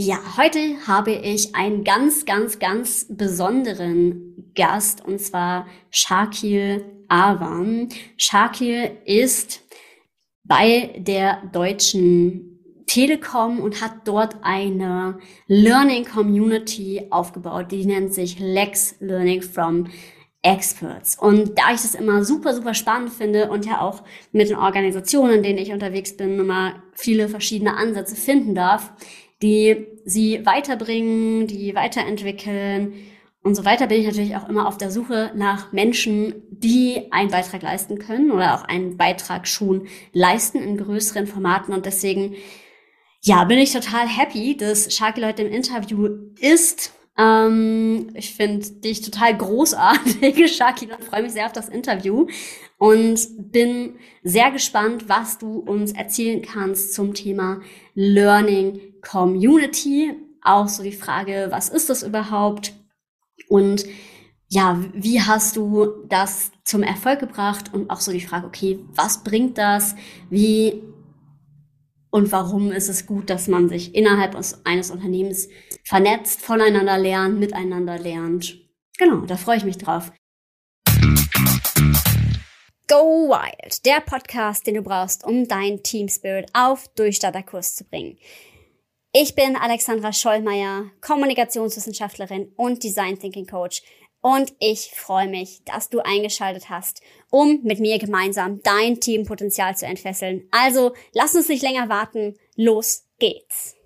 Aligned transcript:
Ja, 0.00 0.20
heute 0.36 0.60
habe 0.86 1.10
ich 1.10 1.56
einen 1.56 1.82
ganz, 1.82 2.24
ganz, 2.24 2.60
ganz 2.60 3.06
besonderen 3.10 4.52
Gast 4.54 5.04
und 5.04 5.20
zwar 5.20 5.66
Shakil 5.90 6.84
Awan. 7.08 7.88
Shakil 8.16 8.92
ist 9.06 9.60
bei 10.44 10.94
der 10.98 11.42
Deutschen 11.52 12.60
Telekom 12.86 13.58
und 13.58 13.82
hat 13.82 13.90
dort 14.04 14.36
eine 14.42 15.18
Learning 15.48 16.04
Community 16.04 17.08
aufgebaut, 17.10 17.72
die 17.72 17.84
nennt 17.84 18.14
sich 18.14 18.38
Lex 18.38 18.94
Learning 19.00 19.42
from 19.42 19.88
Experts. 20.42 21.18
Und 21.18 21.58
da 21.58 21.74
ich 21.74 21.82
das 21.82 21.96
immer 21.96 22.24
super, 22.24 22.54
super 22.54 22.74
spannend 22.74 23.12
finde 23.12 23.50
und 23.50 23.66
ja 23.66 23.80
auch 23.80 24.04
mit 24.30 24.48
den 24.48 24.58
Organisationen, 24.58 25.38
in 25.38 25.42
denen 25.42 25.58
ich 25.58 25.72
unterwegs 25.72 26.16
bin, 26.16 26.38
immer 26.38 26.84
viele 26.92 27.28
verschiedene 27.28 27.76
Ansätze 27.76 28.14
finden 28.14 28.54
darf, 28.54 28.92
die 29.42 29.86
sie 30.04 30.44
weiterbringen, 30.44 31.46
die 31.46 31.74
weiterentwickeln 31.74 32.94
und 33.42 33.54
so 33.54 33.64
weiter, 33.64 33.86
bin 33.86 34.00
ich 34.00 34.06
natürlich 34.06 34.36
auch 34.36 34.48
immer 34.48 34.66
auf 34.66 34.78
der 34.78 34.90
Suche 34.90 35.30
nach 35.34 35.72
Menschen, 35.72 36.42
die 36.50 37.10
einen 37.12 37.30
Beitrag 37.30 37.62
leisten 37.62 37.98
können 37.98 38.30
oder 38.30 38.54
auch 38.54 38.64
einen 38.64 38.96
Beitrag 38.96 39.46
schon 39.46 39.86
leisten 40.12 40.58
in 40.58 40.76
größeren 40.76 41.26
Formaten. 41.26 41.72
Und 41.72 41.86
deswegen, 41.86 42.34
ja, 43.22 43.44
bin 43.44 43.58
ich 43.58 43.72
total 43.72 44.08
happy, 44.08 44.56
dass 44.56 44.94
Sharky 44.94 45.22
heute 45.22 45.42
im 45.42 45.52
Interview 45.52 46.08
ist. 46.40 46.92
Ähm, 47.16 48.10
ich 48.14 48.34
finde 48.34 48.68
dich 48.70 49.02
total 49.02 49.36
großartig, 49.36 50.52
Shaki, 50.56 50.86
und 50.86 51.04
freue 51.04 51.22
mich 51.22 51.32
sehr 51.32 51.46
auf 51.46 51.52
das 51.52 51.68
Interview 51.68 52.26
und 52.76 53.18
bin 53.50 53.96
sehr 54.22 54.50
gespannt, 54.50 55.08
was 55.08 55.38
du 55.38 55.58
uns 55.58 55.92
erzählen 55.92 56.42
kannst 56.42 56.92
zum 56.92 57.14
Thema 57.14 57.60
Learning 57.94 58.80
Community. 59.02 60.12
Auch 60.42 60.68
so 60.68 60.82
die 60.82 60.92
Frage, 60.92 61.48
was 61.50 61.68
ist 61.68 61.90
das 61.90 62.02
überhaupt? 62.02 62.72
Und 63.48 63.84
ja, 64.48 64.82
wie 64.94 65.20
hast 65.20 65.56
du 65.56 66.04
das 66.08 66.50
zum 66.64 66.82
Erfolg 66.82 67.20
gebracht? 67.20 67.72
Und 67.72 67.90
auch 67.90 68.00
so 68.00 68.12
die 68.12 68.20
Frage, 68.20 68.46
okay, 68.46 68.78
was 68.94 69.22
bringt 69.22 69.58
das? 69.58 69.94
Wie 70.30 70.82
und 72.10 72.32
warum 72.32 72.72
ist 72.72 72.88
es 72.88 73.04
gut, 73.04 73.28
dass 73.28 73.48
man 73.48 73.68
sich 73.68 73.94
innerhalb 73.94 74.34
eines 74.64 74.90
Unternehmens 74.90 75.48
vernetzt, 75.84 76.40
voneinander 76.40 76.96
lernt, 76.96 77.38
miteinander 77.38 77.98
lernt? 77.98 78.58
Genau, 78.96 79.26
da 79.26 79.36
freue 79.36 79.58
ich 79.58 79.64
mich 79.64 79.76
drauf. 79.76 80.10
Go 82.88 83.28
Wild, 83.28 83.84
der 83.84 84.00
Podcast, 84.00 84.66
den 84.66 84.76
du 84.76 84.82
brauchst, 84.82 85.22
um 85.22 85.46
dein 85.46 85.82
Team 85.82 86.08
Spirit 86.08 86.46
auf 86.54 86.88
Durchstarterkurs 86.94 87.74
zu 87.74 87.84
bringen. 87.84 88.16
Ich 89.12 89.34
bin 89.34 89.56
Alexandra 89.56 90.12
Schollmeier, 90.12 90.90
Kommunikationswissenschaftlerin 91.00 92.52
und 92.56 92.84
Design 92.84 93.18
Thinking 93.18 93.46
Coach 93.46 93.82
und 94.20 94.52
ich 94.60 94.90
freue 94.94 95.28
mich, 95.28 95.62
dass 95.64 95.88
du 95.88 96.00
eingeschaltet 96.00 96.68
hast, 96.68 97.00
um 97.30 97.60
mit 97.62 97.80
mir 97.80 97.98
gemeinsam 97.98 98.60
dein 98.62 99.00
Teampotenzial 99.00 99.74
zu 99.78 99.86
entfesseln. 99.86 100.46
Also 100.50 100.92
lass 101.14 101.34
uns 101.34 101.48
nicht 101.48 101.62
länger 101.62 101.88
warten, 101.88 102.36
los 102.54 103.06
geht's. 103.18 103.76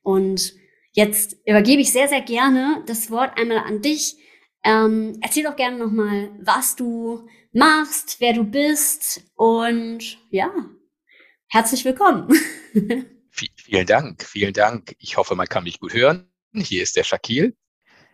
Und 0.00 0.54
jetzt 0.92 1.36
übergebe 1.44 1.82
ich 1.82 1.92
sehr, 1.92 2.08
sehr 2.08 2.22
gerne 2.22 2.82
das 2.86 3.10
Wort 3.10 3.36
einmal 3.38 3.58
an 3.58 3.82
dich. 3.82 4.16
Ähm, 4.64 5.18
erzähl 5.20 5.44
doch 5.44 5.56
gerne 5.56 5.76
nochmal, 5.76 6.30
was 6.40 6.76
du 6.76 7.28
machst, 7.52 8.16
wer 8.20 8.32
du 8.32 8.44
bist 8.44 9.22
und 9.36 10.18
ja, 10.30 10.50
herzlich 11.50 11.84
willkommen. 11.84 12.32
vielen 13.30 13.86
Dank, 13.86 14.24
vielen 14.24 14.52
Dank. 14.52 14.94
Ich 14.98 15.16
hoffe, 15.16 15.34
man 15.34 15.48
kann 15.48 15.64
mich 15.64 15.80
gut 15.80 15.92
hören. 15.92 16.32
Hier 16.54 16.82
ist 16.82 16.96
der 16.96 17.04
Shakil. 17.04 17.56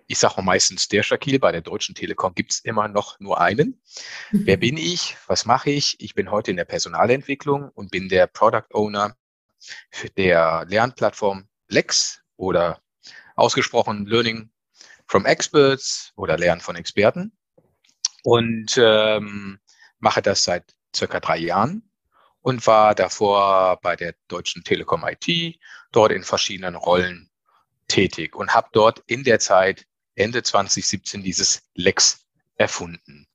Ich 0.07 0.19
sage 0.19 0.41
meistens 0.41 0.89
der 0.89 1.03
Shakil. 1.03 1.39
Bei 1.39 1.53
der 1.53 1.61
Deutschen 1.61 1.95
Telekom 1.95 2.35
gibt 2.35 2.53
es 2.53 2.61
immer 2.61 2.89
noch 2.89 3.21
nur 3.21 3.41
einen. 3.41 3.81
Mhm. 4.31 4.41
Wer 4.47 4.57
bin 4.57 4.77
ich? 4.77 5.17
Was 5.27 5.45
mache 5.45 5.71
ich? 5.71 6.01
Ich 6.01 6.15
bin 6.15 6.31
heute 6.31 6.51
in 6.51 6.57
der 6.57 6.65
Personalentwicklung 6.65 7.71
und 7.71 7.91
bin 7.91 8.09
der 8.09 8.27
Product 8.27 8.73
Owner 8.73 9.17
für 9.91 10.09
der 10.11 10.65
Lernplattform 10.69 11.47
Lex 11.69 12.23
oder 12.37 12.81
ausgesprochen 13.35 14.07
Learning 14.07 14.51
from 15.07 15.27
Experts 15.27 16.13
oder 16.17 16.39
Lernen 16.39 16.61
von 16.61 16.77
Experten. 16.77 17.37
Und 18.23 18.79
ähm, 18.79 19.59
mache 19.99 20.23
das 20.23 20.45
seit 20.45 20.75
circa 20.95 21.21
drei 21.21 21.39
Jahren 21.39 21.87
und 22.47 22.65
war 22.69 22.95
davor 22.95 23.81
bei 23.83 23.97
der 23.97 24.15
Deutschen 24.29 24.63
Telekom 24.63 25.05
IT, 25.05 25.59
dort 25.91 26.13
in 26.13 26.23
verschiedenen 26.23 26.77
Rollen 26.77 27.29
tätig 27.89 28.37
und 28.37 28.55
habe 28.55 28.69
dort 28.71 29.03
in 29.09 29.25
der 29.25 29.41
Zeit 29.41 29.85
Ende 30.15 30.45
2017 30.45 31.25
dieses 31.25 31.63
Lex 31.75 32.25
erfunden. 32.55 33.27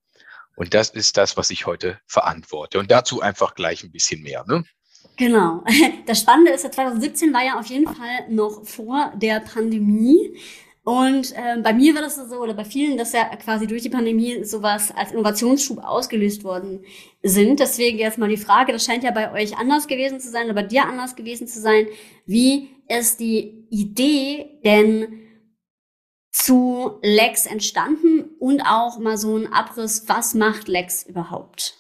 Und 0.56 0.74
das 0.74 0.92
ist 0.92 1.18
das, 1.18 1.36
was 1.36 1.50
ich 1.50 1.66
heute 1.66 2.00
verantworte. 2.08 2.80
Und 2.80 2.90
dazu 2.90 3.20
einfach 3.20 3.54
gleich 3.54 3.84
ein 3.84 3.92
bisschen 3.92 4.22
mehr. 4.22 4.46
Ne? 4.48 4.64
Genau. 5.18 5.62
Das 6.06 6.22
Spannende 6.22 6.54
ist, 6.54 6.62
2017 6.62 7.34
war 7.34 7.44
ja 7.44 7.60
auf 7.60 7.66
jeden 7.66 7.94
Fall 7.94 8.30
noch 8.30 8.66
vor 8.66 9.12
der 9.18 9.42
Pandemie. 9.42 10.40
Und 10.84 11.34
äh, 11.34 11.62
bei 11.62 11.74
mir 11.74 11.94
war 11.94 12.02
das 12.02 12.16
so, 12.16 12.38
oder 12.38 12.56
bei 12.56 12.66
vielen, 12.66 12.98
dass 12.98 13.14
ja 13.14 13.26
quasi 13.36 13.68
durch 13.68 13.84
die 13.84 13.90
Pandemie 13.90 14.44
sowas 14.44 14.92
als 14.92 15.12
Innovationsschub 15.12 15.78
ausgelöst 15.78 16.44
worden 16.44 16.84
sind. 17.22 17.60
Deswegen 17.60 18.00
jetzt 18.00 18.18
mal 18.18 18.30
die 18.30 18.38
Frage, 18.38 18.72
das 18.72 18.86
scheint 18.86 19.04
ja 19.04 19.12
bei 19.12 19.32
euch 19.32 19.56
anders 19.58 19.88
gewesen 19.88 20.20
zu 20.20 20.32
sein, 20.32 20.46
oder 20.46 20.56
bei 20.56 20.64
dir 20.64 20.86
anders 20.86 21.16
gewesen 21.16 21.48
zu 21.48 21.62
sein. 21.62 21.86
Wie 22.26 22.70
ist 22.88 23.20
die 23.20 23.68
Idee 23.70 24.60
denn 24.66 25.22
zu 26.32 27.00
Lex 27.04 27.46
entstanden 27.46 28.36
und 28.40 28.62
auch 28.62 28.98
mal 28.98 29.18
so 29.18 29.38
ein 29.38 29.54
Abriss, 29.54 30.06
was 30.08 30.34
macht 30.34 30.68
Lex 30.68 31.04
überhaupt? 31.04 31.76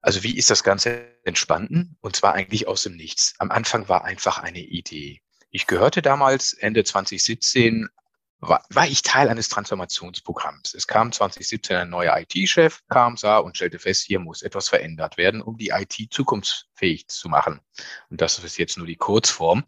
Also 0.00 0.22
wie 0.22 0.36
ist 0.36 0.50
das 0.50 0.62
Ganze 0.62 1.06
entstanden? 1.24 1.96
Und 2.00 2.16
zwar 2.16 2.34
eigentlich 2.34 2.68
aus 2.68 2.84
dem 2.84 2.96
Nichts. 2.96 3.34
Am 3.38 3.50
Anfang 3.50 3.88
war 3.88 4.04
einfach 4.04 4.38
eine 4.38 4.60
Idee. 4.60 5.20
Ich 5.52 5.66
gehörte 5.66 6.00
damals 6.00 6.52
Ende 6.52 6.84
2017 6.84 7.88
war, 8.38 8.64
war 8.70 8.86
ich 8.86 9.02
Teil 9.02 9.28
eines 9.28 9.48
Transformationsprogramms. 9.48 10.74
Es 10.74 10.86
kam 10.86 11.10
2017 11.10 11.76
ein 11.76 11.90
neuer 11.90 12.16
IT-Chef, 12.18 12.80
kam, 12.88 13.16
sah 13.16 13.38
und 13.38 13.56
stellte 13.56 13.80
fest, 13.80 14.04
hier 14.06 14.20
muss 14.20 14.42
etwas 14.42 14.68
verändert 14.68 15.16
werden, 15.16 15.42
um 15.42 15.58
die 15.58 15.70
IT 15.70 16.08
zukunftsfähig 16.10 17.08
zu 17.08 17.28
machen. 17.28 17.60
Und 18.10 18.20
das 18.20 18.38
ist 18.38 18.58
jetzt 18.58 18.78
nur 18.78 18.86
die 18.86 18.96
Kurzform. 18.96 19.64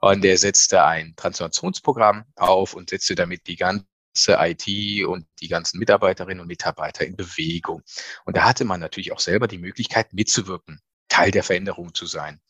Und 0.00 0.24
er 0.24 0.36
setzte 0.36 0.82
ein 0.84 1.14
Transformationsprogramm 1.14 2.24
auf 2.34 2.74
und 2.74 2.90
setzte 2.90 3.14
damit 3.14 3.46
die 3.46 3.56
ganze 3.56 3.86
IT 4.26 5.06
und 5.06 5.26
die 5.40 5.48
ganzen 5.48 5.78
Mitarbeiterinnen 5.78 6.40
und 6.40 6.48
Mitarbeiter 6.48 7.06
in 7.06 7.16
Bewegung. 7.16 7.82
Und 8.24 8.36
da 8.36 8.44
hatte 8.44 8.64
man 8.64 8.80
natürlich 8.80 9.12
auch 9.12 9.20
selber 9.20 9.46
die 9.46 9.58
Möglichkeit 9.58 10.12
mitzuwirken, 10.12 10.80
Teil 11.08 11.30
der 11.30 11.44
Veränderung 11.44 11.94
zu 11.94 12.06
sein. 12.06 12.40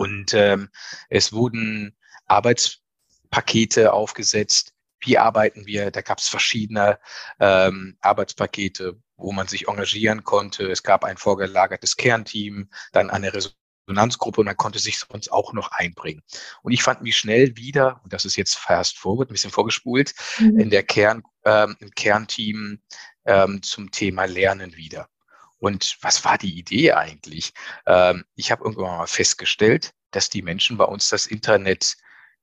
Und 0.00 0.32
ähm, 0.32 0.70
es 1.10 1.30
wurden 1.30 1.94
Arbeitspakete 2.24 3.92
aufgesetzt. 3.92 4.72
Wie 4.98 5.18
arbeiten 5.18 5.66
wir? 5.66 5.90
Da 5.90 6.00
gab 6.00 6.20
es 6.20 6.28
verschiedene 6.28 6.98
ähm, 7.38 7.98
Arbeitspakete, 8.00 8.98
wo 9.18 9.32
man 9.32 9.46
sich 9.46 9.68
engagieren 9.68 10.24
konnte. 10.24 10.70
Es 10.70 10.82
gab 10.82 11.04
ein 11.04 11.18
vorgelagertes 11.18 11.98
Kernteam, 11.98 12.70
dann 12.92 13.10
eine 13.10 13.30
Resonanzgruppe 13.34 14.40
und 14.40 14.46
man 14.46 14.56
konnte 14.56 14.78
sich 14.78 15.00
sonst 15.00 15.30
auch 15.30 15.52
noch 15.52 15.70
einbringen. 15.70 16.22
Und 16.62 16.72
ich 16.72 16.82
fand 16.82 17.02
mich 17.02 17.18
schnell 17.18 17.58
wieder, 17.58 18.00
und 18.02 18.14
das 18.14 18.24
ist 18.24 18.36
jetzt 18.36 18.56
fast 18.56 18.96
forward, 18.96 19.28
ein 19.28 19.34
bisschen 19.34 19.50
vorgespult, 19.50 20.14
mhm. 20.38 20.60
in 20.60 20.70
der 20.70 20.82
Kern, 20.82 21.24
ähm, 21.44 21.76
im 21.78 21.90
Kernteam 21.90 22.80
ähm, 23.26 23.62
zum 23.62 23.90
Thema 23.90 24.24
Lernen 24.24 24.76
wieder. 24.76 25.10
Und 25.60 25.98
was 26.00 26.24
war 26.24 26.38
die 26.38 26.58
Idee 26.58 26.92
eigentlich? 26.92 27.52
Ähm, 27.86 28.24
ich 28.34 28.50
habe 28.50 28.64
irgendwann 28.64 28.96
mal 28.96 29.06
festgestellt, 29.06 29.92
dass 30.10 30.28
die 30.28 30.42
Menschen 30.42 30.76
bei 30.76 30.84
uns 30.84 31.08
das 31.08 31.26
Internet 31.26 31.96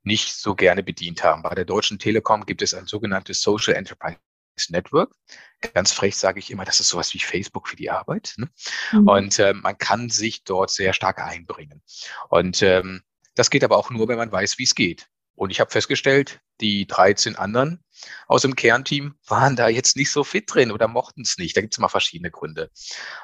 nicht 0.04 0.36
so 0.36 0.56
gerne 0.56 0.84
bedient 0.84 1.24
haben. 1.24 1.44
Bei 1.44 1.54
der 1.54 1.66
Deutschen 1.66 2.00
Telekom 2.00 2.46
gibt 2.46 2.62
es 2.62 2.74
ein 2.74 2.86
sogenanntes 2.86 3.42
Social 3.42 3.74
Enterprise 3.74 4.18
Network. 4.70 5.12
Ganz 5.74 5.92
frech 5.92 6.16
sage 6.16 6.40
ich 6.40 6.50
immer, 6.50 6.66
das 6.66 6.80
ist 6.80 6.90
sowas 6.90 7.14
wie 7.14 7.20
Facebook 7.20 7.68
für 7.68 7.76
die 7.76 7.90
Arbeit. 7.90 8.34
Ne? 8.38 8.50
Mhm. 8.94 9.08
Und 9.08 9.40
äh, 9.40 9.54
man 9.54 9.78
kann 9.78 10.10
sich 10.10 10.44
dort 10.44 10.72
sehr 10.72 10.94
stark 10.94 11.20
einbringen. 11.20 11.82
Und 12.30 12.62
ähm, 12.62 13.02
das 13.36 13.50
geht 13.50 13.64
aber 13.64 13.78
auch 13.78 13.90
nur, 13.90 14.08
wenn 14.08 14.18
man 14.18 14.32
weiß, 14.32 14.58
wie 14.58 14.64
es 14.64 14.76
geht. 14.76 15.08
Und 15.38 15.52
ich 15.52 15.60
habe 15.60 15.70
festgestellt, 15.70 16.40
die 16.62 16.88
13 16.88 17.36
anderen 17.36 17.84
aus 18.26 18.42
dem 18.42 18.56
Kernteam 18.56 19.14
waren 19.28 19.56
da 19.56 19.68
jetzt 19.68 19.96
nicht 19.96 20.12
so 20.12 20.24
fit 20.24 20.52
drin 20.52 20.72
oder 20.72 20.88
mochten 20.88 21.22
es 21.22 21.38
nicht. 21.38 21.56
Da 21.56 21.62
gibt 21.62 21.76
es 21.76 21.78
immer 21.78 21.90
verschiedene 21.90 22.32
Gründe. 22.32 22.72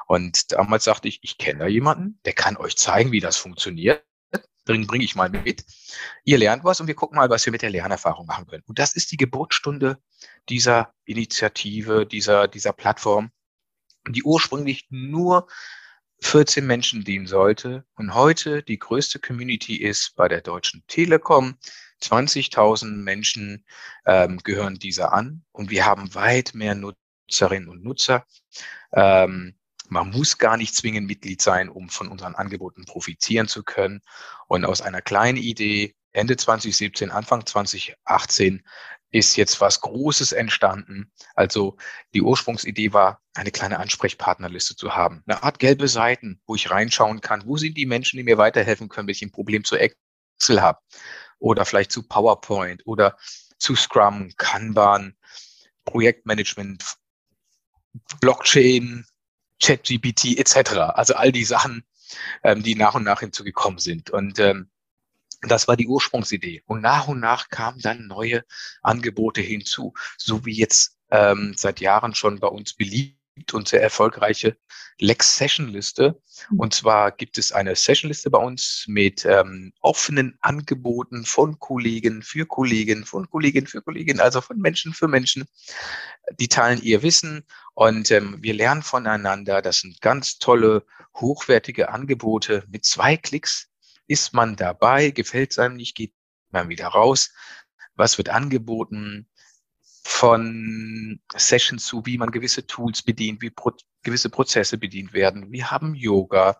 Und 0.05 0.51
damals 0.51 0.83
sagte 0.83 1.07
ich, 1.07 1.19
ich 1.23 1.39
kenne 1.39 1.61
da 1.61 1.67
jemanden, 1.67 2.19
der 2.25 2.33
kann 2.33 2.55
euch 2.55 2.77
zeigen, 2.77 3.11
wie 3.11 3.19
das 3.19 3.37
funktioniert. 3.37 4.05
Bringe 4.65 4.85
bring 4.85 5.01
ich 5.01 5.15
mal 5.15 5.29
mit. 5.29 5.65
Ihr 6.23 6.37
lernt 6.37 6.63
was 6.63 6.79
und 6.79 6.85
wir 6.87 6.93
gucken 6.93 7.17
mal, 7.17 7.31
was 7.31 7.45
wir 7.45 7.51
mit 7.51 7.63
der 7.63 7.71
Lernerfahrung 7.71 8.27
machen 8.27 8.45
können. 8.45 8.63
Und 8.67 8.77
das 8.77 8.95
ist 8.95 9.11
die 9.11 9.17
Geburtsstunde 9.17 9.97
dieser 10.49 10.93
Initiative, 11.05 12.05
dieser, 12.05 12.47
dieser 12.47 12.73
Plattform, 12.73 13.31
die 14.07 14.23
ursprünglich 14.23 14.85
nur 14.91 15.47
14 16.21 16.65
Menschen 16.65 17.03
dienen 17.03 17.27
sollte 17.27 17.85
und 17.95 18.13
heute 18.13 18.63
die 18.63 18.79
größte 18.79 19.19
Community 19.19 19.77
ist 19.77 20.15
bei 20.15 20.27
der 20.27 20.41
Deutschen 20.41 20.83
Telekom. 20.87 21.57
20.000 22.03 22.85
Menschen 22.85 23.65
ähm, 24.05 24.39
gehören 24.43 24.75
dieser 24.75 25.13
an 25.13 25.43
und 25.51 25.69
wir 25.69 25.85
haben 25.85 26.13
weit 26.15 26.53
mehr 26.53 26.75
Nutzerinnen 26.75 27.69
und 27.69 27.83
Nutzer. 27.83 28.25
Ähm, 28.93 29.55
man 29.89 30.09
muss 30.09 30.37
gar 30.37 30.57
nicht 30.57 30.75
zwingend 30.75 31.07
Mitglied 31.07 31.41
sein, 31.41 31.69
um 31.69 31.89
von 31.89 32.07
unseren 32.07 32.35
Angeboten 32.35 32.85
profitieren 32.85 33.47
zu 33.47 33.63
können. 33.63 34.01
Und 34.47 34.65
aus 34.65 34.81
einer 34.81 35.01
kleinen 35.01 35.37
Idee 35.37 35.95
Ende 36.13 36.37
2017, 36.37 37.11
Anfang 37.11 37.45
2018 37.45 38.63
ist 39.11 39.35
jetzt 39.35 39.61
was 39.61 39.81
Großes 39.81 40.31
entstanden. 40.31 41.11
Also 41.35 41.77
die 42.13 42.21
Ursprungsidee 42.21 42.93
war, 42.93 43.21
eine 43.35 43.51
kleine 43.51 43.79
Ansprechpartnerliste 43.79 44.75
zu 44.75 44.95
haben. 44.95 45.23
Eine 45.27 45.43
Art 45.43 45.59
gelbe 45.59 45.87
Seiten, 45.87 46.41
wo 46.45 46.55
ich 46.55 46.69
reinschauen 46.71 47.21
kann, 47.21 47.45
wo 47.45 47.57
sind 47.57 47.77
die 47.77 47.85
Menschen, 47.85 48.17
die 48.17 48.23
mir 48.23 48.37
weiterhelfen 48.37 48.89
können, 48.89 49.07
wenn 49.07 49.13
ich 49.13 49.21
ein 49.21 49.31
Problem 49.31 49.63
zu 49.63 49.75
Excel 49.75 50.61
habe 50.61 50.79
oder 51.43 51.65
vielleicht 51.65 51.91
zu 51.91 52.03
PowerPoint 52.03 52.87
oder 52.87 53.17
zu 53.57 53.75
Scrum, 53.75 54.31
Kanban, 54.37 55.15
Projektmanagement, 55.83 56.95
Blockchain, 58.21 59.05
ChatGPT 59.61 60.37
etc. 60.37 60.71
Also 60.95 61.15
all 61.15 61.33
die 61.33 61.43
Sachen, 61.43 61.83
ähm, 62.43 62.63
die 62.63 62.75
nach 62.75 62.95
und 62.95 63.03
nach 63.03 63.19
hinzugekommen 63.19 63.79
sind. 63.79 64.09
Und 64.09 64.39
ähm, 64.39 64.69
das 65.41 65.67
war 65.67 65.75
die 65.75 65.87
Ursprungsidee. 65.87 66.63
Und 66.65 66.81
nach 66.81 67.09
und 67.09 67.19
nach 67.19 67.49
kamen 67.49 67.79
dann 67.81 68.07
neue 68.07 68.45
Angebote 68.81 69.41
hinzu, 69.41 69.93
so 70.17 70.45
wie 70.45 70.55
jetzt 70.55 70.97
ähm, 71.11 71.55
seit 71.57 71.81
Jahren 71.81 72.15
schon 72.15 72.39
bei 72.39 72.47
uns 72.47 72.73
beliebt 72.73 73.19
und 73.51 73.67
sehr 73.67 73.81
erfolgreiche 73.81 74.57
Lex 74.99 75.37
Session 75.37 75.67
Liste. 75.67 76.21
Und 76.57 76.73
zwar 76.73 77.11
gibt 77.11 77.37
es 77.37 77.51
eine 77.51 77.75
Session 77.75 78.09
Liste 78.09 78.29
bei 78.29 78.37
uns 78.37 78.85
mit 78.87 79.25
ähm, 79.25 79.73
offenen 79.81 80.37
Angeboten 80.41 81.25
von 81.25 81.59
Kollegen 81.59 82.21
für 82.21 82.45
Kollegen, 82.45 83.05
von 83.05 83.29
Kolleginnen 83.29 83.67
für 83.67 83.81
Kolleginnen, 83.81 84.19
also 84.19 84.41
von 84.41 84.57
Menschen 84.59 84.93
für 84.93 85.07
Menschen. 85.07 85.45
Die 86.39 86.47
teilen 86.47 86.81
ihr 86.81 87.01
Wissen 87.01 87.45
und 87.73 88.11
ähm, 88.11 88.37
wir 88.41 88.53
lernen 88.53 88.83
voneinander. 88.83 89.61
Das 89.61 89.79
sind 89.79 89.99
ganz 90.01 90.37
tolle, 90.37 90.85
hochwertige 91.15 91.89
Angebote 91.89 92.63
mit 92.69 92.85
zwei 92.85 93.17
Klicks 93.17 93.69
ist 94.07 94.33
man 94.33 94.55
dabei? 94.55 95.11
Gefällt 95.11 95.51
es 95.51 95.59
einem 95.59 95.75
nicht? 95.75 95.95
Geht 95.95 96.13
man 96.49 96.69
wieder 96.69 96.87
raus? 96.87 97.31
Was 97.95 98.17
wird 98.17 98.29
angeboten? 98.29 99.29
Von 100.03 101.21
Sessions 101.35 101.85
zu, 101.85 102.05
wie 102.05 102.17
man 102.17 102.31
gewisse 102.31 102.67
Tools 102.67 103.01
bedient, 103.01 103.41
wie 103.41 103.49
pro 103.49 103.71
gewisse 104.03 104.29
Prozesse 104.29 104.77
bedient 104.77 105.13
werden. 105.13 105.51
Wir 105.51 105.71
haben 105.71 105.95
Yoga. 105.95 106.57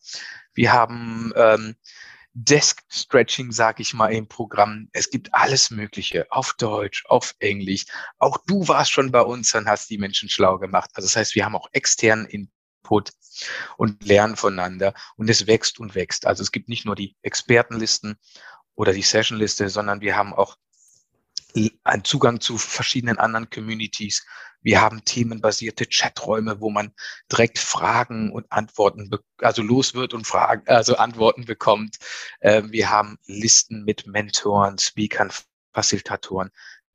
Wir 0.54 0.72
haben 0.72 1.34
ähm, 1.36 1.76
Desk 2.34 2.82
Stretching, 2.90 3.52
sag 3.52 3.80
ich 3.80 3.94
mal, 3.94 4.12
im 4.12 4.28
Programm. 4.28 4.90
Es 4.92 5.10
gibt 5.12 5.34
alles 5.36 5.70
Mögliche 5.70 6.26
auf 6.32 6.54
Deutsch, 6.54 7.06
auf 7.08 7.36
Englisch. 7.40 7.86
Auch 8.18 8.40
du 8.48 8.68
warst 8.68 8.92
schon 8.92 9.12
bei 9.12 9.22
uns 9.22 9.54
und 9.54 9.68
hast 9.68 9.90
die 9.90 10.00
Menschen 10.00 10.30
schlau 10.30 10.58
gemacht. 10.58 10.90
Also 10.94 11.06
das 11.06 11.16
heißt, 11.16 11.36
wir 11.36 11.46
haben 11.46 11.56
auch 11.56 11.70
externen 11.74 12.26
Input 12.26 13.12
und 13.78 14.04
lernen 14.04 14.36
voneinander 14.36 14.94
und 15.16 15.30
es 15.30 15.46
wächst 15.46 15.80
und 15.80 15.94
wächst. 15.94 16.26
Also 16.26 16.42
es 16.42 16.52
gibt 16.52 16.70
nicht 16.70 16.86
nur 16.86 16.96
die 16.96 17.16
Expertenlisten 17.22 18.16
oder 18.74 18.94
die 18.94 19.04
Sessionliste, 19.04 19.70
sondern 19.70 20.02
wir 20.02 20.16
haben 20.18 20.34
auch 20.34 20.58
einen 21.84 22.04
Zugang 22.04 22.42
zu 22.42 22.58
verschiedenen 22.58 23.18
anderen 23.18 23.50
Communities. 23.50 24.26
Wir 24.62 24.82
haben 24.82 25.04
themenbasierte 25.04 25.86
Chaträume, 25.86 26.62
wo 26.62 26.70
man 26.70 26.94
direkt 27.32 27.60
Fragen 27.60 28.32
und 28.32 28.52
Antworten, 28.52 29.12
also 29.40 29.62
los 29.62 29.94
wird 29.94 30.14
und 30.14 30.26
Fragen, 30.26 30.64
also 30.68 30.96
Antworten 30.96 31.46
bekommt. 31.46 31.98
Ähm, 32.42 32.72
wir 32.72 32.90
haben 32.90 33.18
Listen 33.26 33.84
mit 33.84 34.08
Mentoren, 34.08 34.80
Speakern, 34.80 35.32
Facilitatoren. 35.74 36.50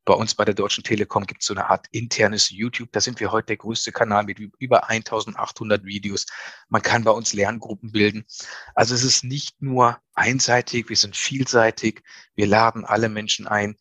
Bei 0.09 0.15
uns 0.15 0.33
bei 0.33 0.43
der 0.43 0.55
Deutschen 0.55 0.83
Telekom 0.83 1.27
gibt 1.27 1.41
es 1.41 1.47
so 1.47 1.53
eine 1.53 1.69
Art 1.69 1.85
internes 1.91 2.49
YouTube. 2.49 2.91
Da 2.91 2.99
sind 2.99 3.19
wir 3.19 3.31
heute 3.31 3.47
der 3.47 3.57
größte 3.57 3.91
Kanal 3.91 4.23
mit 4.23 4.39
über 4.39 4.89
1800 4.89 5.85
Videos. 5.85 6.25
Man 6.67 6.81
kann 6.81 7.03
bei 7.03 7.11
uns 7.11 7.33
Lerngruppen 7.33 7.91
bilden. 7.91 8.25
Also 8.73 8.95
es 8.95 9.03
ist 9.03 9.23
nicht 9.23 9.61
nur 9.61 9.99
einseitig, 10.15 10.89
wir 10.89 10.95
sind 10.95 11.15
vielseitig. 11.15 12.01
Wir 12.33 12.47
laden 12.47 12.85
alle 12.85 13.07
Menschen 13.07 13.47
ein, 13.47 13.75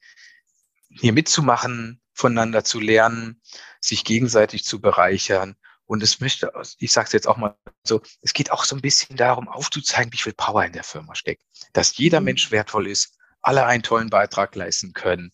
hier 0.91 1.13
mitzumachen, 1.13 2.01
voneinander 2.15 2.65
zu 2.65 2.81
lernen, 2.81 3.41
sich 3.81 4.05
gegenseitig 4.05 4.65
zu 4.65 4.81
bereichern. 4.81 5.57
Und 5.87 6.03
es 6.03 6.21
möchte, 6.21 6.53
ich 6.79 6.93
sage 6.93 7.07
es 7.07 7.13
jetzt 7.13 7.29
auch 7.29 7.37
mal 7.37 7.57
so, 7.83 8.03
es 8.21 8.35
geht 8.35 8.51
auch 8.51 8.65
so 8.65 8.77
ein 8.77 8.83
bisschen 8.83 9.17
darum, 9.17 9.49
aufzuzeigen, 9.49 10.13
wie 10.13 10.19
viel 10.19 10.35
Power 10.35 10.65
in 10.65 10.73
der 10.73 10.85
Firma 10.85 11.15
steckt. 11.15 11.43
Dass 11.73 11.97
jeder 11.97 12.21
mhm. 12.21 12.27
Mensch 12.27 12.51
wertvoll 12.51 12.89
ist, 12.89 13.17
alle 13.41 13.65
einen 13.65 13.83
tollen 13.83 14.11
Beitrag 14.11 14.55
leisten 14.55 14.93
können 14.93 15.33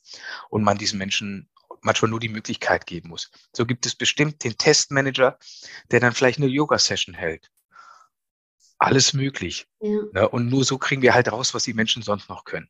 und 0.51 0.63
man 0.63 0.79
diesen 0.79 0.99
Menschen 0.99 1.51
manchmal 1.81 2.11
nur 2.11 2.21
die 2.21 2.29
Möglichkeit 2.29 2.87
geben 2.87 3.09
muss. 3.09 3.31
So 3.53 3.67
gibt 3.67 3.87
es 3.87 3.95
bestimmt 3.95 4.45
den 4.45 4.57
Testmanager, 4.57 5.39
der 5.91 6.01
dann 6.01 6.13
vielleicht 6.13 6.39
eine 6.39 6.49
Yoga-Session 6.49 7.15
hält. 7.15 7.51
Alles 8.79 9.13
möglich. 9.13 9.67
Ja. 9.81 10.01
Ne? 10.13 10.29
Und 10.29 10.49
nur 10.49 10.65
so 10.65 10.79
kriegen 10.79 11.03
wir 11.03 11.15
halt 11.15 11.31
raus, 11.31 11.55
was 11.55 11.65
die 11.65 11.75
Menschen 11.75 12.03
sonst 12.03 12.29
noch 12.29 12.45
können. 12.45 12.69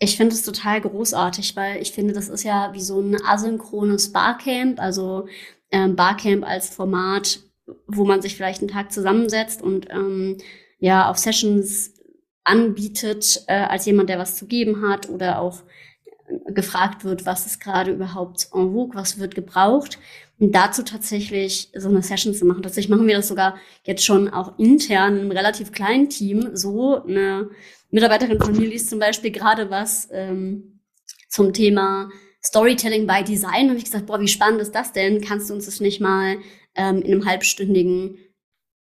Ich 0.00 0.16
finde 0.16 0.34
es 0.34 0.42
total 0.42 0.80
großartig, 0.80 1.56
weil 1.56 1.82
ich 1.82 1.92
finde, 1.92 2.14
das 2.14 2.28
ist 2.28 2.44
ja 2.44 2.72
wie 2.72 2.80
so 2.80 3.00
ein 3.00 3.16
asynchrones 3.24 4.12
Barcamp, 4.12 4.80
also 4.80 5.26
ähm, 5.70 5.96
Barcamp 5.96 6.46
als 6.46 6.68
Format, 6.68 7.40
wo 7.86 8.04
man 8.04 8.22
sich 8.22 8.36
vielleicht 8.36 8.60
einen 8.60 8.70
Tag 8.70 8.92
zusammensetzt 8.92 9.60
und 9.60 9.90
ähm, 9.90 10.38
ja 10.78 11.10
auf 11.10 11.18
Sessions 11.18 11.94
anbietet 12.44 13.44
äh, 13.46 13.54
als 13.54 13.86
jemand, 13.86 14.08
der 14.08 14.18
was 14.18 14.36
zu 14.36 14.46
geben 14.46 14.88
hat 14.88 15.08
oder 15.08 15.40
auch 15.40 15.62
gefragt 16.48 17.04
wird, 17.04 17.26
was 17.26 17.46
ist 17.46 17.60
gerade 17.60 17.92
überhaupt 17.92 18.48
en 18.52 18.72
vogue, 18.72 18.94
was 18.94 19.18
wird 19.18 19.34
gebraucht. 19.34 19.98
Und 20.38 20.52
dazu 20.54 20.82
tatsächlich 20.82 21.70
so 21.74 21.88
eine 21.88 22.02
Session 22.02 22.32
zu 22.32 22.44
machen. 22.44 22.62
Tatsächlich 22.62 22.90
machen 22.90 23.06
wir 23.06 23.16
das 23.16 23.28
sogar 23.28 23.56
jetzt 23.84 24.04
schon 24.04 24.28
auch 24.28 24.58
intern 24.58 25.14
in 25.14 25.20
einem 25.22 25.30
relativ 25.32 25.72
kleinen 25.72 26.08
Team. 26.08 26.50
So 26.54 27.02
eine 27.02 27.50
Mitarbeiterin 27.90 28.40
von 28.40 28.56
mir 28.56 28.68
liest 28.68 28.90
zum 28.90 28.98
Beispiel 28.98 29.32
gerade 29.32 29.70
was 29.70 30.08
ähm, 30.12 30.80
zum 31.28 31.52
Thema 31.52 32.10
Storytelling 32.42 33.06
by 33.06 33.24
Design. 33.24 33.70
Und 33.70 33.78
ich 33.78 33.84
gesagt, 33.84 34.06
boah, 34.06 34.20
wie 34.20 34.28
spannend 34.28 34.60
ist 34.60 34.74
das 34.74 34.92
denn? 34.92 35.20
Kannst 35.20 35.50
du 35.50 35.54
uns 35.54 35.66
das 35.66 35.80
nicht 35.80 36.00
mal 36.00 36.38
ähm, 36.76 37.02
in 37.02 37.12
einem 37.12 37.26
halbstündigen 37.26 38.18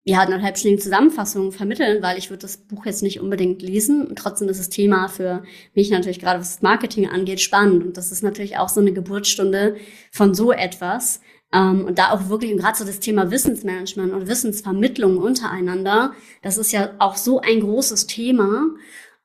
ja, 0.07 0.19
eine 0.19 0.43
halbstündige 0.43 0.83
Zusammenfassung 0.83 1.51
vermitteln, 1.51 2.03
weil 2.03 2.19
ich 2.19 2.29
würde 2.29 2.43
das 2.43 2.57
Buch 2.57 2.85
jetzt 2.85 3.01
nicht 3.01 3.19
unbedingt 3.19 3.63
lesen. 3.63 4.05
Und 4.05 4.15
trotzdem 4.19 4.47
ist 4.47 4.59
das 4.59 4.69
Thema 4.69 5.07
für 5.07 5.43
mich 5.73 5.89
natürlich 5.89 6.19
gerade, 6.19 6.39
was 6.39 6.53
das 6.53 6.61
Marketing 6.61 7.09
angeht, 7.09 7.41
spannend. 7.41 7.83
Und 7.83 7.97
das 7.97 8.11
ist 8.11 8.21
natürlich 8.21 8.57
auch 8.57 8.69
so 8.69 8.81
eine 8.81 8.93
Geburtsstunde 8.93 9.77
von 10.11 10.35
so 10.35 10.51
etwas. 10.51 11.21
Ähm, 11.51 11.85
und 11.85 11.97
da 11.97 12.11
auch 12.11 12.29
wirklich, 12.29 12.51
und 12.51 12.59
gerade 12.59 12.77
so 12.77 12.85
das 12.85 12.99
Thema 12.99 13.31
Wissensmanagement 13.31 14.13
und 14.13 14.27
Wissensvermittlung 14.27 15.17
untereinander, 15.17 16.13
das 16.43 16.59
ist 16.59 16.71
ja 16.71 16.91
auch 16.99 17.15
so 17.15 17.41
ein 17.41 17.61
großes 17.61 18.05
Thema. 18.05 18.63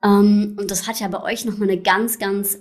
Ähm, 0.03 0.57
und 0.59 0.71
das 0.71 0.89
hat 0.89 0.99
ja 0.99 1.09
bei 1.09 1.23
euch 1.23 1.45
nochmal 1.45 1.69
eine 1.69 1.83
ganz, 1.83 2.19
ganz, 2.19 2.59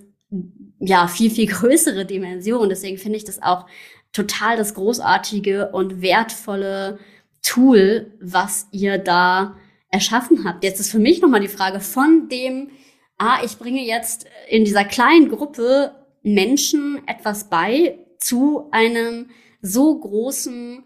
ja, 0.82 1.08
viel, 1.08 1.32
viel 1.32 1.48
größere 1.48 2.06
Dimension. 2.06 2.68
Deswegen 2.68 2.98
finde 2.98 3.16
ich 3.16 3.24
das 3.24 3.42
auch 3.42 3.66
total 4.12 4.58
das 4.58 4.74
großartige 4.74 5.70
und 5.72 6.02
wertvolle 6.02 7.00
Tool, 7.42 8.18
was 8.22 8.68
ihr 8.72 8.98
da 8.98 9.58
erschaffen 9.90 10.46
habt. 10.46 10.64
Jetzt 10.64 10.80
ist 10.80 10.92
für 10.92 11.00
mich 11.00 11.22
nochmal 11.22 11.42
die 11.42 11.48
Frage 11.48 11.80
von 11.80 12.30
dem, 12.30 12.70
ah, 13.18 13.40
ich 13.44 13.58
bringe 13.58 13.84
jetzt 13.84 14.28
in 14.50 14.66
dieser 14.66 14.86
kleinen 14.86 15.30
Gruppe 15.30 15.96
Menschen 16.22 17.02
etwas 17.08 17.50
bei 17.50 17.98
zu 18.20 18.70
einem 18.72 19.30
so 19.62 20.00
großen 20.00 20.84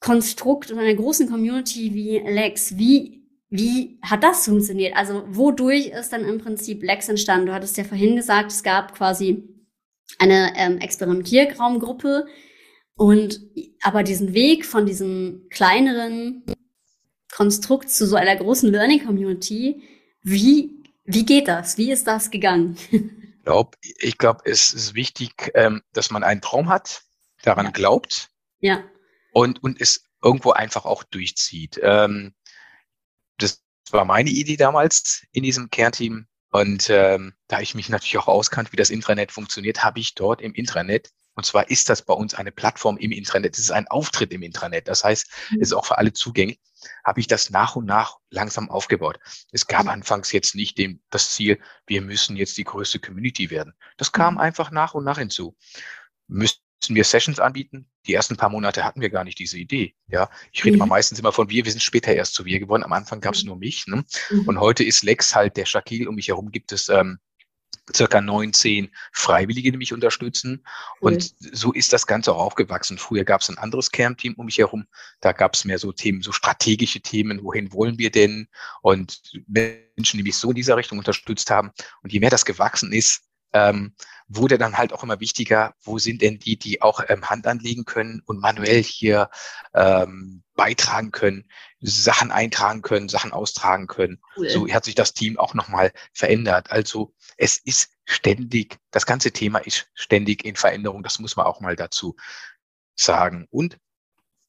Konstrukt 0.00 0.70
und 0.70 0.78
einer 0.78 0.94
großen 0.94 1.28
Community 1.28 1.94
wie 1.94 2.18
Lex. 2.18 2.76
Wie, 2.78 3.28
wie 3.48 3.98
hat 4.02 4.24
das 4.24 4.46
funktioniert? 4.46 4.96
Also 4.96 5.24
wodurch 5.28 5.88
ist 5.88 6.12
dann 6.12 6.24
im 6.24 6.38
Prinzip 6.38 6.82
Lex 6.82 7.08
entstanden? 7.08 7.46
Du 7.46 7.52
hattest 7.52 7.76
ja 7.76 7.84
vorhin 7.84 8.16
gesagt, 8.16 8.50
es 8.50 8.62
gab 8.62 8.94
quasi 8.94 9.44
eine 10.18 10.52
ähm, 10.56 10.78
Experimentierraumgruppe, 10.78 12.26
und 13.00 13.40
aber 13.80 14.02
diesen 14.02 14.34
Weg 14.34 14.66
von 14.66 14.84
diesem 14.84 15.46
kleineren 15.48 16.44
Konstrukt 17.32 17.88
zu 17.88 18.06
so 18.06 18.14
einer 18.14 18.36
großen 18.36 18.70
Learning 18.70 19.02
Community, 19.02 19.82
wie, 20.20 20.84
wie 21.04 21.24
geht 21.24 21.48
das? 21.48 21.78
Wie 21.78 21.90
ist 21.90 22.06
das 22.06 22.30
gegangen? 22.30 22.76
Ich 23.40 23.46
glaube, 23.46 23.78
ich 23.80 24.18
glaub, 24.18 24.42
es 24.44 24.70
ist 24.74 24.94
wichtig, 24.94 25.50
ähm, 25.54 25.82
dass 25.94 26.10
man 26.10 26.22
einen 26.22 26.42
Traum 26.42 26.68
hat, 26.68 27.02
daran 27.42 27.64
ja. 27.64 27.70
glaubt 27.72 28.28
ja. 28.60 28.84
und, 29.32 29.62
und 29.64 29.80
es 29.80 30.04
irgendwo 30.22 30.52
einfach 30.52 30.84
auch 30.84 31.02
durchzieht. 31.02 31.80
Ähm, 31.82 32.34
das 33.38 33.64
war 33.90 34.04
meine 34.04 34.28
Idee 34.28 34.56
damals 34.58 35.24
in 35.32 35.42
diesem 35.42 35.70
Kernteam. 35.70 36.26
Und 36.50 36.90
ähm, 36.90 37.32
da 37.48 37.60
ich 37.60 37.74
mich 37.74 37.88
natürlich 37.88 38.18
auch 38.18 38.28
auskannte, 38.28 38.72
wie 38.72 38.76
das 38.76 38.90
Intranet 38.90 39.32
funktioniert, 39.32 39.82
habe 39.82 40.00
ich 40.00 40.14
dort 40.14 40.42
im 40.42 40.52
Intranet 40.52 41.10
Und 41.40 41.44
zwar 41.44 41.70
ist 41.70 41.88
das 41.88 42.02
bei 42.02 42.12
uns 42.12 42.34
eine 42.34 42.52
Plattform 42.52 42.98
im 42.98 43.12
Intranet. 43.12 43.54
Es 43.54 43.60
ist 43.60 43.70
ein 43.70 43.88
Auftritt 43.88 44.30
im 44.30 44.42
Intranet. 44.42 44.86
Das 44.88 45.04
heißt, 45.04 45.26
es 45.52 45.68
ist 45.68 45.72
auch 45.72 45.86
für 45.86 45.96
alle 45.96 46.12
zugänglich. 46.12 46.60
Habe 47.02 47.18
ich 47.18 47.28
das 47.28 47.48
nach 47.48 47.76
und 47.76 47.86
nach 47.86 48.18
langsam 48.28 48.68
aufgebaut. 48.68 49.18
Es 49.50 49.66
gab 49.66 49.84
mhm. 49.84 49.88
anfangs 49.88 50.32
jetzt 50.32 50.54
nicht 50.54 50.76
dem, 50.76 51.00
das 51.08 51.30
Ziel, 51.30 51.58
wir 51.86 52.02
müssen 52.02 52.36
jetzt 52.36 52.58
die 52.58 52.64
größte 52.64 52.98
Community 52.98 53.48
werden. 53.48 53.72
Das 53.96 54.12
kam 54.12 54.34
mhm. 54.34 54.40
einfach 54.40 54.70
nach 54.70 54.92
und 54.92 55.02
nach 55.02 55.16
hinzu. 55.16 55.56
Müssten 56.28 56.60
wir 56.90 57.04
Sessions 57.04 57.40
anbieten? 57.40 57.90
Die 58.04 58.12
ersten 58.12 58.36
paar 58.36 58.50
Monate 58.50 58.84
hatten 58.84 59.00
wir 59.00 59.08
gar 59.08 59.24
nicht 59.24 59.38
diese 59.38 59.56
Idee. 59.56 59.94
Ja, 60.08 60.28
ich 60.52 60.62
rede 60.62 60.74
mhm. 60.74 60.80
mal 60.80 60.86
meistens 60.88 61.18
immer 61.18 61.32
von 61.32 61.48
wir. 61.48 61.64
Wir 61.64 61.72
sind 61.72 61.82
später 61.82 62.12
erst 62.12 62.34
zu 62.34 62.44
wir 62.44 62.60
geworden. 62.60 62.82
Am 62.82 62.92
Anfang 62.92 63.22
gab 63.22 63.32
es 63.32 63.44
nur 63.44 63.56
mich. 63.56 63.86
Ne? 63.86 64.04
Mhm. 64.28 64.46
Und 64.46 64.60
heute 64.60 64.84
ist 64.84 65.04
Lex 65.04 65.34
halt 65.34 65.56
der 65.56 65.64
Shakil. 65.64 66.06
Um 66.06 66.16
mich 66.16 66.28
herum 66.28 66.50
gibt 66.50 66.72
es 66.72 66.90
ähm, 66.90 67.18
circa 67.94 68.20
19 68.20 68.90
Freiwillige, 69.12 69.72
die 69.72 69.78
mich 69.78 69.92
unterstützen. 69.92 70.64
Cool. 71.00 71.12
Und 71.12 71.34
so 71.52 71.72
ist 71.72 71.92
das 71.92 72.06
Ganze 72.06 72.32
auch 72.32 72.38
aufgewachsen. 72.38 72.98
Früher 72.98 73.24
gab 73.24 73.40
es 73.40 73.48
ein 73.48 73.58
anderes 73.58 73.90
Kernteam 73.90 74.34
um 74.34 74.46
mich 74.46 74.58
herum. 74.58 74.86
Da 75.20 75.32
gab 75.32 75.54
es 75.54 75.64
mehr 75.64 75.78
so 75.78 75.92
Themen, 75.92 76.22
so 76.22 76.32
strategische 76.32 77.00
Themen. 77.00 77.42
Wohin 77.42 77.72
wollen 77.72 77.98
wir 77.98 78.10
denn? 78.10 78.48
Und 78.82 79.20
Menschen, 79.46 80.18
die 80.18 80.22
mich 80.22 80.36
so 80.36 80.50
in 80.50 80.56
dieser 80.56 80.76
Richtung 80.76 80.98
unterstützt 80.98 81.50
haben. 81.50 81.70
Und 82.02 82.12
je 82.12 82.20
mehr 82.20 82.30
das 82.30 82.44
gewachsen 82.44 82.92
ist, 82.92 83.22
ähm, 83.52 83.94
wurde 84.28 84.58
dann 84.58 84.78
halt 84.78 84.92
auch 84.92 85.02
immer 85.02 85.18
wichtiger, 85.18 85.74
wo 85.82 85.98
sind 85.98 86.22
denn 86.22 86.38
die, 86.38 86.56
die 86.56 86.82
auch 86.82 87.02
ähm, 87.08 87.28
Hand 87.28 87.46
anlegen 87.46 87.84
können 87.84 88.22
und 88.26 88.40
manuell 88.40 88.82
hier 88.82 89.28
ähm, 89.74 90.44
beitragen 90.54 91.10
können, 91.10 91.50
Sachen 91.80 92.30
eintragen 92.30 92.82
können, 92.82 93.08
Sachen 93.08 93.32
austragen 93.32 93.86
können. 93.86 94.20
Cool. 94.36 94.50
So 94.50 94.68
hat 94.68 94.84
sich 94.84 94.94
das 94.94 95.14
Team 95.14 95.38
auch 95.38 95.54
nochmal 95.54 95.92
verändert. 96.12 96.70
Also 96.70 97.14
es 97.36 97.58
ist 97.58 97.90
ständig, 98.04 98.78
das 98.90 99.06
ganze 99.06 99.32
Thema 99.32 99.58
ist 99.58 99.88
ständig 99.94 100.44
in 100.44 100.54
Veränderung. 100.56 101.02
Das 101.02 101.18
muss 101.18 101.36
man 101.36 101.46
auch 101.46 101.60
mal 101.60 101.76
dazu 101.76 102.16
sagen. 102.94 103.46
Und 103.50 103.78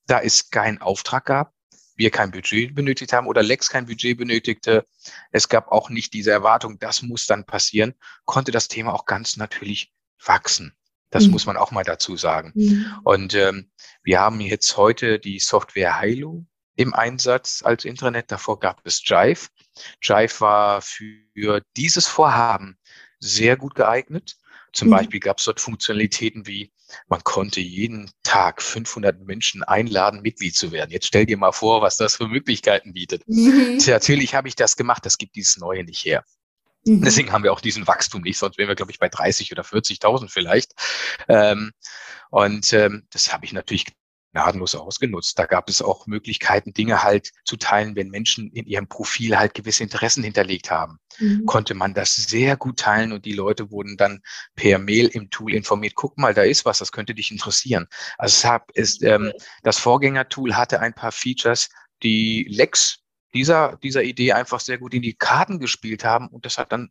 da 0.06 0.20
es 0.20 0.50
keinen 0.50 0.80
Auftrag 0.80 1.26
gab, 1.26 1.54
wir 1.96 2.12
kein 2.12 2.32
Budget 2.32 2.74
benötigt 2.76 3.14
haben 3.14 3.28
oder 3.28 3.44
Lex 3.44 3.70
kein 3.70 3.86
Budget 3.86 4.18
benötigte, 4.18 4.86
es 5.32 5.50
gab 5.50 5.72
auch 5.72 5.90
nicht 5.90 6.14
diese 6.14 6.32
Erwartung, 6.32 6.80
das 6.80 7.02
muss 7.02 7.26
dann 7.26 7.46
passieren, 7.46 7.94
konnte 8.26 8.52
das 8.52 8.68
Thema 8.68 8.94
auch 8.94 9.06
ganz 9.06 9.38
natürlich 9.38 9.94
wachsen. 10.24 10.76
Das 11.10 11.26
mhm. 11.26 11.32
muss 11.32 11.46
man 11.46 11.58
auch 11.58 11.72
mal 11.72 11.84
dazu 11.84 12.16
sagen. 12.16 12.52
Mhm. 12.56 13.00
Und 13.04 13.34
ähm, 13.34 13.70
wir 14.04 14.20
haben 14.20 14.40
jetzt 14.40 14.78
heute 14.78 15.20
die 15.20 15.40
Software 15.40 16.00
Hilo 16.00 16.46
im 16.76 16.94
Einsatz 16.94 17.62
als 17.64 17.86
Intranet. 17.86 18.32
Davor 18.32 18.60
gab 18.60 18.82
es 18.86 19.02
Jive. 19.06 19.50
Jive 20.02 20.40
war 20.40 20.82
für 20.82 21.62
dieses 21.76 22.08
Vorhaben 22.08 22.78
sehr 23.20 23.58
gut 23.58 23.76
geeignet. 23.76 24.38
Zum 24.74 24.88
mhm. 24.88 24.92
Beispiel 24.92 25.20
gab 25.20 25.40
es 25.40 25.46
dort 25.46 25.60
Funktionalitäten 25.60 26.48
wie, 26.48 26.72
man 27.08 27.24
konnte 27.24 27.62
jeden 27.62 28.12
Tag 28.24 28.62
500 28.62 29.26
Menschen 29.26 29.64
einladen, 29.64 30.22
Mitglied 30.22 30.56
zu 30.56 30.72
werden. 30.72 30.92
Jetzt 30.92 31.08
stell 31.08 31.26
dir 31.26 31.38
mal 31.38 31.52
vor, 31.52 31.82
was 31.82 31.98
das 31.98 32.16
für 32.16 32.28
Möglichkeiten 32.28 32.94
bietet. 32.94 33.24
Mhm. 33.28 33.80
Natürlich 33.86 34.36
habe 34.36 34.48
ich 34.48 34.56
das 34.56 34.76
gemacht, 34.76 35.06
das 35.06 35.18
gibt 35.18 35.36
dieses 35.36 35.58
Neue 35.58 35.84
nicht 35.84 36.04
her. 36.06 36.24
Mhm. 36.86 37.04
Deswegen 37.04 37.32
haben 37.32 37.44
wir 37.44 37.54
auch 37.54 37.62
diesen 37.62 37.88
Wachstum 37.88 38.22
nicht, 38.22 38.38
sonst 38.38 38.58
wären 38.58 38.68
wir, 38.68 38.76
glaube 38.76 38.92
ich, 38.92 39.00
bei 39.00 39.10
30 39.10 39.52
oder 39.52 39.64
40.000 39.64 40.30
vielleicht. 40.30 40.74
Ähm, 41.28 41.72
und 42.30 42.72
ähm, 42.74 43.08
das 43.12 43.34
habe 43.34 43.46
ich 43.46 43.54
natürlich 43.54 43.86
gnadenlos 44.32 44.76
ausgenutzt. 44.76 45.38
Da 45.38 45.46
gab 45.46 45.70
es 45.70 45.82
auch 45.82 46.08
Möglichkeiten, 46.08 46.74
Dinge 46.74 47.04
halt 47.04 47.32
zu 47.46 47.58
teilen, 47.58 47.96
wenn 47.96 48.10
Menschen 48.10 48.50
in 48.52 48.66
ihrem 48.66 48.88
Profil 48.88 49.38
halt 49.38 49.54
gewisse 49.54 49.84
Interessen 49.84 50.24
hinterlegt 50.24 50.72
haben. 50.72 51.00
Mhm. 51.20 51.46
Konnte 51.46 51.74
man 51.74 51.94
das 51.94 52.16
sehr 52.16 52.58
gut 52.58 52.80
teilen 52.80 53.12
und 53.12 53.26
die 53.26 53.34
Leute 53.34 53.72
wurden 53.72 53.98
dann 53.98 54.22
per 54.56 54.80
Mail 54.80 55.08
im 55.08 55.30
Tool 55.30 55.54
informiert, 55.54 55.96
guck 55.96 56.18
mal, 56.18 56.34
da 56.34 56.44
ist 56.44 56.66
was, 56.66 56.80
das 56.80 56.92
könnte 56.92 57.14
dich 57.14 57.32
interessieren. 57.32 57.88
Also 58.18 58.36
es 58.36 58.46
hab, 58.46 58.72
ist, 58.72 59.04
ähm, 59.04 59.32
das 59.64 59.80
Vorgängertool 59.80 60.56
hatte 60.56 60.80
ein 60.80 60.94
paar 60.94 61.12
Features, 61.12 61.70
die 62.04 62.46
Lex 62.50 63.00
dieser, 63.34 63.78
dieser 63.78 64.04
Idee 64.04 64.34
einfach 64.34 64.60
sehr 64.60 64.78
gut 64.78 64.94
in 64.94 65.02
die 65.02 65.14
Karten 65.14 65.60
gespielt 65.60 66.04
haben 66.04 66.28
und 66.28 66.46
das 66.46 66.58
hat 66.58 66.72
dann 66.72 66.90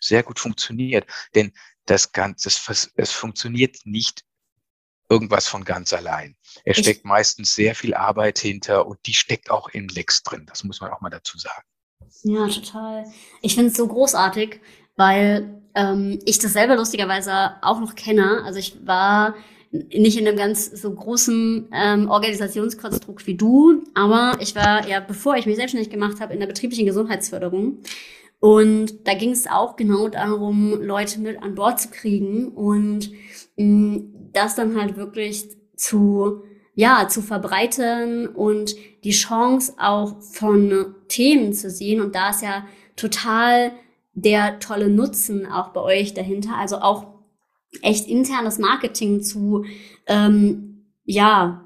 sehr 0.00 0.22
gut 0.22 0.38
funktioniert. 0.38 1.06
Denn 1.34 1.52
das 1.86 2.12
Ganze, 2.12 2.48
es, 2.48 2.92
es 2.94 3.10
funktioniert 3.10 3.78
nicht 3.84 4.24
irgendwas 5.12 5.46
von 5.46 5.64
ganz 5.64 5.92
allein. 5.92 6.34
Es 6.64 6.78
steckt 6.78 7.00
ich, 7.00 7.04
meistens 7.04 7.54
sehr 7.54 7.74
viel 7.74 7.92
Arbeit 7.92 8.38
hinter 8.38 8.86
und 8.86 8.98
die 9.06 9.12
steckt 9.12 9.50
auch 9.50 9.68
in 9.68 9.88
Lex 9.88 10.22
drin. 10.22 10.46
Das 10.46 10.64
muss 10.64 10.80
man 10.80 10.90
auch 10.90 11.02
mal 11.02 11.10
dazu 11.10 11.38
sagen. 11.38 11.64
Ja, 12.22 12.48
total. 12.48 13.04
Ich 13.42 13.54
finde 13.54 13.70
es 13.70 13.76
so 13.76 13.86
großartig, 13.86 14.60
weil 14.96 15.62
ähm, 15.74 16.18
ich 16.24 16.38
das 16.38 16.54
selber 16.54 16.76
lustigerweise 16.76 17.52
auch 17.60 17.80
noch 17.80 17.94
kenne. 17.94 18.42
Also 18.44 18.58
ich 18.58 18.86
war 18.86 19.34
nicht 19.70 20.18
in 20.18 20.26
einem 20.26 20.36
ganz 20.36 20.66
so 20.66 20.94
großen 20.94 21.68
ähm, 21.72 22.08
Organisationskonstrukt 22.08 23.26
wie 23.26 23.36
du, 23.36 23.84
aber 23.94 24.36
ich 24.40 24.54
war 24.54 24.86
ja, 24.86 25.00
bevor 25.00 25.36
ich 25.36 25.46
mich 25.46 25.56
selbstständig 25.56 25.90
gemacht 25.90 26.20
habe, 26.20 26.32
in 26.32 26.40
der 26.40 26.46
betrieblichen 26.46 26.86
Gesundheitsförderung. 26.86 27.78
Und 28.38 29.06
da 29.06 29.14
ging 29.14 29.30
es 29.30 29.46
auch 29.46 29.76
genau 29.76 30.08
darum, 30.08 30.82
Leute 30.82 31.20
mit 31.20 31.40
an 31.40 31.54
Bord 31.54 31.80
zu 31.80 31.90
kriegen 31.90 32.48
und 32.48 33.12
mh, 33.56 33.64
mm, 33.64 34.11
das 34.32 34.54
dann 34.54 34.80
halt 34.80 34.96
wirklich 34.96 35.48
zu 35.76 36.42
ja, 36.74 37.06
zu 37.08 37.20
verbreiten 37.20 38.26
und 38.26 38.74
die 39.04 39.10
Chance 39.10 39.74
auch 39.78 40.20
von 40.22 40.94
Themen 41.08 41.52
zu 41.52 41.70
sehen. 41.70 42.00
Und 42.00 42.14
da 42.14 42.30
ist 42.30 42.42
ja 42.42 42.66
total 42.96 43.72
der 44.14 44.58
tolle 44.58 44.88
Nutzen 44.88 45.46
auch 45.46 45.68
bei 45.68 45.80
euch 45.80 46.14
dahinter. 46.14 46.56
Also 46.56 46.78
auch 46.78 47.06
echt 47.82 48.08
internes 48.08 48.58
Marketing 48.58 49.22
zu 49.22 49.64
ähm, 50.06 50.86
ja 51.04 51.64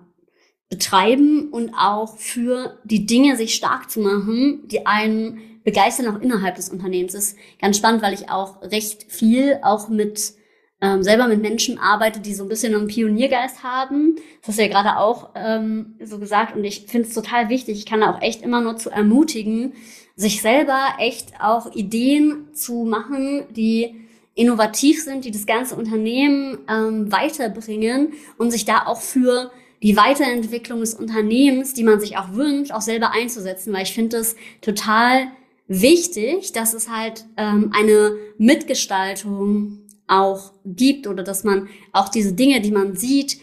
betreiben 0.68 1.50
und 1.50 1.72
auch 1.74 2.16
für 2.16 2.78
die 2.82 3.06
Dinge 3.06 3.36
sich 3.36 3.54
stark 3.54 3.88
zu 3.88 4.00
machen, 4.00 4.66
die 4.66 4.86
einen 4.86 5.38
begeistern 5.62 6.08
auch 6.08 6.20
innerhalb 6.20 6.56
des 6.56 6.68
Unternehmens. 6.68 7.12
Das 7.12 7.28
ist 7.28 7.38
ganz 7.60 7.76
spannend, 7.76 8.02
weil 8.02 8.14
ich 8.14 8.30
auch 8.30 8.62
recht 8.62 9.04
viel 9.08 9.60
auch 9.62 9.88
mit 9.88 10.34
ähm, 10.80 11.02
selber 11.02 11.26
mit 11.26 11.40
Menschen 11.40 11.78
arbeite, 11.78 12.20
die 12.20 12.34
so 12.34 12.44
ein 12.44 12.48
bisschen 12.48 12.74
einen 12.74 12.86
Pioniergeist 12.86 13.62
haben. 13.62 14.16
Das 14.40 14.48
hast 14.48 14.58
du 14.58 14.62
ja 14.62 14.68
gerade 14.68 14.98
auch 14.98 15.30
ähm, 15.34 15.94
so 16.02 16.18
gesagt 16.18 16.54
und 16.54 16.64
ich 16.64 16.86
finde 16.86 17.08
es 17.08 17.14
total 17.14 17.48
wichtig. 17.48 17.78
Ich 17.78 17.86
kann 17.86 18.00
da 18.00 18.14
auch 18.14 18.22
echt 18.22 18.42
immer 18.42 18.60
nur 18.60 18.76
zu 18.76 18.90
ermutigen, 18.90 19.72
sich 20.16 20.42
selber 20.42 20.78
echt 20.98 21.34
auch 21.40 21.74
Ideen 21.74 22.54
zu 22.54 22.84
machen, 22.84 23.44
die 23.50 23.94
innovativ 24.34 25.02
sind, 25.02 25.24
die 25.24 25.30
das 25.30 25.46
ganze 25.46 25.76
Unternehmen 25.76 26.58
ähm, 26.68 27.10
weiterbringen 27.10 28.12
und 28.36 28.50
sich 28.50 28.66
da 28.66 28.84
auch 28.86 29.00
für 29.00 29.50
die 29.82 29.96
Weiterentwicklung 29.96 30.80
des 30.80 30.94
Unternehmens, 30.94 31.74
die 31.74 31.84
man 31.84 32.00
sich 32.00 32.18
auch 32.18 32.32
wünscht, 32.32 32.72
auch 32.72 32.80
selber 32.80 33.12
einzusetzen, 33.12 33.72
weil 33.72 33.82
ich 33.82 33.94
finde 33.94 34.18
es 34.18 34.36
total 34.60 35.28
wichtig, 35.68 36.52
dass 36.52 36.74
es 36.74 36.90
halt 36.90 37.24
ähm, 37.36 37.72
eine 37.74 38.16
Mitgestaltung 38.38 39.85
auch 40.08 40.52
gibt 40.64 41.06
oder 41.06 41.22
dass 41.22 41.44
man 41.44 41.68
auch 41.92 42.08
diese 42.08 42.32
Dinge, 42.32 42.60
die 42.60 42.70
man 42.70 42.96
sieht, 42.96 43.38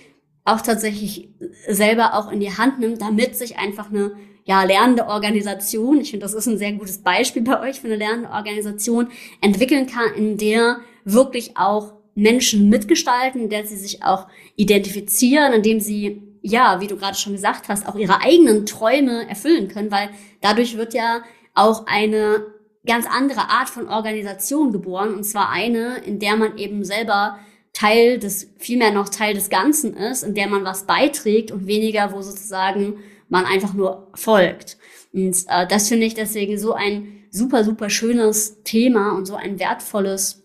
auch 0.46 0.62
tatsächlich 0.62 1.30
selber 1.68 2.16
auch 2.16 2.32
in 2.32 2.40
die 2.40 2.56
Hand 2.56 2.80
nimmt, 2.80 3.02
damit 3.02 3.36
sich 3.36 3.58
einfach 3.58 3.90
eine 3.90 4.14
ja, 4.46 4.64
lernende 4.64 5.08
Organisation, 5.08 6.02
ich 6.02 6.12
finde, 6.12 6.26
das 6.26 6.34
ist 6.34 6.48
ein 6.48 6.58
sehr 6.58 6.74
gutes 6.74 6.98
Beispiel 6.98 7.44
bei 7.44 7.62
euch 7.62 7.80
für 7.80 7.88
eine 7.88 7.96
lernende 7.96 8.30
Organisation, 8.30 9.08
entwickeln 9.42 9.88
kann, 9.88 10.14
in 10.16 10.38
der 10.38 10.80
wirklich 11.06 11.56
auch 11.56 11.94
Menschen 12.16 12.70
mitgestalten, 12.70 13.44
in 13.44 13.50
der 13.50 13.66
sie 13.66 13.78
sich 13.78 14.04
auch 14.04 14.28
identifizieren, 14.56 15.54
indem 15.54 15.80
sie, 15.80 16.22
ja, 16.42 16.82
wie 16.82 16.88
du 16.88 16.98
gerade 16.98 17.18
schon 17.18 17.34
gesagt 17.34 17.70
hast, 17.70 17.88
auch 17.88 17.96
ihre 17.96 18.22
eigenen 18.22 18.66
Träume 18.66 19.28
erfüllen 19.30 19.70
können, 19.70 19.92
weil 19.92 20.10
dadurch 20.42 20.78
wird 20.78 20.94
ja 20.94 21.24
auch 21.54 21.88
eine 21.88 22.46
ganz 22.86 23.06
andere 23.10 23.50
Art 23.50 23.70
von 23.70 23.88
Organisation 23.88 24.72
geboren, 24.72 25.14
und 25.14 25.24
zwar 25.24 25.50
eine, 25.50 25.98
in 26.00 26.20
der 26.20 26.36
man 26.36 26.58
eben 26.58 26.84
selber 26.84 27.40
Teil 27.72 28.20
des, 28.20 28.52
vielmehr 28.58 28.92
noch 28.92 29.10
Teil 29.10 29.34
des 29.34 29.50
Ganzen 29.50 29.96
ist, 29.96 30.24
in 30.24 30.36
der 30.36 30.48
man 30.48 30.64
was 30.64 30.86
beiträgt 30.86 31.52
und 31.52 31.66
weniger, 31.66 32.12
wo 32.12 32.22
sozusagen 32.22 33.00
man 33.30 33.46
einfach 33.46 33.74
nur 33.74 34.12
folgt. 34.14 34.78
Und 35.12 35.36
äh, 35.48 35.68
das 35.68 35.88
finde 35.88 36.06
ich 36.06 36.14
deswegen 36.14 36.58
so 36.58 36.74
ein 36.74 37.26
super, 37.32 37.64
super 37.64 37.90
schönes 37.90 38.62
Thema 38.64 39.12
und 39.18 39.26
so 39.26 39.36
ein 39.36 39.60
wertvolles, 39.60 40.44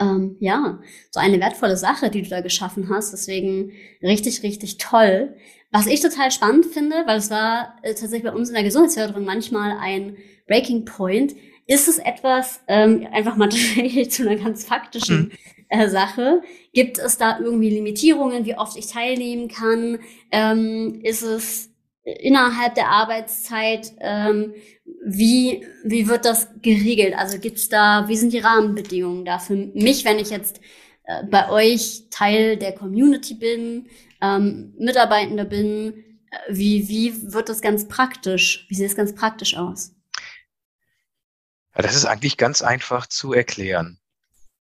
ähm, 0.00 0.36
ja, 0.40 0.80
so 1.10 1.20
eine 1.20 1.38
wertvolle 1.40 1.76
Sache, 1.76 2.10
die 2.10 2.22
du 2.22 2.28
da 2.28 2.40
geschaffen 2.40 2.88
hast. 2.88 3.12
Deswegen 3.12 3.72
richtig, 4.02 4.42
richtig 4.42 4.78
toll. 4.78 5.36
Was 5.70 5.86
ich 5.86 6.00
total 6.00 6.32
spannend 6.32 6.66
finde, 6.66 6.96
weil 7.06 7.18
es 7.18 7.30
war 7.30 7.76
äh, 7.82 7.94
tatsächlich 7.94 8.24
bei 8.24 8.32
uns 8.32 8.48
in 8.48 8.54
der 8.54 8.64
Gesundheitsförderung 8.64 9.24
manchmal 9.24 9.76
ein 9.78 10.16
Breaking 10.48 10.84
Point, 10.84 11.36
ist 11.70 11.86
es 11.86 11.98
etwas, 11.98 12.60
ähm, 12.66 13.06
einfach 13.12 13.36
mal 13.36 13.48
zu 14.08 14.28
einer 14.28 14.42
ganz 14.42 14.64
faktischen 14.64 15.18
mhm. 15.18 15.30
äh, 15.68 15.88
Sache, 15.88 16.42
gibt 16.72 16.98
es 16.98 17.16
da 17.16 17.38
irgendwie 17.38 17.70
Limitierungen, 17.70 18.44
wie 18.44 18.56
oft 18.56 18.76
ich 18.76 18.88
teilnehmen 18.88 19.46
kann? 19.46 20.00
Ähm, 20.32 21.00
ist 21.04 21.22
es 21.22 21.70
innerhalb 22.02 22.74
der 22.74 22.88
Arbeitszeit, 22.88 23.92
ähm, 24.00 24.54
wie, 25.06 25.64
wie 25.84 26.08
wird 26.08 26.24
das 26.24 26.48
geregelt? 26.60 27.14
Also 27.16 27.38
gibt's 27.38 27.68
da, 27.68 28.08
wie 28.08 28.16
sind 28.16 28.32
die 28.32 28.40
Rahmenbedingungen 28.40 29.24
da 29.24 29.38
für 29.38 29.54
mich, 29.54 30.04
wenn 30.04 30.18
ich 30.18 30.30
jetzt 30.30 30.60
äh, 31.04 31.22
bei 31.30 31.50
euch 31.50 32.06
Teil 32.10 32.56
der 32.56 32.72
Community 32.72 33.34
bin, 33.34 33.86
ähm, 34.20 34.74
Mitarbeitender 34.76 35.44
bin, 35.44 36.02
äh, 36.32 36.36
wie, 36.48 36.88
wie 36.88 37.32
wird 37.32 37.48
das 37.48 37.60
ganz 37.60 37.86
praktisch? 37.86 38.66
Wie 38.68 38.74
sieht 38.74 38.86
es 38.86 38.96
ganz 38.96 39.14
praktisch 39.14 39.56
aus? 39.56 39.94
Ja, 41.74 41.82
das 41.82 41.94
ist 41.94 42.04
eigentlich 42.04 42.36
ganz 42.36 42.62
einfach 42.62 43.06
zu 43.06 43.32
erklären. 43.32 43.98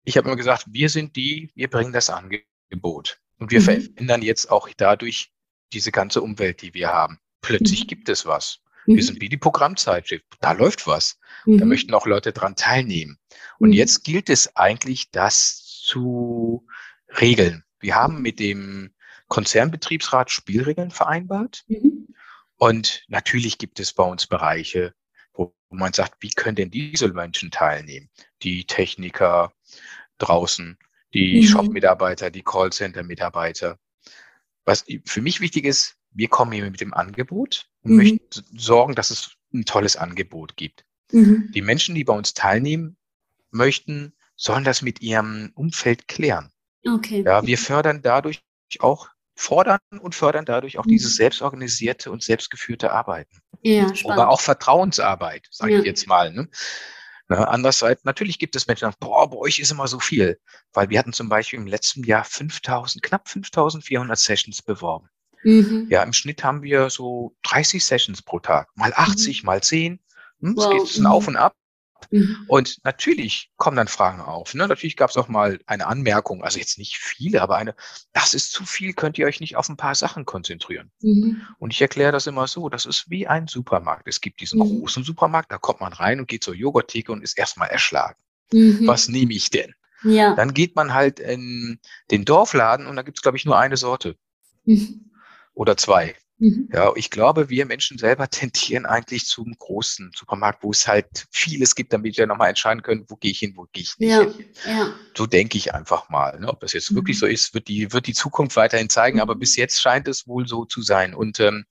Ich 0.03 0.17
habe 0.17 0.27
immer 0.27 0.37
gesagt, 0.37 0.65
wir 0.69 0.89
sind 0.89 1.15
die, 1.15 1.51
wir 1.55 1.69
bringen 1.69 1.93
das 1.93 2.09
Angebot. 2.09 3.19
Und 3.37 3.51
wir 3.51 3.61
mhm. 3.61 3.65
verändern 3.65 4.21
jetzt 4.21 4.51
auch 4.51 4.69
dadurch 4.75 5.31
diese 5.73 5.91
ganze 5.91 6.21
Umwelt, 6.21 6.61
die 6.61 6.73
wir 6.73 6.89
haben. 6.89 7.19
Plötzlich 7.41 7.83
mhm. 7.83 7.87
gibt 7.87 8.09
es 8.09 8.25
was. 8.25 8.59
Wir 8.85 8.95
mhm. 8.95 9.01
sind 9.01 9.21
wie 9.21 9.29
die 9.29 9.37
Programmzeitschrift. 9.37 10.25
Da 10.41 10.51
läuft 10.53 10.87
was. 10.87 11.19
Da 11.45 11.63
mhm. 11.63 11.69
möchten 11.69 11.93
auch 11.93 12.05
Leute 12.05 12.33
dran 12.33 12.55
teilnehmen. 12.55 13.17
Und 13.59 13.69
mhm. 13.69 13.75
jetzt 13.75 14.03
gilt 14.03 14.29
es 14.29 14.55
eigentlich, 14.55 15.11
das 15.11 15.81
zu 15.83 16.65
regeln. 17.19 17.63
Wir 17.79 17.95
haben 17.95 18.21
mit 18.21 18.39
dem 18.39 18.93
Konzernbetriebsrat 19.27 20.31
Spielregeln 20.31 20.91
vereinbart. 20.91 21.63
Mhm. 21.67 22.07
Und 22.57 23.03
natürlich 23.07 23.57
gibt 23.57 23.79
es 23.79 23.93
bei 23.93 24.03
uns 24.03 24.27
Bereiche, 24.27 24.93
wo 25.33 25.53
man 25.69 25.93
sagt, 25.93 26.15
wie 26.21 26.31
können 26.31 26.55
denn 26.55 26.71
diese 26.71 27.09
Menschen 27.09 27.51
teilnehmen? 27.51 28.09
Die 28.41 28.65
Techniker 28.65 29.53
draußen, 30.17 30.77
die 31.13 31.41
mhm. 31.41 31.45
Shop-Mitarbeiter, 31.45 32.29
die 32.29 32.43
Callcenter-Mitarbeiter. 32.43 33.77
Was 34.65 34.86
für 35.05 35.21
mich 35.21 35.41
wichtig 35.41 35.65
ist, 35.65 35.95
wir 36.12 36.27
kommen 36.27 36.51
hier 36.51 36.69
mit 36.69 36.81
dem 36.81 36.93
Angebot 36.93 37.69
und 37.83 37.91
mhm. 37.91 37.98
möchten 37.98 38.29
sorgen, 38.57 38.95
dass 38.95 39.12
es 39.12 39.36
ein 39.53 39.65
tolles 39.65 39.95
Angebot 39.95 40.55
gibt. 40.57 40.86
Mhm. 41.12 41.51
Die 41.53 41.62
Menschen, 41.62 41.95
die 41.95 42.03
bei 42.03 42.13
uns 42.13 42.33
teilnehmen 42.33 42.98
möchten, 43.51 44.13
sollen 44.36 44.63
das 44.63 44.81
mit 44.81 45.01
ihrem 45.01 45.51
Umfeld 45.55 46.07
klären. 46.07 46.51
Okay. 46.88 47.24
Ja, 47.25 47.45
wir 47.45 47.57
fördern 47.57 48.01
dadurch 48.01 48.41
auch, 48.79 49.09
fordern 49.36 49.79
und 50.01 50.15
fördern 50.15 50.45
dadurch 50.45 50.77
auch 50.77 50.86
mhm. 50.86 50.91
dieses 50.91 51.15
selbstorganisierte 51.15 52.12
und 52.12 52.24
selbstgeführte 52.24 52.91
Arbeiten. 52.91 53.39
Ja, 53.61 53.93
spannend. 53.95 54.19
Aber 54.19 54.29
auch 54.29 54.41
Vertrauensarbeit, 54.41 55.47
sage 55.51 55.73
ja. 55.73 55.79
ich 55.79 55.85
jetzt 55.85 56.07
mal. 56.07 56.31
Ne? 56.31 56.49
Na, 57.27 57.43
andererseits, 57.45 58.03
natürlich 58.05 58.39
gibt 58.39 58.55
es 58.55 58.67
Menschen, 58.67 58.87
die 58.87 58.91
sagen, 58.91 58.97
boah, 58.99 59.29
bei 59.29 59.37
euch 59.37 59.59
ist 59.59 59.71
immer 59.71 59.87
so 59.87 59.99
viel. 59.99 60.39
Weil 60.73 60.89
wir 60.89 60.97
hatten 60.97 61.13
zum 61.13 61.29
Beispiel 61.29 61.59
im 61.59 61.67
letzten 61.67 62.03
Jahr 62.03 62.23
5000, 62.23 63.03
knapp 63.03 63.29
5400 63.29 64.17
Sessions 64.17 64.61
beworben. 64.61 65.09
Mhm. 65.43 65.87
Ja, 65.89 66.03
im 66.03 66.13
Schnitt 66.13 66.43
haben 66.43 66.63
wir 66.63 66.89
so 66.89 67.35
30 67.43 67.85
Sessions 67.85 68.21
pro 68.21 68.39
Tag. 68.39 68.69
Mal 68.75 68.93
80, 68.95 69.43
mhm. 69.43 69.45
mal 69.45 69.61
10. 69.61 69.99
Hm, 70.41 70.55
wow. 70.55 70.83
Es 70.83 70.93
geht 70.93 71.01
ein 71.01 71.05
Auf 71.05 71.27
und 71.27 71.35
Ab. 71.35 71.55
Mhm. 72.11 72.45
Und 72.47 72.79
natürlich 72.83 73.51
kommen 73.57 73.77
dann 73.77 73.87
Fragen 73.87 74.21
auf. 74.21 74.53
Ne? 74.53 74.67
Natürlich 74.67 74.97
gab 74.97 75.09
es 75.09 75.17
auch 75.17 75.27
mal 75.27 75.59
eine 75.65 75.87
Anmerkung, 75.87 76.43
also 76.43 76.59
jetzt 76.59 76.77
nicht 76.77 76.97
viele, 76.97 77.41
aber 77.41 77.57
eine, 77.57 77.75
das 78.13 78.33
ist 78.33 78.51
zu 78.51 78.65
viel, 78.65 78.93
könnt 78.93 79.17
ihr 79.17 79.27
euch 79.27 79.39
nicht 79.39 79.55
auf 79.55 79.69
ein 79.69 79.77
paar 79.77 79.95
Sachen 79.95 80.25
konzentrieren. 80.25 80.91
Mhm. 81.01 81.41
Und 81.59 81.73
ich 81.73 81.81
erkläre 81.81 82.11
das 82.11 82.27
immer 82.27 82.47
so, 82.47 82.69
das 82.69 82.85
ist 82.85 83.09
wie 83.09 83.27
ein 83.27 83.47
Supermarkt. 83.47 84.07
Es 84.07 84.21
gibt 84.21 84.41
diesen 84.41 84.59
mhm. 84.59 84.79
großen 84.79 85.03
Supermarkt, 85.03 85.51
da 85.51 85.57
kommt 85.57 85.81
man 85.81 85.93
rein 85.93 86.19
und 86.19 86.27
geht 86.27 86.43
zur 86.43 86.55
Joghurttheke 86.55 87.11
und 87.11 87.23
ist 87.23 87.37
erstmal 87.37 87.69
erschlagen. 87.69 88.19
Mhm. 88.51 88.87
Was 88.87 89.07
nehme 89.07 89.33
ich 89.33 89.49
denn? 89.49 89.73
Ja. 90.03 90.35
Dann 90.35 90.53
geht 90.53 90.75
man 90.75 90.93
halt 90.93 91.19
in 91.19 91.79
den 92.11 92.25
Dorfladen 92.25 92.87
und 92.87 92.95
da 92.95 93.01
gibt 93.01 93.17
es, 93.17 93.21
glaube 93.21 93.37
ich, 93.37 93.45
nur 93.45 93.57
eine 93.57 93.77
Sorte. 93.77 94.15
Mhm. 94.65 95.11
Oder 95.53 95.77
zwei. 95.77 96.15
Mhm. 96.39 96.69
Ja, 96.72 96.93
ich 96.96 97.10
glaube, 97.10 97.50
wir 97.50 97.65
Menschen 97.65 97.98
selber 97.98 98.27
tendieren 98.29 98.86
eigentlich 98.86 99.25
zum 99.25 99.53
großen 99.58 100.12
Supermarkt, 100.15 100.63
wo 100.63 100.72
es 100.72 100.88
halt 100.88 101.27
vieles 101.31 101.75
gibt, 101.75 101.93
damit 101.93 102.17
wir 102.17 102.27
nochmal 102.27 102.50
entscheiden 102.50 102.81
können, 102.81 103.05
wo 103.10 103.15
gehe 103.15 103.31
ich 103.31 103.39
hin, 103.39 103.53
wo 103.55 103.65
gehe 103.72 103.84
ich 103.84 103.98
nicht 104.00 104.10
ja, 104.10 104.22
hin. 104.22 104.46
Ja. 104.65 104.93
So 105.15 105.25
denke 105.25 105.58
ich 105.58 105.74
einfach 105.74 106.10
mal. 106.10 106.39
Ne? 106.39 106.48
Ob 106.48 106.62
das 106.62 106.74
jetzt 106.74 106.91
mhm. 106.91 106.96
wirklich 106.96 107.19
so 107.19 107.25
ist, 107.25 107.53
wird 107.53 107.67
die, 107.67 107.91
wird 107.91 108.08
die 108.08 108.13
Zukunft 108.13 108.55
weiterhin 108.55 108.89
zeigen, 108.89 109.17
mhm. 109.17 109.22
aber 109.22 109.36
bis 109.36 109.55
jetzt 109.55 109.79
scheint 109.81 110.08
es 110.08 110.27
wohl 110.27 110.48
so 110.48 110.65
zu 110.65 110.81
sein. 110.81 111.13
Und 111.13 111.39
ähm, 111.39 111.65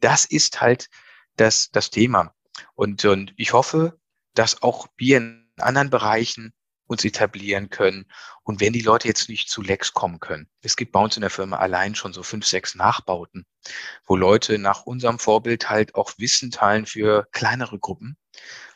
das 0.00 0.24
ist 0.24 0.60
halt 0.60 0.88
das, 1.36 1.70
das 1.70 1.90
Thema. 1.90 2.34
Und, 2.74 3.04
und 3.04 3.34
ich 3.36 3.52
hoffe, 3.52 3.98
dass 4.34 4.62
auch 4.62 4.88
wir 4.96 5.18
in 5.18 5.52
anderen 5.58 5.90
Bereichen 5.90 6.52
uns 6.88 7.04
etablieren 7.04 7.70
können. 7.70 8.06
Und 8.42 8.60
wenn 8.60 8.72
die 8.72 8.80
Leute 8.80 9.06
jetzt 9.06 9.28
nicht 9.28 9.48
zu 9.48 9.62
Lex 9.62 9.92
kommen 9.92 10.18
können, 10.18 10.48
es 10.62 10.76
gibt 10.76 10.90
bei 10.92 11.00
uns 11.00 11.16
in 11.16 11.20
der 11.20 11.30
Firma 11.30 11.58
allein 11.58 11.94
schon 11.94 12.12
so 12.12 12.22
fünf, 12.22 12.46
sechs 12.46 12.74
Nachbauten, 12.74 13.46
wo 14.06 14.16
Leute 14.16 14.58
nach 14.58 14.82
unserem 14.82 15.18
Vorbild 15.18 15.70
halt 15.70 15.94
auch 15.94 16.12
Wissen 16.18 16.50
teilen 16.50 16.86
für 16.86 17.28
kleinere 17.30 17.78
Gruppen, 17.78 18.16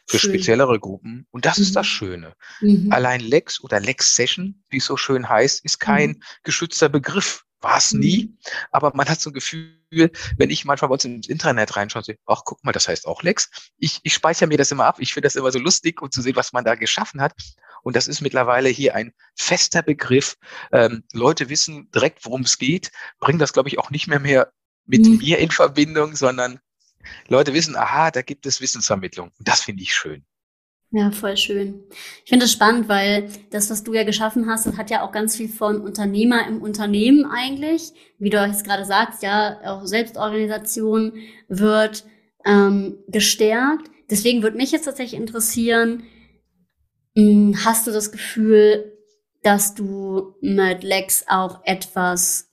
für 0.06 0.18
Schön. 0.18 0.30
speziellere 0.30 0.78
Gruppen. 0.78 1.26
Und 1.30 1.46
das 1.46 1.58
mhm. 1.58 1.62
ist 1.64 1.76
das 1.76 1.86
mhm. 1.86 1.90
Schöne. 1.90 2.34
Mhm. 2.60 2.92
Allein 2.92 3.20
Lex 3.20 3.60
oder 3.60 3.80
Lex 3.80 4.14
Session, 4.14 4.62
wie 4.68 4.76
es 4.76 4.84
so 4.84 4.96
schön 4.96 5.28
heißt, 5.28 5.64
ist 5.64 5.80
kein 5.80 6.10
mhm. 6.10 6.22
geschützter 6.42 6.88
Begriff. 6.88 7.44
War 7.62 7.78
es 7.78 7.92
nie, 7.92 8.24
mhm. 8.24 8.38
aber 8.72 8.92
man 8.94 9.08
hat 9.08 9.20
so 9.20 9.30
ein 9.30 9.34
Gefühl, 9.34 10.10
wenn 10.36 10.50
ich 10.50 10.64
manchmal 10.64 10.88
bei 10.88 10.94
uns 10.94 11.04
ins 11.04 11.28
Internet 11.28 11.76
reinschaue, 11.76 12.02
sehe, 12.02 12.18
ach, 12.26 12.42
guck 12.44 12.62
mal, 12.64 12.72
das 12.72 12.88
heißt 12.88 13.06
auch 13.06 13.22
Lex. 13.22 13.50
Ich, 13.78 14.00
ich 14.02 14.14
speichere 14.14 14.48
mir 14.48 14.58
das 14.58 14.70
immer 14.70 14.86
ab. 14.86 14.96
Ich 14.98 15.14
finde 15.14 15.26
das 15.26 15.36
immer 15.36 15.52
so 15.52 15.58
lustig, 15.58 16.02
um 16.02 16.10
zu 16.10 16.22
sehen, 16.22 16.36
was 16.36 16.52
man 16.52 16.64
da 16.64 16.74
geschaffen 16.74 17.20
hat. 17.20 17.34
Und 17.82 17.96
das 17.96 18.08
ist 18.08 18.20
mittlerweile 18.20 18.68
hier 18.68 18.94
ein 18.94 19.12
fester 19.36 19.82
Begriff. 19.82 20.36
Ähm, 20.72 21.04
Leute 21.12 21.48
wissen 21.48 21.90
direkt, 21.92 22.24
worum 22.24 22.42
es 22.42 22.58
geht, 22.58 22.90
bringen 23.18 23.38
das, 23.38 23.52
glaube 23.52 23.68
ich, 23.68 23.78
auch 23.78 23.90
nicht 23.90 24.08
mehr 24.08 24.20
mehr 24.20 24.52
mit 24.86 25.06
mhm. 25.06 25.18
mir 25.18 25.38
in 25.38 25.50
Verbindung, 25.50 26.16
sondern 26.16 26.58
Leute 27.28 27.54
wissen, 27.54 27.76
aha, 27.76 28.10
da 28.10 28.22
gibt 28.22 28.46
es 28.46 28.60
Wissensvermittlung. 28.60 29.30
Und 29.38 29.48
das 29.48 29.62
finde 29.62 29.82
ich 29.82 29.94
schön. 29.94 30.24
Ja, 30.94 31.10
voll 31.10 31.38
schön. 31.38 31.84
Ich 32.22 32.28
finde 32.28 32.44
es 32.44 32.52
spannend, 32.52 32.86
weil 32.86 33.30
das, 33.50 33.70
was 33.70 33.82
du 33.82 33.94
ja 33.94 34.04
geschaffen 34.04 34.46
hast, 34.46 34.66
das 34.66 34.76
hat 34.76 34.90
ja 34.90 35.02
auch 35.02 35.10
ganz 35.10 35.34
viel 35.34 35.48
von 35.48 35.80
Unternehmer 35.80 36.46
im 36.46 36.60
Unternehmen 36.60 37.24
eigentlich. 37.24 37.92
Wie 38.18 38.28
du 38.28 38.36
jetzt 38.44 38.64
gerade 38.64 38.84
sagst, 38.84 39.22
ja, 39.22 39.58
auch 39.64 39.86
Selbstorganisation 39.86 41.14
wird 41.48 42.04
ähm, 42.44 42.98
gestärkt. 43.08 43.90
Deswegen 44.10 44.42
würde 44.42 44.58
mich 44.58 44.70
jetzt 44.70 44.84
tatsächlich 44.84 45.18
interessieren, 45.18 46.02
hm, 47.16 47.56
hast 47.64 47.86
du 47.86 47.90
das 47.90 48.12
Gefühl, 48.12 48.92
dass 49.42 49.74
du 49.74 50.34
mit 50.42 50.82
Lex 50.82 51.24
auch 51.26 51.62
etwas 51.64 52.51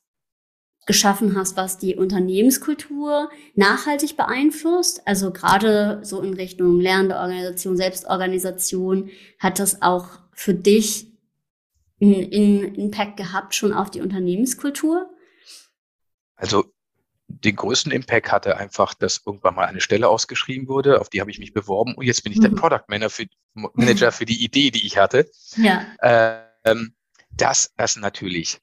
geschaffen 0.89 1.37
hast, 1.37 1.55
was 1.55 1.77
die 1.77 1.95
Unternehmenskultur 1.95 3.29
nachhaltig 3.53 4.17
beeinflusst. 4.17 5.07
Also 5.07 5.31
gerade 5.31 5.99
so 6.01 6.19
in 6.23 6.33
Richtung 6.33 6.81
lernende 6.81 7.15
Organisation, 7.15 7.77
Selbstorganisation, 7.77 9.11
hat 9.37 9.59
das 9.59 9.83
auch 9.83 10.07
für 10.33 10.55
dich 10.55 11.05
einen 12.01 12.73
Impact 12.73 13.17
gehabt 13.17 13.53
schon 13.53 13.71
auf 13.71 13.91
die 13.91 14.01
Unternehmenskultur? 14.01 15.07
Also 16.35 16.65
den 17.27 17.55
größten 17.55 17.91
Impact 17.91 18.31
hatte 18.31 18.57
einfach, 18.57 18.95
dass 18.95 19.21
irgendwann 19.23 19.53
mal 19.53 19.67
eine 19.67 19.81
Stelle 19.81 20.09
ausgeschrieben 20.09 20.67
wurde, 20.67 20.99
auf 20.99 21.09
die 21.09 21.21
habe 21.21 21.29
ich 21.29 21.37
mich 21.37 21.53
beworben 21.53 21.93
und 21.93 22.03
jetzt 22.03 22.23
bin 22.23 22.31
ich 22.31 22.39
mhm. 22.39 22.43
der 22.45 22.49
Product 22.49 22.85
Manager 22.87 23.11
für, 23.11 23.25
Manager 23.53 24.11
für 24.11 24.25
die 24.25 24.43
Idee, 24.43 24.71
die 24.71 24.87
ich 24.87 24.97
hatte. 24.97 25.29
Ja. 25.55 25.85
Ähm, 26.01 26.95
das 27.29 27.71
ist 27.77 27.97
natürlich 27.97 28.59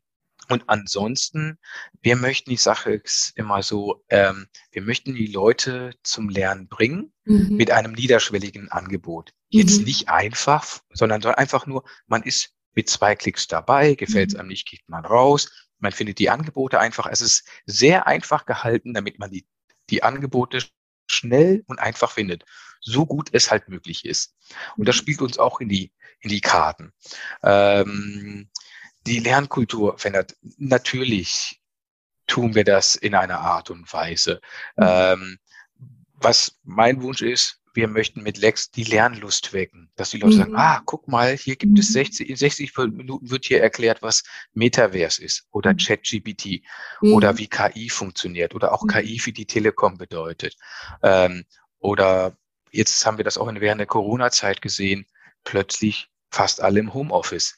und 0.48 0.64
ansonsten, 0.68 1.58
wir 2.02 2.16
möchten 2.16 2.50
die 2.50 2.56
Sache 2.56 3.02
immer 3.34 3.62
so, 3.62 4.04
ähm, 4.08 4.46
wir 4.70 4.82
möchten 4.82 5.14
die 5.14 5.26
Leute 5.26 5.94
zum 6.02 6.28
Lernen 6.28 6.68
bringen 6.68 7.12
mhm. 7.24 7.56
mit 7.56 7.70
einem 7.70 7.92
niederschwelligen 7.92 8.70
Angebot. 8.70 9.32
Jetzt 9.48 9.78
mhm. 9.78 9.84
nicht 9.84 10.08
einfach, 10.08 10.80
sondern 10.92 11.24
einfach 11.24 11.66
nur, 11.66 11.84
man 12.06 12.22
ist 12.22 12.54
mit 12.74 12.88
zwei 12.88 13.16
Klicks 13.16 13.48
dabei, 13.48 13.94
gefällt 13.94 14.28
es 14.28 14.34
mhm. 14.34 14.40
einem 14.40 14.48
nicht, 14.48 14.66
geht 14.66 14.88
man 14.88 15.04
raus, 15.04 15.50
man 15.78 15.92
findet 15.92 16.18
die 16.18 16.30
Angebote 16.30 16.78
einfach. 16.78 17.06
Es 17.06 17.20
ist 17.20 17.48
sehr 17.64 18.06
einfach 18.06 18.46
gehalten, 18.46 18.94
damit 18.94 19.18
man 19.18 19.30
die, 19.30 19.46
die 19.90 20.02
Angebote 20.02 20.62
schnell 21.10 21.64
und 21.66 21.78
einfach 21.78 22.10
findet. 22.10 22.44
So 22.80 23.06
gut 23.06 23.30
es 23.32 23.50
halt 23.50 23.68
möglich 23.68 24.04
ist. 24.04 24.34
Und 24.76 24.86
das 24.88 24.96
mhm. 24.96 25.00
spielt 25.00 25.22
uns 25.22 25.38
auch 25.38 25.60
in 25.60 25.68
die, 25.68 25.92
in 26.20 26.30
die 26.30 26.40
Karten. 26.40 26.92
Ähm, 27.42 28.50
die 29.06 29.20
Lernkultur 29.20 29.98
verändert. 29.98 30.36
Natürlich 30.58 31.60
tun 32.26 32.54
wir 32.54 32.64
das 32.64 32.94
in 32.94 33.14
einer 33.14 33.40
Art 33.40 33.70
und 33.70 33.92
Weise. 33.92 34.40
Mhm. 34.76 34.84
Ähm, 34.86 35.38
was 36.14 36.58
mein 36.64 37.02
Wunsch 37.02 37.22
ist, 37.22 37.60
wir 37.76 37.88
möchten 37.88 38.22
mit 38.22 38.38
Lex 38.38 38.70
die 38.70 38.84
Lernlust 38.84 39.52
wecken, 39.52 39.90
dass 39.96 40.10
die 40.10 40.18
Leute 40.18 40.34
mhm. 40.34 40.38
sagen, 40.38 40.56
ah, 40.56 40.80
guck 40.86 41.06
mal, 41.08 41.36
hier 41.36 41.56
gibt 41.56 41.78
es 41.78 41.92
60, 41.92 42.30
in 42.30 42.36
60 42.36 42.76
Minuten 42.78 43.30
wird 43.30 43.44
hier 43.44 43.60
erklärt, 43.60 44.02
was 44.02 44.24
Metaverse 44.54 45.22
ist 45.22 45.46
oder 45.50 45.74
mhm. 45.74 45.76
ChatGPT 45.76 46.62
mhm. 47.02 47.12
oder 47.12 47.36
wie 47.36 47.46
KI 47.46 47.90
funktioniert 47.90 48.54
oder 48.54 48.72
auch 48.72 48.82
mhm. 48.82 48.88
KI 48.88 49.18
für 49.18 49.32
die 49.32 49.46
Telekom 49.46 49.98
bedeutet. 49.98 50.56
Ähm, 51.02 51.44
oder 51.78 52.36
jetzt 52.72 53.04
haben 53.04 53.18
wir 53.18 53.24
das 53.24 53.38
auch 53.38 53.52
während 53.54 53.78
der 53.78 53.86
Corona-Zeit 53.86 54.62
gesehen, 54.62 55.06
plötzlich 55.44 56.08
fast 56.30 56.62
alle 56.62 56.80
im 56.80 56.94
Homeoffice. 56.94 57.56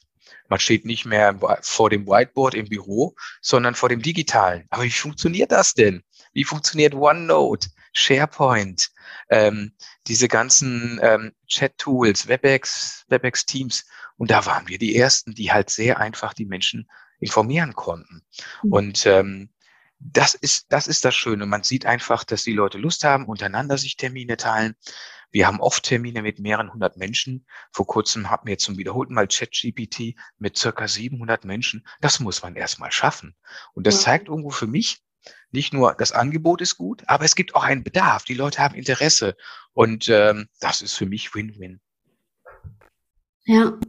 Man 0.49 0.59
steht 0.59 0.85
nicht 0.85 1.05
mehr 1.05 1.39
vor 1.61 1.89
dem 1.89 2.07
Whiteboard 2.07 2.55
im 2.55 2.67
Büro, 2.67 3.15
sondern 3.41 3.75
vor 3.75 3.89
dem 3.89 4.01
digitalen. 4.01 4.65
Aber 4.69 4.83
wie 4.83 4.91
funktioniert 4.91 5.51
das 5.51 5.73
denn? 5.73 6.03
Wie 6.33 6.43
funktioniert 6.43 6.93
OneNote, 6.93 7.69
SharePoint, 7.93 8.89
ähm, 9.29 9.73
diese 10.07 10.27
ganzen 10.27 10.99
ähm, 11.01 11.33
Chat-Tools, 11.47 12.27
WebEx, 12.27 13.05
WebEx 13.09 13.45
Teams. 13.45 13.85
Und 14.17 14.31
da 14.31 14.45
waren 14.45 14.67
wir 14.67 14.77
die 14.77 14.95
Ersten, 14.95 15.33
die 15.33 15.51
halt 15.51 15.69
sehr 15.69 15.99
einfach 15.99 16.33
die 16.33 16.45
Menschen 16.45 16.89
informieren 17.19 17.73
konnten. 17.73 18.23
Mhm. 18.63 18.73
Und 18.73 19.05
ähm, 19.05 19.49
das 19.99 20.33
ist, 20.33 20.67
das 20.69 20.87
ist 20.87 21.03
das 21.03 21.15
Schöne. 21.15 21.45
Man 21.45 21.63
sieht 21.63 21.85
einfach, 21.85 22.23
dass 22.23 22.43
die 22.43 22.53
Leute 22.53 22.77
Lust 22.77 23.03
haben, 23.03 23.25
untereinander 23.25 23.77
sich 23.77 23.97
Termine 23.97 24.37
teilen. 24.37 24.75
Wir 25.31 25.47
haben 25.47 25.59
oft 25.59 25.83
Termine 25.83 26.21
mit 26.21 26.39
mehreren 26.39 26.73
hundert 26.73 26.97
Menschen. 26.97 27.45
Vor 27.71 27.85
kurzem 27.85 28.29
hatten 28.29 28.47
wir 28.47 28.57
zum 28.57 28.77
wiederholten 28.77 29.13
Mal 29.13 29.27
ChatGPT 29.27 30.15
mit 30.37 30.57
circa 30.57 30.87
700 30.87 31.45
Menschen. 31.45 31.85
Das 32.01 32.19
muss 32.19 32.41
man 32.41 32.55
erstmal 32.55 32.91
schaffen. 32.91 33.35
Und 33.73 33.85
das 33.85 33.95
ja. 33.95 34.01
zeigt 34.01 34.27
irgendwo 34.27 34.49
für 34.49 34.67
mich, 34.67 35.03
nicht 35.51 35.73
nur 35.73 35.93
das 35.97 36.11
Angebot 36.11 36.61
ist 36.61 36.77
gut, 36.77 37.03
aber 37.07 37.25
es 37.25 37.35
gibt 37.35 37.55
auch 37.55 37.63
einen 37.63 37.83
Bedarf. 37.83 38.23
Die 38.23 38.33
Leute 38.33 38.59
haben 38.59 38.75
Interesse. 38.75 39.35
Und 39.73 40.07
ähm, 40.09 40.47
das 40.59 40.81
ist 40.81 40.95
für 40.95 41.05
mich 41.05 41.33
Win-Win. 41.33 41.79
Ja, 43.45 43.79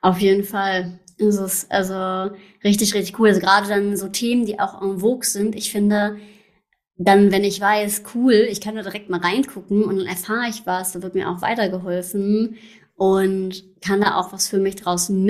auf 0.00 0.18
jeden 0.18 0.44
Fall. 0.44 0.98
Es 1.18 1.36
ist 1.36 1.70
also 1.70 2.34
richtig, 2.64 2.94
richtig 2.94 3.18
cool. 3.18 3.28
Also 3.28 3.40
gerade 3.40 3.68
dann 3.68 3.96
so 3.96 4.08
Themen, 4.08 4.46
die 4.46 4.58
auch 4.58 4.80
en 4.80 5.00
vogue 5.00 5.24
sind. 5.24 5.54
Ich 5.54 5.70
finde, 5.70 6.18
dann, 7.02 7.32
wenn 7.32 7.44
ich 7.44 7.60
weiß, 7.60 8.02
cool, 8.14 8.46
ich 8.50 8.60
kann 8.60 8.74
da 8.74 8.82
direkt 8.82 9.08
mal 9.08 9.20
reingucken 9.20 9.84
und 9.84 9.96
dann 9.96 10.06
erfahre 10.06 10.50
ich 10.50 10.66
was, 10.66 10.92
da 10.92 11.02
wird 11.02 11.14
mir 11.14 11.30
auch 11.30 11.40
weitergeholfen 11.40 12.56
und 12.94 13.64
kann 13.80 14.02
da 14.02 14.16
auch 14.16 14.32
was 14.32 14.48
für 14.48 14.58
mich 14.58 14.76
draußen 14.76 15.24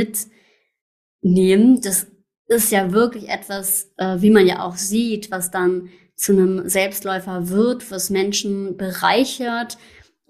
mitnehmen. 1.22 1.80
Das 1.80 2.09
ist 2.48 2.72
ja 2.72 2.92
wirklich 2.92 3.28
etwas, 3.28 3.92
äh, 3.98 4.20
wie 4.20 4.30
man 4.30 4.46
ja 4.46 4.64
auch 4.64 4.76
sieht, 4.76 5.30
was 5.30 5.52
dann 5.52 5.90
zu 6.16 6.33
einem 6.33 6.68
Selbstläufer 6.68 7.48
wird, 7.48 7.90
was 7.90 8.11
Menschen 8.11 8.76
bereichert 8.76 9.78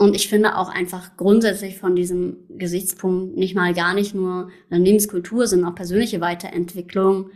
und 0.00 0.16
ich 0.16 0.28
finde 0.28 0.56
auch 0.56 0.70
einfach 0.70 1.18
grundsätzlich 1.18 1.78
von 1.78 1.94
diesem 1.94 2.46
Gesichtspunkt 2.48 3.36
nicht 3.36 3.54
mal 3.54 3.74
gar 3.74 3.92
nicht 3.92 4.14
nur 4.14 4.48
Unternehmenskultur, 4.70 5.46
sondern 5.46 5.70
auch 5.70 5.74
persönliche 5.74 6.22
Weiterentwicklung 6.22 7.30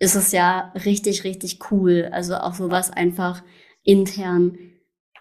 ist 0.00 0.16
es 0.16 0.32
ja 0.32 0.72
richtig, 0.84 1.22
richtig 1.22 1.70
cool. 1.70 2.08
Also 2.10 2.34
auch 2.36 2.54
sowas 2.54 2.90
einfach 2.90 3.44
intern 3.84 4.58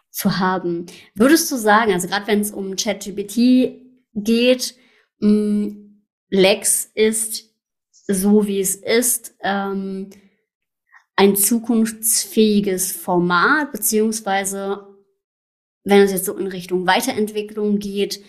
zu 0.10 0.40
haben. 0.40 0.88
Würdest 1.14 1.52
du 1.52 1.58
sagen, 1.58 1.94
also 1.94 2.08
gerade 2.08 2.26
wenn 2.26 2.40
es 2.40 2.50
um 2.50 2.76
ChatGPT 2.76 3.76
geht, 4.16 4.76
mh, 5.20 5.30
mm, 5.30 5.86
Lex 6.32 6.90
ist 6.96 7.50
so 8.08 8.48
wie 8.48 8.60
es 8.60 8.76
ist, 8.76 9.36
ähm, 9.42 10.10
ein 11.16 11.36
zukunftsfähiges 11.36 12.92
Format, 12.92 13.72
beziehungsweise 13.72 14.88
wenn 15.84 16.02
es 16.02 16.12
jetzt 16.12 16.26
so 16.26 16.38
in 16.38 16.48
Richtung 16.48 16.88
Weiterentwicklung 16.88 17.80
geht, 17.80 18.24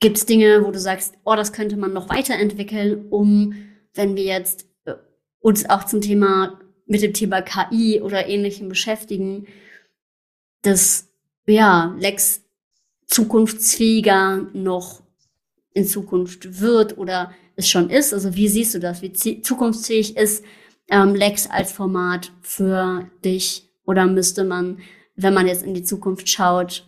gibt 0.00 0.16
es 0.16 0.26
Dinge, 0.26 0.64
wo 0.64 0.70
du 0.70 0.78
sagst, 0.78 1.14
oh, 1.24 1.34
das 1.36 1.52
könnte 1.52 1.76
man 1.76 1.92
noch 1.92 2.08
weiterentwickeln, 2.08 3.08
um, 3.10 3.54
wenn 3.94 4.16
wir 4.16 4.24
jetzt 4.24 4.69
uns 5.40 5.68
auch 5.68 5.84
zum 5.84 6.00
Thema, 6.00 6.60
mit 6.86 7.02
dem 7.02 7.12
Thema 7.12 7.42
KI 7.42 8.00
oder 8.00 8.26
ähnlichem 8.26 8.68
beschäftigen, 8.68 9.46
dass, 10.62 11.08
ja, 11.46 11.94
Lex 11.98 12.42
zukunftsfähiger 13.06 14.48
noch 14.52 15.02
in 15.72 15.86
Zukunft 15.86 16.60
wird 16.60 16.98
oder 16.98 17.32
es 17.56 17.68
schon 17.68 17.90
ist. 17.90 18.12
Also 18.12 18.34
wie 18.34 18.48
siehst 18.48 18.74
du 18.74 18.78
das? 18.78 19.02
Wie 19.02 19.12
zukunftsfähig 19.12 20.16
ist 20.16 20.44
ähm, 20.88 21.14
Lex 21.14 21.48
als 21.48 21.72
Format 21.72 22.32
für 22.42 23.10
dich? 23.24 23.68
Oder 23.84 24.06
müsste 24.06 24.44
man 24.44 24.78
wenn 25.22 25.34
man 25.34 25.46
jetzt 25.46 25.62
in 25.62 25.74
die 25.74 25.82
Zukunft 25.82 26.28
schaut, 26.28 26.86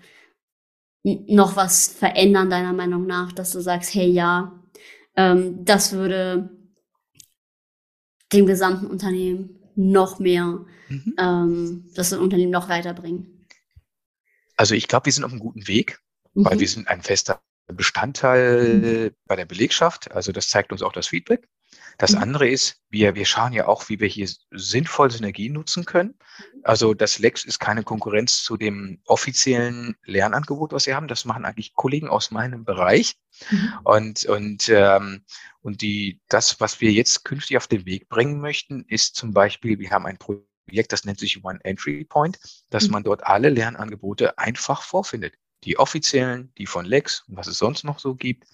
noch 1.04 1.56
was 1.56 1.88
verändern, 1.88 2.50
deiner 2.50 2.72
Meinung 2.72 3.06
nach, 3.06 3.32
dass 3.32 3.52
du 3.52 3.60
sagst, 3.60 3.94
hey 3.94 4.08
ja, 4.08 4.52
ähm, 5.16 5.64
das 5.64 5.92
würde 5.92 6.50
dem 8.32 8.46
gesamten 8.46 8.86
Unternehmen 8.86 9.58
noch 9.74 10.18
mehr, 10.18 10.64
mhm. 10.88 11.14
ähm, 11.18 11.90
das 11.94 12.12
Unternehmen 12.12 12.52
noch 12.52 12.68
weiterbringen? 12.68 13.46
Also 14.56 14.74
ich 14.74 14.88
glaube, 14.88 15.06
wir 15.06 15.12
sind 15.12 15.24
auf 15.24 15.30
einem 15.30 15.40
guten 15.40 15.66
Weg, 15.66 16.00
mhm. 16.34 16.44
weil 16.44 16.60
wir 16.60 16.68
sind 16.68 16.88
ein 16.88 17.02
fester 17.02 17.42
Bestandteil 17.66 18.74
mhm. 18.74 19.10
bei 19.26 19.36
der 19.36 19.46
Belegschaft. 19.46 20.12
Also 20.12 20.32
das 20.32 20.48
zeigt 20.48 20.72
uns 20.72 20.82
auch 20.82 20.92
das 20.92 21.08
Feedback. 21.08 21.48
Das 21.98 22.12
mhm. 22.12 22.18
andere 22.18 22.48
ist, 22.48 22.81
wir, 22.90 23.14
wir 23.14 23.24
schauen 23.24 23.52
ja 23.52 23.66
auch, 23.66 23.88
wie 23.88 24.00
wir 24.00 24.09
hier 24.09 24.28
sinnvoll 24.50 25.11
Synergien 25.11 25.52
nutzen 25.52 25.85
können. 25.85 26.14
Also 26.62 26.94
das 26.94 27.18
Lex 27.18 27.44
ist 27.44 27.59
keine 27.59 27.83
Konkurrenz 27.83 28.42
zu 28.42 28.57
dem 28.57 29.00
offiziellen 29.07 29.96
Lernangebot, 30.05 30.72
was 30.72 30.87
wir 30.87 30.96
haben. 30.96 31.09
Das 31.09 31.24
machen 31.24 31.44
eigentlich 31.44 31.74
Kollegen 31.74 32.09
aus 32.09 32.31
meinem 32.31 32.64
Bereich. 32.64 33.16
Mhm. 33.50 33.72
Und, 33.85 34.24
und, 34.26 34.68
ähm, 34.68 35.24
und 35.61 35.83
die, 35.83 36.20
das, 36.28 36.61
was 36.61 36.81
wir 36.81 36.92
jetzt 36.92 37.24
künftig 37.24 37.57
auf 37.57 37.66
den 37.66 37.87
Weg 37.87 38.09
bringen 38.09 38.40
möchten, 38.40 38.85
ist 38.88 39.16
zum 39.16 39.33
Beispiel, 39.33 39.78
wir 39.78 39.90
haben 39.90 40.07
ein 40.07 40.18
Projekt, 40.18 40.92
das 40.92 41.05
nennt 41.05 41.18
sich 41.18 41.44
One 41.44 41.61
Entry 41.64 42.05
Point, 42.05 42.38
dass 42.70 42.87
mhm. 42.87 42.92
man 42.92 43.02
dort 43.05 43.26
alle 43.26 43.48
Lernangebote 43.48 44.38
einfach 44.38 44.83
vorfindet. 44.83 45.35
Die 45.64 45.79
offiziellen, 45.79 46.53
die 46.59 46.66
von 46.66 46.85
Lex 46.85 47.25
und 47.29 47.37
was 47.37 47.46
es 47.46 47.59
sonst 47.59 47.85
noch 47.85 47.98
so 47.98 48.14
gibt. 48.14 48.44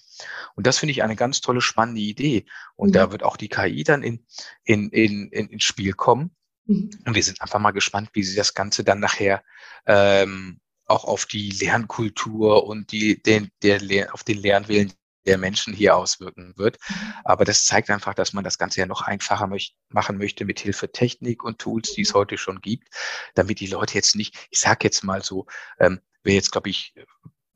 Und 0.55 0.67
das 0.67 0.79
finde 0.79 0.93
ich 0.93 1.03
eine 1.03 1.17
ganz 1.17 1.41
tolle, 1.41 1.61
spannende 1.61 2.01
Idee. 2.01 2.47
Und 2.77 2.91
mhm. 2.91 2.93
da 2.93 3.13
wird 3.13 3.23
auch 3.23 3.37
die 3.37 3.49
KI 3.49 3.85
dann 3.85 4.03
in, 4.03 4.27
in, 4.65 4.91
in, 4.91 5.29
in, 5.29 5.49
ins 5.49 5.65
Spiel 5.65 5.93
kommen. 5.93 6.35
Mhm. 6.67 6.91
Und 7.07 7.15
wir 7.15 7.23
sind 7.23 7.41
einfach 7.41 7.61
mal 7.61 7.71
gespannt, 7.73 8.11
wie 8.13 8.23
sie 8.23 8.37
das 8.37 8.55
Ganze 8.55 8.85
dann 8.85 9.01
nachher 9.01 9.43
ähm, 9.87 10.61
auch 10.87 11.05
auf 11.05 11.27
die 11.27 11.51
Lernkultur 11.51 12.67
und 12.67 12.93
die, 12.93 13.23
den, 13.23 13.51
der, 13.63 14.13
auf 14.15 14.25
den 14.25 14.39
Lernwillen 14.39 14.93
der 15.27 15.39
Menschen 15.39 15.75
hier 15.75 15.95
auswirken 15.95 16.55
wird. 16.57 16.79
Mhm. 16.89 17.13
Aber 17.25 17.45
das 17.45 17.67
zeigt 17.67 17.91
einfach, 17.91 18.15
dass 18.15 18.33
man 18.33 18.45
das 18.45 18.59
Ganze 18.59 18.81
ja 18.81 18.87
noch 18.87 19.03
einfacher 19.03 19.47
möcht 19.47 19.77
machen 19.91 20.19
möchte 20.19 20.45
mit 20.45 20.61
Hilfe 20.61 20.91
Technik 20.91 21.45
und 21.45 21.59
Tools, 21.59 21.93
die 21.93 22.03
es 22.03 22.15
mhm. 22.15 22.19
heute 22.19 22.39
schon 22.39 22.61
gibt, 22.61 22.89
damit 23.35 23.61
die 23.61 23.67
Leute 23.67 23.95
jetzt 23.95 24.17
nicht, 24.17 24.49
ich 24.51 24.61
sage 24.61 24.81
jetzt 24.83 25.05
mal 25.05 25.23
so, 25.23 25.47
ähm, 25.79 26.01
wer 26.29 26.35
jetzt, 26.35 26.53
glaube 26.53 26.69
ich, 26.69 26.95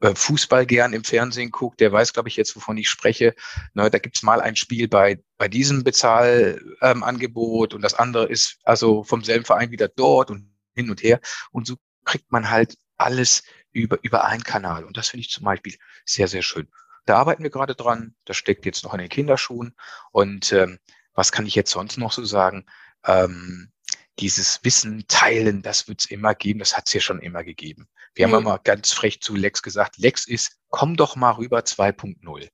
äh, 0.00 0.14
Fußball 0.14 0.66
gern 0.66 0.94
im 0.94 1.04
Fernsehen 1.04 1.50
guckt, 1.50 1.78
der 1.80 1.92
weiß, 1.92 2.12
glaube 2.12 2.28
ich, 2.28 2.37
jetzt, 2.37 2.56
wovon 2.56 2.78
ich 2.78 2.88
spreche. 2.88 3.35
Ne, 3.74 3.90
da 3.90 3.98
gibt's 3.98 4.22
mal 4.22 4.40
ein 4.40 4.56
Spiel 4.56 4.88
bei, 4.88 5.22
bei 5.37 5.46
diesem 5.46 5.85
Bezahlangebot 5.85 7.72
ähm, 7.72 7.76
und 7.76 7.82
das 7.82 7.94
andere 7.94 8.26
ist 8.26 8.58
also 8.64 9.04
vom 9.04 9.22
selben 9.22 9.44
Verein 9.44 9.70
wieder 9.70 9.88
dort 9.88 10.30
und 10.30 10.50
hin 10.74 10.90
und 10.90 11.02
her. 11.02 11.20
Und 11.52 11.66
so 11.66 11.76
kriegt 12.04 12.32
man 12.32 12.50
halt 12.50 12.76
alles 12.96 13.42
über, 13.72 13.98
über 14.02 14.24
einen 14.24 14.42
Kanal. 14.42 14.85
Und 14.85 14.96
das 14.96 15.08
finde 15.08 15.22
ich 15.22 15.30
zum 15.30 15.44
Beispiel 15.44 15.76
sehr, 16.04 16.28
sehr 16.28 16.42
schön. 16.42 16.68
Da 17.04 17.18
arbeiten 17.18 17.42
wir 17.42 17.50
gerade 17.50 17.74
dran. 17.74 18.14
Das 18.24 18.37
steckt 18.37 18.64
jetzt 18.64 18.85
noch 18.85 18.94
in 18.94 19.00
den 19.00 19.08
Kinderschuhen. 19.08 19.74
Und 20.12 20.52
ähm, 20.52 20.78
was 21.14 21.30
kann 21.30 21.46
ich 21.46 21.54
jetzt 21.54 21.72
sonst 21.72 21.98
noch 21.98 22.12
so 22.12 22.24
sagen? 22.24 22.64
Ähm, 23.04 23.71
dieses 24.18 24.61
Wissen 24.62 25.05
teilen, 25.09 25.62
das 25.62 25.88
wird 25.88 26.01
es 26.01 26.07
immer 26.07 26.35
geben, 26.35 26.59
das 26.59 26.77
hat 26.77 26.87
es 26.87 26.92
ja 26.92 27.01
schon 27.01 27.20
immer 27.20 27.44
gegeben. 27.44 27.88
Wir 28.14 28.29
mhm. 28.29 28.33
haben 28.33 28.42
immer 28.42 28.59
ganz 28.59 28.92
frech 28.92 29.20
zu 29.20 29.35
Lex 29.35 29.62
gesagt, 29.62 29.98
Lex 29.98 30.27
ist, 30.27 30.59
komm 30.68 30.96
doch 30.96 31.16
mal 31.16 31.33
rüber 31.33 31.61
2.0. 31.61 32.48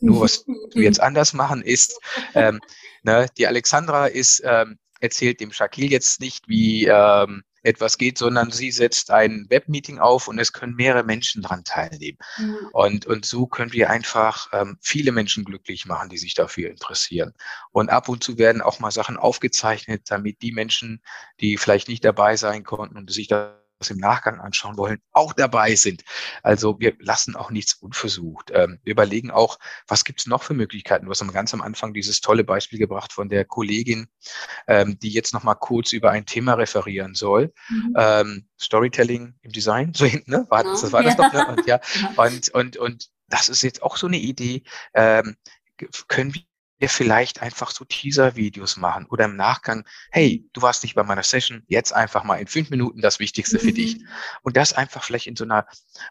Nur 0.00 0.20
was 0.20 0.44
wir 0.46 0.82
jetzt 0.82 1.00
anders 1.02 1.32
machen 1.32 1.62
ist, 1.62 1.98
ähm, 2.34 2.60
ne, 3.02 3.28
die 3.38 3.46
Alexandra 3.46 4.06
ist, 4.06 4.42
ähm, 4.44 4.78
erzählt 5.00 5.40
dem 5.40 5.52
Shakil 5.52 5.90
jetzt 5.90 6.20
nicht, 6.20 6.48
wie 6.48 6.86
ähm, 6.86 7.44
etwas 7.64 7.98
geht, 7.98 8.18
sondern 8.18 8.50
sie 8.50 8.70
setzt 8.70 9.10
ein 9.10 9.46
Webmeeting 9.48 9.98
auf 9.98 10.28
und 10.28 10.38
es 10.38 10.52
können 10.52 10.74
mehrere 10.74 11.02
Menschen 11.02 11.42
dran 11.42 11.64
teilnehmen. 11.64 12.18
Mhm. 12.38 12.56
Und, 12.72 13.06
und 13.06 13.24
so 13.24 13.46
können 13.46 13.72
wir 13.72 13.90
einfach 13.90 14.48
ähm, 14.52 14.78
viele 14.80 15.12
Menschen 15.12 15.44
glücklich 15.44 15.86
machen, 15.86 16.10
die 16.10 16.18
sich 16.18 16.34
dafür 16.34 16.70
interessieren. 16.70 17.32
Und 17.72 17.90
ab 17.90 18.08
und 18.08 18.22
zu 18.22 18.38
werden 18.38 18.62
auch 18.62 18.80
mal 18.80 18.90
Sachen 18.90 19.16
aufgezeichnet, 19.16 20.02
damit 20.08 20.42
die 20.42 20.52
Menschen, 20.52 21.02
die 21.40 21.56
vielleicht 21.56 21.88
nicht 21.88 22.04
dabei 22.04 22.36
sein 22.36 22.64
konnten 22.64 22.96
und 22.96 23.10
sich 23.10 23.28
da 23.28 23.63
das 23.84 23.90
im 23.90 23.98
Nachgang 23.98 24.40
anschauen 24.40 24.76
wollen, 24.76 24.98
auch 25.12 25.32
dabei 25.32 25.74
sind. 25.76 26.02
Also 26.42 26.78
wir 26.80 26.94
lassen 26.98 27.36
auch 27.36 27.50
nichts 27.50 27.74
unversucht. 27.74 28.50
Ähm, 28.52 28.80
wir 28.82 28.92
überlegen 28.92 29.30
auch, 29.30 29.58
was 29.86 30.04
gibt 30.04 30.20
es 30.20 30.26
noch 30.26 30.42
für 30.42 30.54
Möglichkeiten. 30.54 31.04
Du 31.06 31.10
hast 31.10 31.24
ganz 31.32 31.54
am 31.54 31.62
Anfang 31.62 31.94
dieses 31.94 32.20
tolle 32.20 32.44
Beispiel 32.44 32.78
gebracht 32.78 33.12
von 33.12 33.28
der 33.28 33.44
Kollegin, 33.44 34.08
ähm, 34.66 34.98
die 34.98 35.10
jetzt 35.10 35.34
noch 35.34 35.42
mal 35.42 35.54
kurz 35.54 35.92
über 35.92 36.10
ein 36.10 36.26
Thema 36.26 36.54
referieren 36.54 37.14
soll. 37.14 37.52
Mhm. 37.68 37.94
Ähm, 37.96 38.48
Storytelling 38.60 39.34
im 39.42 39.52
Design, 39.52 39.92
so 39.94 40.04
hinten, 40.06 40.30
ne? 40.30 40.46
War, 40.48 40.64
das, 40.64 40.90
war 40.92 41.02
das 41.02 41.16
ja. 41.16 41.22
doch, 41.22 41.32
ne? 41.32 41.46
Und, 41.46 41.66
ja, 41.66 41.80
und, 42.16 42.48
und, 42.50 42.76
und 42.76 43.10
das 43.28 43.48
ist 43.48 43.62
jetzt 43.62 43.82
auch 43.82 43.96
so 43.96 44.06
eine 44.06 44.18
Idee. 44.18 44.62
Können 46.08 46.32
wir 46.78 46.88
vielleicht 46.88 47.42
einfach 47.42 47.70
so 47.70 47.84
Teaser-Videos 47.84 48.76
machen 48.76 49.06
oder 49.06 49.26
im 49.26 49.36
Nachgang, 49.36 49.86
hey, 50.10 50.48
du 50.52 50.62
warst 50.62 50.82
nicht 50.82 50.94
bei 50.94 51.04
meiner 51.04 51.22
Session, 51.22 51.62
jetzt 51.68 51.92
einfach 51.92 52.24
mal 52.24 52.36
in 52.36 52.46
fünf 52.46 52.70
Minuten 52.70 53.00
das 53.00 53.18
Wichtigste 53.18 53.58
für 53.58 53.72
dich. 53.72 53.98
Mhm. 53.98 54.08
Und 54.42 54.56
das 54.56 54.72
einfach 54.72 55.04
vielleicht 55.04 55.26
in 55.26 55.36
so 55.36 55.44
einer 55.44 55.66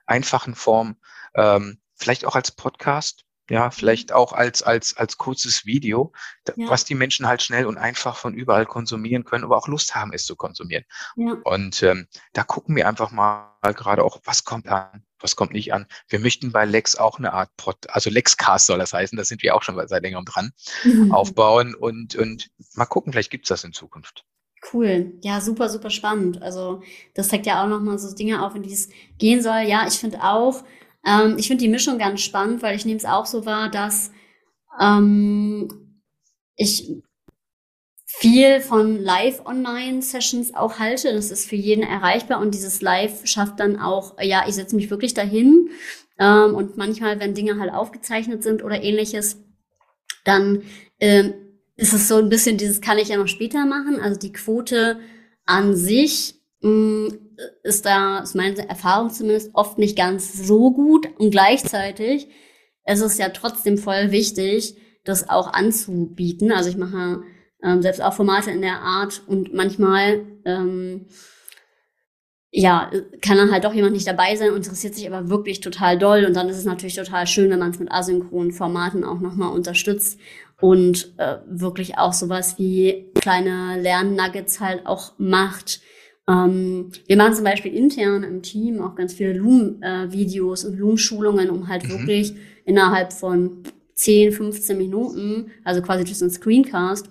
einfachen 0.06 0.56
Form, 0.56 0.97
ähm, 1.36 1.80
vielleicht 1.95 2.26
auch 2.26 2.36
als 2.36 2.52
Podcast 2.52 3.26
Ja, 3.49 3.71
vielleicht 3.71 4.13
auch 4.13 4.32
als, 4.32 4.63
als, 4.63 4.95
als 4.95 5.17
kurzes 5.17 5.65
Video, 5.65 6.13
ja. 6.56 6.69
was 6.69 6.86
die 6.86 6.95
Menschen 6.95 7.27
halt 7.27 7.41
schnell 7.41 7.65
und 7.65 7.77
einfach 7.77 8.15
von 8.15 8.34
überall 8.34 8.65
konsumieren 8.65 9.25
können, 9.25 9.43
aber 9.43 9.58
auch 9.58 9.67
Lust 9.67 9.95
haben, 9.95 10.13
es 10.13 10.25
zu 10.25 10.38
konsumieren. 10.38 10.86
Ja. 11.17 11.38
Und 11.43 11.84
ähm, 11.84 12.08
da 12.32 12.43
gucken 12.43 12.75
wir 12.75 12.88
einfach 12.88 13.12
mal 13.12 13.51
gerade 13.62 14.03
auch, 14.03 14.21
was 14.23 14.45
kommt 14.45 14.69
an, 14.69 15.03
was 15.19 15.36
kommt 15.36 15.51
nicht 15.51 15.73
an. 15.73 15.88
Wir 16.08 16.19
möchten 16.19 16.53
bei 16.53 16.63
Lex 16.63 16.95
auch 16.95 17.19
eine 17.19 17.34
Art 17.34 17.49
Pod, 17.58 17.77
also 17.89 18.10
Lexcast 18.10 18.67
soll 18.67 18.79
das 18.79 18.93
heißen, 18.93 19.17
da 19.17 19.25
sind 19.25 19.43
wir 19.43 19.56
auch 19.56 19.63
schon 19.63 19.75
seit 19.88 20.03
längerem 20.03 20.25
dran, 20.25 20.51
mhm. 20.86 21.12
aufbauen 21.12 21.75
und, 21.75 22.15
und 22.15 22.49
mal 22.75 22.86
gucken, 22.86 23.12
vielleicht 23.12 23.32
gibt's 23.32 23.49
das 23.49 23.65
in 23.65 23.73
Zukunft. 23.73 24.23
Cool. 24.71 25.13
Ja, 25.21 25.41
super, 25.41 25.67
super 25.67 25.89
spannend. 25.89 26.41
Also 26.41 26.82
das 27.13 27.27
zeigt 27.27 27.45
ja 27.45 27.62
auch 27.62 27.67
nochmal 27.67 27.99
so 27.99 28.15
Dinge 28.15 28.45
auf, 28.45 28.56
in 28.56 28.63
die 28.63 28.71
es 28.71 28.89
gehen 29.17 29.41
soll. 29.41 29.63
Ja, 29.63 29.86
ich 29.86 29.95
finde 29.95 30.23
auch, 30.23 30.63
ähm, 31.05 31.37
ich 31.37 31.47
finde 31.47 31.63
die 31.63 31.69
Mischung 31.69 31.97
ganz 31.97 32.21
spannend, 32.21 32.61
weil 32.61 32.75
ich 32.75 32.85
nehme 32.85 32.97
es 32.97 33.05
auch 33.05 33.25
so 33.25 33.45
wahr, 33.45 33.69
dass 33.69 34.11
ähm, 34.79 35.99
ich 36.55 36.91
viel 38.05 38.61
von 38.61 39.01
Live-Online-Sessions 39.01 40.53
auch 40.53 40.79
halte. 40.79 41.13
Das 41.13 41.31
ist 41.31 41.47
für 41.49 41.55
jeden 41.55 41.83
erreichbar 41.83 42.39
und 42.39 42.53
dieses 42.53 42.81
Live 42.81 43.25
schafft 43.25 43.59
dann 43.59 43.79
auch, 43.79 44.15
ja, 44.21 44.45
ich 44.47 44.55
setze 44.55 44.75
mich 44.75 44.89
wirklich 44.89 45.13
dahin 45.13 45.69
ähm, 46.19 46.55
und 46.55 46.77
manchmal, 46.77 47.19
wenn 47.19 47.33
Dinge 47.33 47.59
halt 47.59 47.73
aufgezeichnet 47.73 48.43
sind 48.43 48.63
oder 48.63 48.83
ähnliches, 48.83 49.43
dann 50.23 50.63
ähm, 50.99 51.33
ist 51.75 51.93
es 51.93 52.07
so 52.07 52.17
ein 52.17 52.29
bisschen 52.29 52.57
dieses 52.57 52.81
kann 52.81 52.99
ich 52.99 53.09
ja 53.09 53.17
noch 53.17 53.27
später 53.27 53.65
machen. 53.65 53.99
Also 53.99 54.19
die 54.19 54.31
Quote 54.31 54.99
an 55.45 55.75
sich 55.75 56.35
mh, 56.61 56.69
mm, 56.69 57.22
ist 57.63 57.86
da, 57.86 58.19
ist 58.19 58.36
meine 58.36 58.67
Erfahrung 58.67 59.10
zumindest, 59.10 59.52
oft 59.54 59.78
nicht 59.78 59.98
ganz 59.98 60.34
so 60.34 60.72
gut. 60.72 61.08
Und 61.17 61.32
gleichzeitig 61.32 62.28
ist 62.86 63.02
es 63.02 63.17
ja 63.17 63.30
trotzdem 63.30 63.78
voll 63.78 64.12
wichtig, 64.12 64.76
das 65.04 65.30
auch 65.30 65.52
anzubieten. 65.54 66.52
Also 66.52 66.69
ich 66.69 66.78
mache 66.78 67.24
ähm, 67.63 67.82
selbst 67.82 68.02
auch 68.02 68.13
Formate 68.13 68.52
in 68.52 68.62
der 68.62 68.82
Art 68.82 69.24
und 69.28 69.54
manchmal 69.54 70.26
ähm, 70.46 71.08
ja, 72.56 72.91
kann 73.22 73.38
dann 73.38 73.52
halt 73.52 73.63
doch 73.63 73.74
jemand 73.74 73.93
nicht 73.93 74.08
dabei 74.08 74.36
sein 74.36 74.54
interessiert 74.54 74.93
sich 74.93 75.12
aber 75.12 75.30
wirklich 75.30 75.60
total 75.60 75.98
doll. 75.98 76.24
Und 76.26 76.36
dann 76.36 76.50
ist 76.50 76.58
es 76.58 76.65
natürlich 76.65 76.96
total 76.96 77.26
schön, 77.26 77.50
wenn 77.50 77.58
man 77.58 77.72
es 77.72 77.80
mit 77.80 77.91
asynchronen 77.91 78.52
Formaten 78.52 79.04
auch 79.04 79.19
nochmal 79.19 79.52
unterstützt 79.52 80.19
und 80.62 81.15
äh, 81.17 81.38
wirklich 81.48 81.98
auch 81.98 82.13
sowas 82.13 82.60
wie 82.60 83.12
kleine 83.15 83.82
Lernnuggets 83.82 84.60
halt 84.60 84.86
auch 84.86 85.13
macht, 85.17 85.82
ähm, 86.27 86.91
wir 87.05 87.17
machen 87.17 87.36
zum 87.36 87.43
Beispiel 87.43 87.73
intern 87.73 88.23
im 88.23 88.41
Team 88.41 88.81
auch 88.81 88.95
ganz 88.95 89.13
viele 89.13 89.33
Loom-Videos 89.33 90.63
äh, 90.63 90.67
und 90.67 90.77
Loom-Schulungen, 90.77 91.49
um 91.49 91.67
halt 91.67 91.83
mhm. 91.83 91.89
wirklich 91.89 92.33
innerhalb 92.65 93.12
von 93.12 93.63
10, 93.95 94.31
15 94.31 94.77
Minuten, 94.77 95.51
also 95.63 95.81
quasi 95.81 96.03
durch 96.03 96.17
so 96.17 96.25
ein 96.25 96.31
Screencast, 96.31 97.09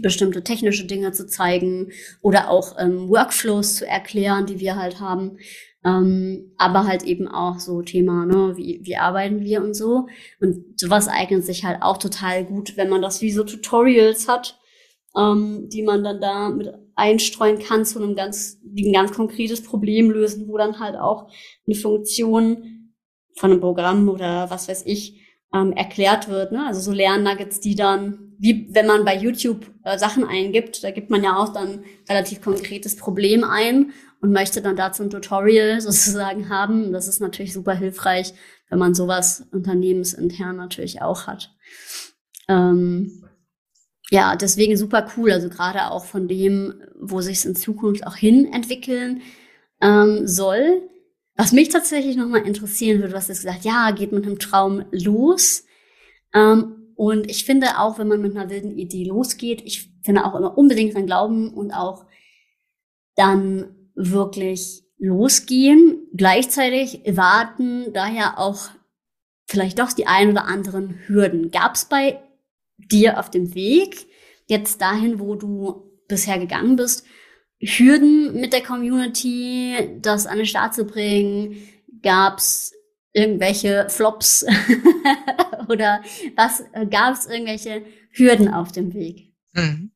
bestimmte 0.00 0.44
technische 0.44 0.86
Dinge 0.86 1.12
zu 1.12 1.26
zeigen 1.26 1.90
oder 2.22 2.50
auch 2.50 2.76
ähm, 2.78 3.08
Workflows 3.08 3.76
zu 3.76 3.86
erklären, 3.86 4.46
die 4.46 4.60
wir 4.60 4.76
halt 4.76 5.00
haben. 5.00 5.38
Ähm, 5.84 6.52
aber 6.58 6.86
halt 6.86 7.04
eben 7.04 7.28
auch 7.28 7.58
so 7.60 7.82
Thema, 7.82 8.26
ne, 8.26 8.56
wie, 8.56 8.80
wie 8.82 8.96
arbeiten 8.96 9.40
wir 9.40 9.62
und 9.62 9.74
so. 9.74 10.06
Und 10.40 10.78
sowas 10.78 11.08
eignet 11.08 11.44
sich 11.44 11.64
halt 11.64 11.82
auch 11.82 11.98
total 11.98 12.44
gut, 12.44 12.76
wenn 12.76 12.88
man 12.88 13.00
das 13.00 13.22
wie 13.22 13.30
so 13.32 13.44
Tutorials 13.44 14.28
hat, 14.28 14.58
ähm, 15.16 15.68
die 15.68 15.82
man 15.82 16.04
dann 16.04 16.20
da 16.20 16.50
mit 16.50 16.72
einstreuen 16.94 17.58
kann 17.58 17.84
zu 17.84 18.02
einem 18.02 18.16
ganz, 18.16 18.58
die 18.62 18.88
ein 18.88 18.92
ganz 18.92 19.12
konkretes 19.12 19.62
Problem 19.62 20.10
lösen, 20.10 20.48
wo 20.48 20.58
dann 20.58 20.80
halt 20.80 20.96
auch 20.96 21.30
eine 21.66 21.76
Funktion 21.76 22.92
von 23.36 23.52
einem 23.52 23.60
Programm 23.60 24.08
oder 24.08 24.50
was 24.50 24.68
weiß 24.68 24.82
ich 24.86 25.20
ähm, 25.54 25.72
erklärt 25.72 26.28
wird. 26.28 26.52
Ne? 26.52 26.66
Also 26.66 26.80
so 26.80 26.92
Lernnuggets, 26.92 27.60
die 27.60 27.74
dann, 27.74 28.34
wie 28.38 28.68
wenn 28.72 28.86
man 28.86 29.04
bei 29.04 29.16
YouTube 29.16 29.66
äh, 29.84 29.96
Sachen 29.96 30.24
eingibt, 30.24 30.82
da 30.84 30.90
gibt 30.90 31.10
man 31.10 31.22
ja 31.22 31.36
auch 31.36 31.52
dann 31.52 31.84
relativ 32.08 32.42
konkretes 32.42 32.96
Problem 32.96 33.44
ein 33.44 33.92
und 34.20 34.32
möchte 34.32 34.60
dann 34.60 34.76
dazu 34.76 35.04
ein 35.04 35.10
Tutorial 35.10 35.80
sozusagen 35.80 36.48
haben. 36.48 36.92
Das 36.92 37.08
ist 37.08 37.20
natürlich 37.20 37.52
super 37.52 37.74
hilfreich, 37.74 38.34
wenn 38.68 38.78
man 38.78 38.94
sowas 38.94 39.46
unternehmensintern 39.52 40.56
natürlich 40.56 41.00
auch 41.00 41.26
hat. 41.26 41.54
Ähm, 42.48 43.27
ja, 44.10 44.36
deswegen 44.36 44.76
super 44.76 45.10
cool. 45.16 45.32
Also 45.32 45.48
gerade 45.48 45.90
auch 45.90 46.04
von 46.04 46.28
dem, 46.28 46.74
wo 46.98 47.20
sich 47.20 47.38
es 47.38 47.44
in 47.44 47.56
Zukunft 47.56 48.06
auch 48.06 48.16
hin 48.16 48.52
entwickeln 48.52 49.22
ähm, 49.80 50.26
soll. 50.26 50.88
Was 51.36 51.52
mich 51.52 51.68
tatsächlich 51.68 52.16
nochmal 52.16 52.46
interessieren 52.46 53.00
würde, 53.00 53.14
hast 53.14 53.28
jetzt 53.28 53.42
gesagt, 53.42 53.64
ja, 53.64 53.90
geht 53.90 54.12
mit 54.12 54.24
einem 54.24 54.38
Traum 54.38 54.84
los. 54.90 55.64
Ähm, 56.34 56.94
und 56.96 57.30
ich 57.30 57.44
finde 57.44 57.78
auch, 57.78 57.98
wenn 57.98 58.08
man 58.08 58.20
mit 58.20 58.36
einer 58.36 58.50
wilden 58.50 58.76
Idee 58.76 59.04
losgeht, 59.04 59.62
ich 59.64 59.90
finde 60.02 60.24
auch 60.24 60.34
immer 60.34 60.58
unbedingt 60.58 60.94
dran 60.94 61.06
glauben 61.06 61.54
und 61.54 61.70
auch 61.70 62.06
dann 63.14 63.90
wirklich 63.94 64.82
losgehen. 64.98 66.08
Gleichzeitig 66.14 67.02
warten 67.06 67.92
daher 67.92 68.38
auch 68.38 68.70
vielleicht 69.46 69.78
doch 69.78 69.92
die 69.92 70.06
ein 70.06 70.30
oder 70.30 70.46
anderen 70.46 70.98
Hürden. 71.06 71.50
Gab 71.50 71.74
es 71.74 71.84
bei 71.84 72.20
dir 72.78 73.18
auf 73.18 73.30
dem 73.30 73.54
Weg 73.54 74.06
jetzt 74.46 74.80
dahin, 74.80 75.18
wo 75.18 75.34
du 75.34 75.90
bisher 76.08 76.38
gegangen 76.38 76.76
bist, 76.76 77.04
Hürden 77.60 78.40
mit 78.40 78.52
der 78.52 78.62
Community, 78.62 79.98
das 80.00 80.26
an 80.26 80.38
den 80.38 80.46
Start 80.46 80.74
zu 80.74 80.84
bringen? 80.84 81.56
Gab 82.02 82.38
es 82.38 82.72
irgendwelche 83.12 83.88
Flops 83.90 84.46
oder 85.68 86.02
was 86.36 86.62
gab 86.90 87.14
es 87.14 87.26
irgendwelche 87.26 87.84
Hürden 88.12 88.52
auf 88.52 88.70
dem 88.70 88.94
Weg? 88.94 89.32
Mhm. 89.52 89.90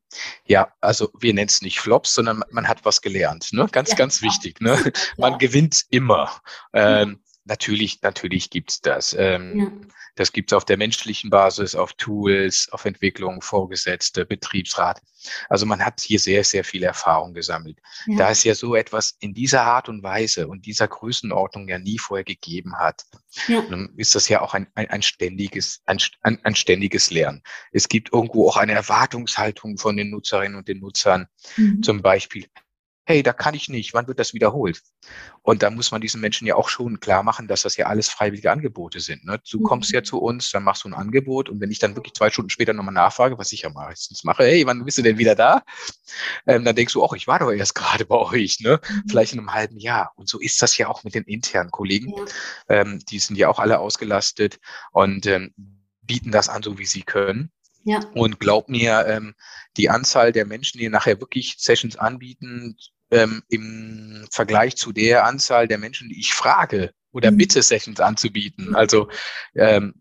Ja, 0.44 0.74
also 0.80 1.10
wir 1.18 1.32
nennen 1.32 1.48
es 1.48 1.62
nicht 1.62 1.80
Flops, 1.80 2.14
sondern 2.14 2.42
man 2.50 2.68
hat 2.68 2.84
was 2.84 3.00
gelernt. 3.00 3.50
Ne? 3.52 3.66
Ganz, 3.70 3.90
ja, 3.90 3.96
ganz 3.96 4.20
wichtig. 4.20 4.60
Ne? 4.60 4.76
Man 5.16 5.32
ja. 5.32 5.38
gewinnt 5.38 5.84
immer. 5.88 6.42
Ähm, 6.74 7.22
Natürlich, 7.44 8.02
natürlich 8.02 8.50
gibt's 8.50 8.80
das. 8.80 9.16
Ähm, 9.18 9.58
ja. 9.58 9.66
Das 10.14 10.32
gibt's 10.32 10.52
auf 10.52 10.64
der 10.64 10.76
menschlichen 10.76 11.30
Basis, 11.30 11.74
auf 11.74 11.94
Tools, 11.94 12.68
auf 12.70 12.84
Entwicklung, 12.84 13.40
Vorgesetzte, 13.40 14.26
Betriebsrat. 14.26 15.00
Also 15.48 15.66
man 15.66 15.84
hat 15.84 16.00
hier 16.00 16.18
sehr, 16.18 16.44
sehr 16.44 16.64
viel 16.64 16.82
Erfahrung 16.82 17.32
gesammelt. 17.32 17.78
Ja. 18.06 18.18
Da 18.18 18.30
es 18.30 18.44
ja 18.44 18.54
so 18.54 18.74
etwas 18.74 19.16
in 19.20 19.32
dieser 19.32 19.62
Art 19.62 19.88
und 19.88 20.02
Weise 20.02 20.48
und 20.48 20.66
dieser 20.66 20.88
Größenordnung 20.88 21.68
ja 21.68 21.78
nie 21.78 21.98
vorher 21.98 22.24
gegeben 22.24 22.76
hat, 22.76 23.04
ja. 23.48 23.62
ist 23.96 24.14
das 24.14 24.28
ja 24.28 24.42
auch 24.42 24.54
ein, 24.54 24.66
ein, 24.74 24.90
ein 24.90 25.02
ständiges, 25.02 25.80
ein, 25.86 25.98
ein, 26.22 26.54
ständiges 26.54 27.10
Lernen. 27.10 27.42
Es 27.70 27.88
gibt 27.88 28.12
irgendwo 28.12 28.48
auch 28.48 28.56
eine 28.56 28.72
Erwartungshaltung 28.72 29.78
von 29.78 29.96
den 29.96 30.10
Nutzerinnen 30.10 30.58
und 30.58 30.68
den 30.68 30.80
Nutzern. 30.80 31.26
Mhm. 31.56 31.82
Zum 31.82 32.02
Beispiel, 32.02 32.46
hey, 33.04 33.22
da 33.22 33.32
kann 33.32 33.54
ich 33.54 33.68
nicht, 33.68 33.94
wann 33.94 34.06
wird 34.06 34.18
das 34.18 34.32
wiederholt? 34.32 34.80
Und 35.42 35.62
da 35.62 35.70
muss 35.70 35.90
man 35.90 36.00
diesen 36.00 36.20
Menschen 36.20 36.46
ja 36.46 36.54
auch 36.54 36.68
schon 36.68 37.00
klar 37.00 37.22
machen, 37.22 37.48
dass 37.48 37.62
das 37.62 37.76
ja 37.76 37.86
alles 37.86 38.08
freiwillige 38.08 38.50
Angebote 38.50 39.00
sind. 39.00 39.24
Ne? 39.24 39.40
Du 39.50 39.60
kommst 39.60 39.90
ja 39.90 40.00
mhm. 40.00 40.04
zu 40.04 40.18
uns, 40.18 40.50
dann 40.50 40.62
machst 40.62 40.84
du 40.84 40.88
ein 40.88 40.94
Angebot 40.94 41.48
und 41.48 41.60
wenn 41.60 41.70
ich 41.70 41.80
dann 41.80 41.96
wirklich 41.96 42.14
zwei 42.14 42.30
Stunden 42.30 42.50
später 42.50 42.72
nochmal 42.72 42.94
nachfrage, 42.94 43.38
was 43.38 43.52
ich 43.52 43.62
ja 43.62 43.70
meistens 43.70 44.22
mache, 44.24 44.44
hey, 44.44 44.64
wann 44.66 44.84
bist 44.84 44.98
du 44.98 45.02
denn 45.02 45.18
wieder 45.18 45.34
da? 45.34 45.62
Ähm, 46.46 46.64
dann 46.64 46.76
denkst 46.76 46.92
du, 46.92 47.04
ach, 47.04 47.12
ich 47.14 47.26
war 47.26 47.40
doch 47.40 47.50
erst 47.50 47.74
gerade 47.74 48.04
bei 48.04 48.16
euch, 48.16 48.60
ne? 48.60 48.80
Mhm. 48.88 49.02
Vielleicht 49.08 49.32
in 49.32 49.40
einem 49.40 49.52
halben 49.52 49.78
Jahr. 49.78 50.12
Und 50.16 50.28
so 50.28 50.38
ist 50.38 50.62
das 50.62 50.76
ja 50.78 50.88
auch 50.88 51.02
mit 51.04 51.14
den 51.14 51.24
internen 51.24 51.70
Kollegen. 51.70 52.12
Ja. 52.16 52.24
Ähm, 52.68 53.00
die 53.10 53.18
sind 53.18 53.36
ja 53.36 53.48
auch 53.48 53.58
alle 53.58 53.80
ausgelastet 53.80 54.60
und 54.92 55.26
ähm, 55.26 55.52
bieten 56.02 56.30
das 56.30 56.48
an, 56.48 56.62
so 56.62 56.78
wie 56.78 56.86
sie 56.86 57.02
können. 57.02 57.50
Ja. 57.84 58.00
Und 58.14 58.40
glaub 58.40 58.68
mir, 58.68 59.06
ähm, 59.06 59.34
die 59.76 59.90
Anzahl 59.90 60.32
der 60.32 60.46
Menschen, 60.46 60.78
die 60.78 60.88
nachher 60.88 61.20
wirklich 61.20 61.56
Sessions 61.58 61.96
anbieten, 61.96 62.76
ähm, 63.10 63.42
im 63.48 64.26
Vergleich 64.30 64.76
zu 64.76 64.92
der 64.92 65.24
Anzahl 65.24 65.68
der 65.68 65.78
Menschen, 65.78 66.08
die 66.08 66.18
ich 66.18 66.34
frage 66.34 66.92
oder 67.12 67.30
mhm. 67.30 67.36
bitte, 67.36 67.62
Sessions 67.62 68.00
anzubieten. 68.00 68.68
Mhm. 68.68 68.76
Also 68.76 69.08
ähm, 69.54 69.94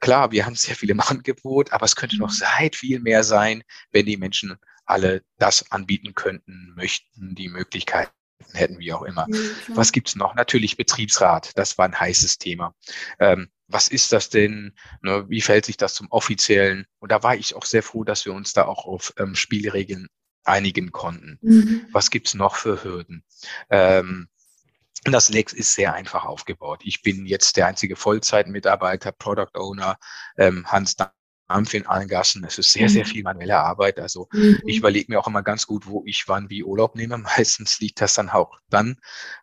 klar, 0.00 0.30
wir 0.32 0.44
haben 0.46 0.54
sehr 0.54 0.76
viele 0.76 0.92
im 0.92 1.00
Angebot, 1.00 1.72
aber 1.72 1.84
es 1.84 1.96
könnte 1.96 2.18
noch 2.18 2.30
mhm. 2.30 2.34
seit 2.34 2.76
viel 2.76 3.00
mehr 3.00 3.24
sein, 3.24 3.62
wenn 3.90 4.06
die 4.06 4.16
Menschen 4.16 4.56
alle 4.84 5.22
das 5.38 5.70
anbieten 5.72 6.14
könnten, 6.14 6.74
möchten, 6.76 7.34
die 7.34 7.48
Möglichkeit 7.48 8.10
hätten, 8.52 8.78
wie 8.78 8.92
auch 8.92 9.02
immer. 9.02 9.26
Mhm, 9.28 9.50
was 9.68 9.92
gibt's 9.92 10.14
noch? 10.14 10.34
Natürlich 10.34 10.76
Betriebsrat, 10.76 11.56
das 11.56 11.78
war 11.78 11.86
ein 11.86 11.98
heißes 11.98 12.38
Thema. 12.38 12.74
Ähm, 13.18 13.48
was 13.66 13.88
ist 13.88 14.12
das 14.12 14.28
denn? 14.28 14.74
Ne, 15.02 15.28
wie 15.28 15.40
fällt 15.40 15.64
sich 15.64 15.76
das 15.76 15.94
zum 15.94 16.08
offiziellen? 16.10 16.86
Und 16.98 17.12
da 17.12 17.22
war 17.22 17.34
ich 17.36 17.54
auch 17.54 17.64
sehr 17.64 17.82
froh, 17.82 18.04
dass 18.04 18.24
wir 18.24 18.32
uns 18.32 18.52
da 18.52 18.66
auch 18.66 18.84
auf 18.84 19.14
ähm, 19.18 19.34
Spielregeln 19.34 20.08
einigen 20.44 20.92
konnten. 20.92 21.38
Mhm. 21.42 21.86
Was 21.92 22.10
gibt's 22.10 22.34
noch 22.34 22.56
für 22.56 22.84
Hürden? 22.84 23.24
Ähm, 23.70 24.28
das 25.04 25.28
Lex 25.28 25.52
ist 25.52 25.74
sehr 25.74 25.94
einfach 25.94 26.24
aufgebaut. 26.24 26.80
Ich 26.84 27.02
bin 27.02 27.26
jetzt 27.26 27.56
der 27.56 27.66
einzige 27.66 27.96
Vollzeitmitarbeiter, 27.96 29.12
Product 29.12 29.54
Owner, 29.54 29.98
ähm, 30.38 30.66
Hans 30.66 30.96
Dampf 30.96 31.74
in 31.74 31.86
allen 31.86 32.08
Gassen. 32.08 32.44
Es 32.44 32.58
ist 32.58 32.72
sehr, 32.72 32.88
sehr 32.88 33.04
mhm. 33.04 33.08
viel 33.08 33.22
manuelle 33.22 33.58
Arbeit. 33.58 33.98
Also 33.98 34.28
mhm. 34.32 34.60
ich 34.66 34.78
überlege 34.78 35.12
mir 35.12 35.20
auch 35.20 35.26
immer 35.26 35.42
ganz 35.42 35.66
gut, 35.66 35.86
wo 35.86 36.02
ich 36.06 36.24
wann 36.26 36.48
wie 36.48 36.64
Urlaub 36.64 36.94
nehme. 36.94 37.18
Meistens 37.36 37.80
liegt 37.80 38.00
das 38.00 38.14
dann 38.14 38.30
auch 38.30 38.58
dann, 38.70 38.96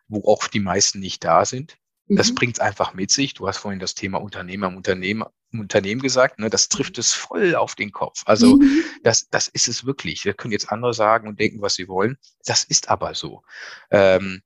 wo 0.08 0.24
auch 0.32 0.48
die 0.48 0.60
meisten 0.60 0.98
nicht 0.98 1.22
da 1.24 1.44
sind. 1.44 1.76
Das 2.16 2.30
mhm. 2.30 2.34
bringt 2.34 2.56
es 2.56 2.60
einfach 2.60 2.94
mit 2.94 3.10
sich. 3.10 3.34
Du 3.34 3.46
hast 3.46 3.58
vorhin 3.58 3.80
das 3.80 3.94
Thema 3.94 4.18
Unternehmer 4.20 4.68
im 4.68 4.76
Unternehmen, 4.76 5.24
im 5.50 5.60
Unternehmen 5.60 6.00
gesagt. 6.00 6.38
Ne? 6.38 6.50
Das 6.50 6.68
trifft 6.68 6.98
es 6.98 7.12
voll 7.12 7.54
auf 7.54 7.74
den 7.74 7.92
Kopf. 7.92 8.22
Also 8.26 8.56
mhm. 8.56 8.84
das, 9.02 9.28
das 9.28 9.48
ist 9.48 9.68
es 9.68 9.84
wirklich. 9.84 10.24
Wir 10.24 10.34
können 10.34 10.52
jetzt 10.52 10.70
andere 10.70 10.94
sagen 10.94 11.28
und 11.28 11.38
denken, 11.40 11.62
was 11.62 11.74
sie 11.74 11.88
wollen. 11.88 12.18
Das 12.44 12.64
ist 12.64 12.88
aber 12.88 13.14
so. 13.14 13.42
Ähm, 13.90 14.42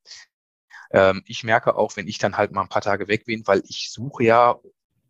ähm, 0.90 1.22
ich 1.26 1.44
merke 1.44 1.76
auch, 1.76 1.96
wenn 1.96 2.08
ich 2.08 2.18
dann 2.18 2.36
halt 2.36 2.52
mal 2.52 2.62
ein 2.62 2.68
paar 2.68 2.82
Tage 2.82 3.08
weg 3.08 3.24
bin, 3.24 3.46
weil 3.46 3.62
ich 3.66 3.90
suche 3.90 4.24
ja 4.24 4.58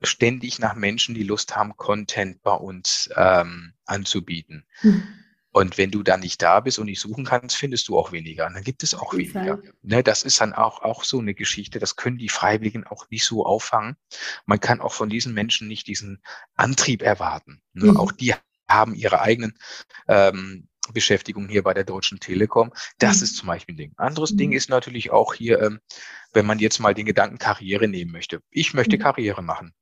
ständig 0.02 0.58
nach 0.58 0.74
Menschen, 0.74 1.14
die 1.14 1.22
Lust 1.22 1.56
haben, 1.56 1.76
Content 1.76 2.42
bei 2.42 2.54
uns 2.54 3.10
ähm, 3.16 3.72
anzubieten. 3.84 4.66
Mhm. 4.82 5.02
Und 5.56 5.78
wenn 5.78 5.90
du 5.90 6.02
dann 6.02 6.20
nicht 6.20 6.42
da 6.42 6.60
bist 6.60 6.78
und 6.78 6.84
nicht 6.84 7.00
suchen 7.00 7.24
kannst, 7.24 7.56
findest 7.56 7.88
du 7.88 7.98
auch 7.98 8.12
weniger. 8.12 8.46
Und 8.46 8.52
dann 8.52 8.62
gibt 8.62 8.82
es 8.82 8.92
auch 8.92 9.14
weniger. 9.14 9.58
Ne, 9.80 10.02
das 10.02 10.22
ist 10.22 10.38
dann 10.42 10.52
auch, 10.52 10.82
auch 10.82 11.02
so 11.02 11.18
eine 11.18 11.32
Geschichte. 11.32 11.78
Das 11.78 11.96
können 11.96 12.18
die 12.18 12.28
Freiwilligen 12.28 12.84
auch 12.84 13.08
nicht 13.08 13.24
so 13.24 13.46
auffangen. 13.46 13.96
Man 14.44 14.60
kann 14.60 14.82
auch 14.82 14.92
von 14.92 15.08
diesen 15.08 15.32
Menschen 15.32 15.66
nicht 15.66 15.86
diesen 15.86 16.20
Antrieb 16.56 17.00
erwarten. 17.00 17.62
Ne? 17.72 17.92
Mhm. 17.92 17.96
Auch 17.96 18.12
die 18.12 18.34
haben 18.68 18.94
ihre 18.94 19.22
eigenen 19.22 19.56
ähm, 20.08 20.68
Beschäftigung 20.92 21.48
hier 21.48 21.62
bei 21.62 21.72
der 21.72 21.84
Deutschen 21.84 22.20
Telekom. 22.20 22.74
Das 22.98 23.16
mhm. 23.16 23.22
ist 23.22 23.36
zum 23.38 23.46
Beispiel 23.46 23.76
ein 23.76 23.78
Ding. 23.78 23.92
Anderes 23.96 24.32
mhm. 24.32 24.36
Ding 24.36 24.52
ist 24.52 24.68
natürlich 24.68 25.10
auch 25.10 25.32
hier, 25.32 25.62
ähm, 25.62 25.80
wenn 26.34 26.44
man 26.44 26.58
jetzt 26.58 26.80
mal 26.80 26.92
den 26.92 27.06
Gedanken 27.06 27.38
Karriere 27.38 27.88
nehmen 27.88 28.12
möchte. 28.12 28.42
Ich 28.50 28.74
möchte 28.74 28.98
mhm. 28.98 29.00
Karriere 29.00 29.40
machen 29.40 29.72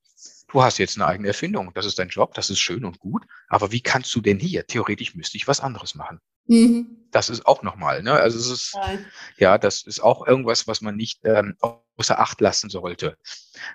du 0.55 0.63
hast 0.63 0.79
jetzt 0.79 0.97
eine 0.97 1.07
eigene 1.07 1.29
Erfindung, 1.29 1.73
das 1.75 1.85
ist 1.85 1.99
dein 1.99 2.09
Job, 2.09 2.33
das 2.35 2.49
ist 2.49 2.61
schön 2.61 2.85
und 2.85 3.01
gut, 3.01 3.27
aber 3.49 3.73
wie 3.73 3.81
kannst 3.81 4.15
du 4.15 4.21
denn 4.21 4.39
hier? 4.39 4.67
Theoretisch 4.67 5.15
müsste 5.17 5.37
ich 5.37 5.49
was 5.49 5.59
anderes 5.59 5.97
machen. 5.97 6.21
Mhm. 6.47 7.09
Das 7.11 7.29
ist 7.29 7.47
auch 7.47 7.63
nochmal, 7.63 8.03
ne? 8.03 8.13
Also 8.13 8.39
es 8.39 8.51
ist, 8.51 8.75
Nein. 8.75 9.05
ja, 9.37 9.59
das 9.59 9.83
ist 9.83 10.01
auch 10.01 10.27
irgendwas, 10.27 10.69
was 10.69 10.81
man 10.81 10.95
nicht 10.95 11.21
ähm, 11.25 11.57
außer 11.97 12.21
Acht 12.21 12.41
lassen 12.41 12.71
sollte. 12.71 13.17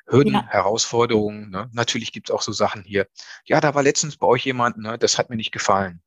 Hürden, 0.07 0.33
ja. 0.33 0.47
Herausforderungen, 0.47 1.49
ne? 1.49 1.69
Natürlich 1.73 2.13
gibt 2.13 2.29
es 2.29 2.35
auch 2.35 2.41
so 2.41 2.53
Sachen 2.53 2.83
hier. 2.83 3.07
Ja, 3.45 3.59
da 3.59 3.75
war 3.75 3.83
letztens 3.83 4.15
bei 4.15 4.27
euch 4.27 4.45
jemand, 4.45 4.77
ne, 4.77 4.97
das 4.97 5.17
hat 5.17 5.29
mir 5.29 5.35
nicht 5.35 5.51
gefallen. 5.51 6.01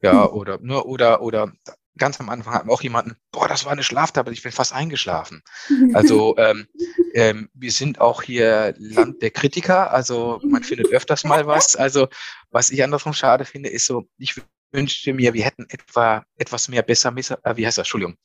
Ja, 0.00 0.26
mhm. 0.26 0.34
oder, 0.34 0.58
ne, 0.60 0.82
oder, 0.84 1.20
oder 1.20 1.52
ganz 1.96 2.20
am 2.20 2.28
Anfang 2.28 2.54
hatten 2.54 2.68
wir 2.68 2.72
auch 2.72 2.82
jemanden, 2.82 3.16
boah, 3.30 3.48
das 3.48 3.64
war 3.64 3.72
eine 3.72 3.82
Schlaftablette, 3.82 4.36
ich 4.36 4.42
bin 4.42 4.52
fast 4.52 4.72
eingeschlafen. 4.72 5.42
Also 5.94 6.36
ähm, 6.38 6.66
ähm, 7.14 7.48
wir 7.54 7.70
sind 7.70 8.00
auch 8.00 8.22
hier 8.22 8.74
Land 8.78 9.22
der 9.22 9.30
Kritiker, 9.30 9.92
also 9.92 10.40
man 10.42 10.64
findet 10.64 10.88
öfters 10.88 11.24
mal 11.24 11.46
was. 11.46 11.76
Also 11.76 12.08
was 12.50 12.70
ich 12.70 12.82
andersrum 12.82 13.12
schade 13.12 13.44
finde, 13.44 13.68
ist 13.68 13.86
so, 13.86 14.08
ich 14.18 14.34
wünschte 14.72 15.12
mir, 15.12 15.34
wir 15.34 15.44
hätten 15.44 15.66
etwa 15.68 16.24
etwas 16.36 16.68
mehr 16.68 16.82
besser, 16.82 17.14
äh, 17.16 17.56
wie 17.56 17.66
heißt 17.66 17.78
das, 17.78 17.86
Entschuldigung, 17.86 18.16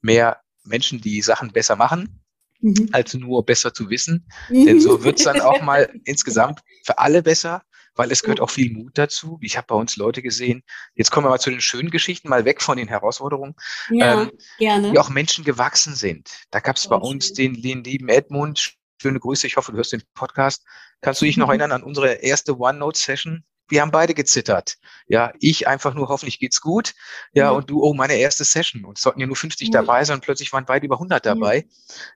mehr 0.00 0.40
Menschen, 0.64 1.00
die 1.00 1.20
Sachen 1.22 1.52
besser 1.52 1.76
machen, 1.76 2.22
mhm. 2.60 2.88
als 2.92 3.14
nur 3.14 3.44
besser 3.44 3.74
zu 3.74 3.90
wissen. 3.90 4.28
Denn 4.50 4.80
so 4.80 5.02
wird's 5.02 5.24
dann 5.24 5.40
auch 5.40 5.62
mal 5.62 5.92
insgesamt 6.04 6.60
für 6.84 6.98
alle 6.98 7.22
besser 7.22 7.62
weil 7.96 8.12
es 8.12 8.22
gehört 8.22 8.40
auch 8.40 8.50
viel 8.50 8.72
Mut 8.72 8.96
dazu. 8.96 9.38
Ich 9.42 9.56
habe 9.56 9.66
bei 9.66 9.74
uns 9.74 9.96
Leute 9.96 10.22
gesehen, 10.22 10.62
jetzt 10.94 11.10
kommen 11.10 11.26
wir 11.26 11.30
mal 11.30 11.40
zu 11.40 11.50
den 11.50 11.60
schönen 11.60 11.90
Geschichten, 11.90 12.28
mal 12.28 12.44
weg 12.44 12.62
von 12.62 12.76
den 12.76 12.88
Herausforderungen, 12.88 13.54
ja, 13.90 14.22
ähm, 14.22 14.32
gerne. 14.58 14.92
die 14.92 14.98
auch 14.98 15.08
Menschen 15.08 15.44
gewachsen 15.44 15.94
sind. 15.94 16.30
Da 16.50 16.60
gab 16.60 16.76
es 16.76 16.86
bei 16.86 16.96
uns 16.96 17.32
den, 17.32 17.60
den 17.60 17.82
lieben 17.82 18.08
Edmund, 18.08 18.76
schöne 19.00 19.18
Grüße, 19.18 19.46
ich 19.46 19.56
hoffe, 19.56 19.72
du 19.72 19.78
hörst 19.78 19.92
den 19.92 20.02
Podcast. 20.14 20.64
Kannst 21.00 21.20
du 21.20 21.24
dich 21.26 21.36
noch 21.36 21.46
mhm. 21.46 21.52
erinnern 21.52 21.72
an 21.72 21.82
unsere 21.82 22.14
erste 22.14 22.58
OneNote-Session? 22.58 23.44
Wir 23.68 23.80
haben 23.80 23.90
beide 23.90 24.14
gezittert. 24.14 24.78
Ja, 25.08 25.32
ich 25.40 25.68
einfach 25.68 25.94
nur, 25.94 26.08
hoffentlich 26.08 26.38
geht's 26.38 26.60
gut. 26.60 26.94
Ja, 27.32 27.50
mhm. 27.50 27.56
und 27.58 27.70
du, 27.70 27.82
oh, 27.82 27.94
meine 27.94 28.14
erste 28.14 28.44
Session. 28.44 28.84
Und 28.84 28.98
es 28.98 29.02
sollten 29.02 29.20
ja 29.20 29.26
nur 29.26 29.36
50 29.36 29.68
mhm. 29.68 29.72
dabei 29.72 30.04
sein 30.04 30.16
und 30.16 30.20
plötzlich 30.22 30.52
waren 30.52 30.64
beide 30.64 30.86
über 30.86 30.96
100 30.96 31.24
dabei. 31.24 31.62
Mhm. 31.62 31.70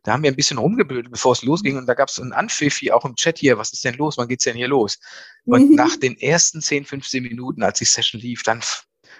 Da 0.04 0.12
haben 0.12 0.22
wir 0.22 0.30
ein 0.30 0.36
bisschen 0.36 0.58
rumgebildet, 0.58 1.10
bevor 1.10 1.32
es 1.32 1.42
losging. 1.42 1.76
Und 1.76 1.86
da 1.86 1.94
gab 1.94 2.08
es 2.08 2.20
einen 2.20 2.32
Anpfiff 2.32 2.78
hier 2.78 2.96
auch 2.96 3.04
im 3.04 3.16
Chat 3.16 3.38
hier. 3.38 3.58
Was 3.58 3.72
ist 3.72 3.84
denn 3.84 3.94
los? 3.94 4.18
Wann 4.18 4.28
geht's 4.28 4.44
denn 4.44 4.56
hier 4.56 4.68
los? 4.68 4.98
Und 5.44 5.70
mhm. 5.70 5.76
nach 5.76 5.96
den 5.96 6.18
ersten 6.18 6.60
10, 6.60 6.84
15 6.84 7.22
Minuten, 7.22 7.62
als 7.62 7.78
die 7.78 7.84
Session 7.84 8.20
lief, 8.20 8.42
dann 8.42 8.60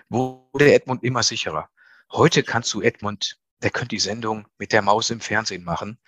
wurde 0.08 0.72
Edmund 0.72 1.04
immer 1.04 1.22
sicherer. 1.22 1.68
Heute 2.12 2.42
kannst 2.42 2.74
du 2.74 2.82
Edmund, 2.82 3.38
der 3.62 3.70
könnte 3.70 3.94
die 3.94 4.01
Sendung 4.01 4.46
mit 4.59 4.73
der 4.73 4.83
Maus 4.83 5.11
im 5.11 5.20
Fernsehen 5.20 5.64
machen. 5.64 5.99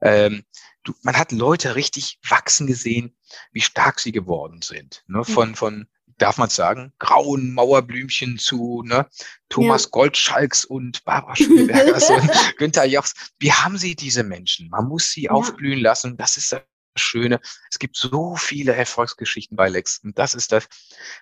Ähm, 0.00 0.44
du, 0.82 0.94
man 1.02 1.16
hat 1.16 1.32
Leute 1.32 1.74
richtig 1.76 2.18
wachsen 2.28 2.66
gesehen, 2.66 3.16
wie 3.52 3.60
stark 3.60 4.00
sie 4.00 4.12
geworden 4.12 4.62
sind. 4.62 5.04
Ne? 5.06 5.24
Von, 5.24 5.54
von, 5.54 5.88
darf 6.18 6.38
man 6.38 6.48
sagen, 6.48 6.92
grauen 6.98 7.52
Mauerblümchen 7.52 8.38
zu 8.38 8.82
ne? 8.84 9.06
Thomas 9.48 9.84
ja. 9.84 9.90
Goldschalks 9.90 10.64
und 10.64 11.04
Barbara 11.04 11.36
Schönebergers 11.36 12.10
und 12.10 12.30
Günther 12.56 12.86
Jochs. 12.86 13.14
Wie 13.38 13.52
haben 13.52 13.76
sie 13.76 13.94
diese 13.94 14.22
Menschen? 14.22 14.68
Man 14.70 14.86
muss 14.86 15.10
sie 15.10 15.24
ja. 15.24 15.30
aufblühen 15.30 15.80
lassen. 15.80 16.16
Das 16.16 16.36
ist 16.36 16.52
das 16.52 16.62
Schöne. 16.96 17.40
Es 17.70 17.78
gibt 17.78 17.96
so 17.96 18.36
viele 18.36 18.74
Erfolgsgeschichten 18.74 19.56
bei 19.56 19.68
Lex. 19.68 20.00
Und 20.02 20.18
das 20.18 20.34
ist 20.34 20.52
das, 20.52 20.66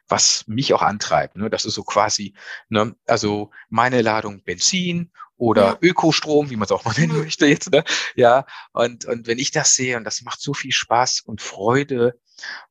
was 0.07 0.47
mich 0.47 0.73
auch 0.73 0.83
antreibt. 0.83 1.37
Ne? 1.37 1.51
Das 1.51 1.64
ist 1.64 1.75
so 1.75 1.83
quasi, 1.83 2.35
ne? 2.68 2.94
also 3.07 3.51
meine 3.68 4.03
Ladung 4.03 4.42
Benzin 4.44 5.11
oder 5.44 5.62
ja. 5.62 5.78
Ökostrom, 5.83 6.48
wie 6.48 6.57
man 6.57 6.64
es 6.64 6.72
auch 6.72 6.85
mal 6.85 6.94
nennen 6.98 7.18
möchte 7.18 7.46
jetzt. 7.46 7.70
Ne? 7.70 7.85
Ja, 8.16 8.46
und, 8.72 9.04
und 9.04 9.26
wenn 9.26 9.38
ich 9.38 9.50
das 9.50 9.74
sehe, 9.74 9.96
und 9.96 10.04
das 10.04 10.22
macht 10.22 10.40
so 10.40 10.54
viel 10.54 10.72
Spaß 10.72 11.20
und 11.20 11.42
Freude, 11.42 12.18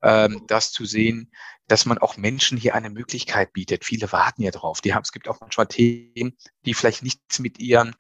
ähm, 0.01 0.43
das 0.47 0.71
zu 0.71 0.85
sehen, 0.85 1.31
dass 1.67 1.85
man 1.85 1.99
auch 1.99 2.17
Menschen 2.17 2.57
hier 2.57 2.75
eine 2.75 2.89
Möglichkeit 2.89 3.53
bietet. 3.53 3.85
Viele 3.85 4.11
warten 4.11 4.41
ja 4.41 4.51
drauf. 4.51 4.81
Die 4.81 4.93
haben, 4.93 5.03
es 5.03 5.11
gibt 5.11 5.27
auch 5.27 5.39
manchmal 5.39 5.67
Themen, 5.67 6.35
die 6.65 6.73
vielleicht 6.73 7.03
nichts 7.03 7.39
mit 7.39 7.59
ihrem 7.59 7.93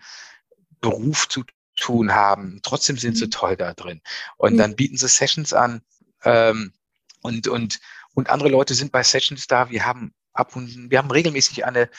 Beruf 0.81 1.29
zu 1.29 1.43
tun 1.75 2.13
haben. 2.13 2.59
Trotzdem 2.63 2.97
sind 2.97 3.15
sie 3.15 3.25
mhm. 3.25 3.31
toll 3.31 3.55
da 3.55 3.73
drin. 3.73 4.01
Und 4.37 4.53
mhm. 4.53 4.57
dann 4.57 4.75
bieten 4.75 4.97
sie 4.97 5.07
Sessions 5.07 5.53
an. 5.53 5.81
Ähm, 6.23 6.73
und, 7.21 7.47
und, 7.47 7.79
und 8.15 8.29
andere 8.29 8.49
Leute 8.49 8.73
sind 8.73 8.91
bei 8.91 9.03
Sessions 9.03 9.47
da. 9.47 9.69
Wir 9.69 9.85
haben 9.85 10.13
ab 10.33 10.55
und 10.55 10.89
wir 10.89 10.97
haben 10.97 11.11
regelmäßig 11.11 11.65
eine, 11.65 11.89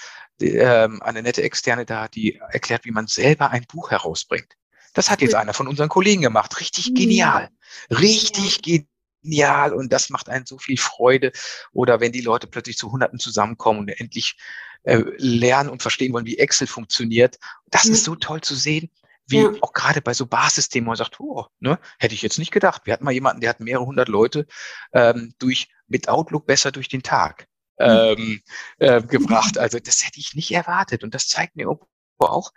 ähm, 0.41 1.03
eine 1.03 1.23
nette 1.23 1.43
Externe 1.43 1.87
da, 1.87 2.09
die 2.09 2.37
erklärt, 2.51 2.85
wie 2.85 2.91
man 2.91 3.07
selber 3.07 3.51
ein 3.51 3.65
Buch 3.67 3.91
herausbringt. 3.91 4.55
Das 4.93 5.11
hat 5.11 5.23
jetzt 5.23 5.35
einer 5.35 5.55
von 5.55 5.69
unseren 5.69 5.89
Kollegen 5.89 6.23
gemacht. 6.23 6.61
Richtig 6.61 6.91
mhm. 6.91 6.95
genial. 6.95 7.49
Richtig 7.91 8.63
genial. 8.63 9.73
Und 9.73 9.93
das 9.93 10.11
macht 10.11 10.29
einen 10.29 10.47
so 10.47 10.59
viel 10.59 10.77
Freude. 10.77 11.33
Oder 11.73 12.01
wenn 12.01 12.13
die 12.13 12.21
Leute 12.21 12.47
plötzlich 12.47 12.79
zu 12.79 12.93
Hunderten 12.93 13.19
zusammenkommen 13.19 13.81
und 13.81 13.89
endlich 13.89 14.37
äh, 14.85 15.03
lernen 15.17 15.69
und 15.69 15.83
verstehen 15.83 16.13
wollen, 16.13 16.27
wie 16.27 16.39
Excel 16.39 16.69
funktioniert. 16.69 17.39
Das 17.71 17.87
ist 17.87 18.05
so 18.05 18.15
toll 18.15 18.41
zu 18.41 18.55
sehen 18.55 18.91
wie 19.27 19.41
ja. 19.41 19.53
auch 19.63 19.73
gerade 19.73 20.03
bei 20.03 20.13
so 20.13 20.27
Basisthemen, 20.27 20.87
wo 20.87 20.91
man 20.91 20.97
sagt, 20.97 21.19
oh, 21.19 21.47
ne, 21.61 21.79
hätte 21.99 22.15
ich 22.15 22.23
jetzt 22.23 22.39
nicht 22.39 22.53
gedacht. 22.53 22.83
Wir 22.85 22.93
hatten 22.93 23.05
mal 23.05 23.13
jemanden, 23.13 23.41
der 23.41 23.51
hat 23.51 23.61
mehrere 23.61 23.87
hundert 23.87 24.09
Leute 24.09 24.47
ähm, 24.93 25.35
durch 25.39 25.69
mit 25.87 26.09
Outlook 26.09 26.47
besser 26.47 26.73
durch 26.73 26.89
den 26.89 27.03
Tag 27.03 27.49
ähm, 27.79 28.41
äh, 28.79 29.03
gebracht. 29.03 29.59
Also 29.59 29.79
das 29.79 30.07
hätte 30.07 30.21
ich 30.21 30.35
nicht 30.35 30.53
erwartet. 30.53 31.05
Und 31.05 31.15
das 31.15 31.29
zeigt 31.29 31.57
mir 31.57 31.69
auch, 31.69 32.53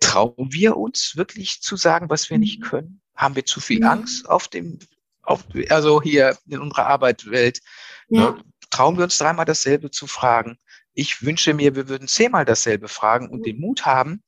trauen 0.00 0.52
wir 0.52 0.76
uns 0.76 1.16
wirklich 1.16 1.60
zu 1.60 1.76
sagen, 1.76 2.10
was 2.10 2.30
wir 2.30 2.38
nicht 2.38 2.60
mhm. 2.60 2.64
können? 2.64 3.00
Haben 3.16 3.36
wir 3.36 3.46
zu 3.46 3.60
viel 3.60 3.84
Angst 3.84 4.28
auf 4.28 4.48
dem, 4.48 4.78
auf, 5.22 5.44
also 5.68 6.02
hier 6.02 6.36
in 6.48 6.60
unserer 6.60 6.86
Arbeitswelt? 6.86 7.60
Ja. 8.08 8.32
Ne? 8.32 8.44
Trauen 8.70 8.96
wir 8.96 9.04
uns 9.04 9.18
dreimal 9.18 9.44
dasselbe 9.44 9.90
zu 9.90 10.06
fragen? 10.06 10.58
Ich 10.94 11.22
wünsche 11.22 11.54
mir, 11.54 11.74
wir 11.74 11.88
würden 11.88 12.08
zehnmal 12.08 12.44
dasselbe 12.44 12.88
fragen 12.88 13.28
und 13.28 13.46
den 13.46 13.60
Mut 13.60 13.84
haben, 13.84 14.22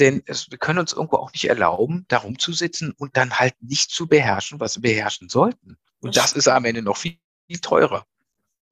denn 0.00 0.22
es, 0.26 0.50
wir 0.50 0.58
können 0.58 0.80
uns 0.80 0.92
irgendwo 0.92 1.16
auch 1.16 1.32
nicht 1.32 1.48
erlauben, 1.48 2.04
darum 2.08 2.38
zu 2.38 2.52
sitzen 2.52 2.92
und 2.92 3.16
dann 3.16 3.38
halt 3.38 3.54
nicht 3.60 3.90
zu 3.90 4.08
beherrschen, 4.08 4.58
was 4.60 4.76
wir 4.76 4.82
beherrschen 4.82 5.28
sollten. 5.28 5.76
Und 6.00 6.16
das 6.16 6.32
ist 6.32 6.48
am 6.48 6.64
Ende 6.64 6.82
noch 6.82 6.96
viel, 6.96 7.18
viel 7.46 7.58
teurer. 7.58 8.04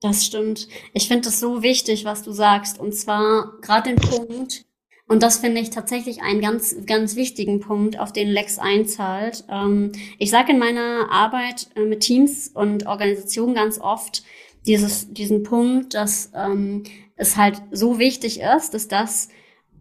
Das 0.07 0.25
stimmt. 0.25 0.69
Ich 0.92 1.09
finde 1.09 1.29
es 1.29 1.40
so 1.40 1.64
wichtig, 1.64 2.05
was 2.05 2.23
du 2.23 2.31
sagst. 2.31 2.79
Und 2.79 2.95
zwar 2.95 3.55
gerade 3.61 3.92
den 3.92 3.97
Punkt, 3.97 4.64
und 5.09 5.21
das 5.21 5.38
finde 5.38 5.61
ich 5.61 5.71
tatsächlich 5.71 6.23
einen 6.23 6.40
ganz, 6.40 6.77
ganz 6.87 7.16
wichtigen 7.16 7.59
Punkt, 7.59 7.99
auf 7.99 8.12
den 8.12 8.29
Lex 8.29 8.61
einzahlt. 8.61 9.42
Ähm, 9.51 9.90
ich 10.19 10.31
sage 10.31 10.53
in 10.53 10.61
meiner 10.61 11.11
Arbeit 11.11 11.66
äh, 11.75 11.81
mit 11.81 12.01
Teams 12.01 12.53
und 12.55 12.87
Organisationen 12.87 13.57
ganz 13.57 13.81
oft 13.81 14.23
dieses, 14.64 15.12
diesen 15.12 15.42
Punkt, 15.42 15.95
dass 15.95 16.31
ähm, 16.37 16.85
es 17.16 17.37
halt 17.37 17.61
so 17.73 17.99
wichtig 17.99 18.38
ist, 18.40 18.75
dass 18.75 18.87
das, 18.87 19.29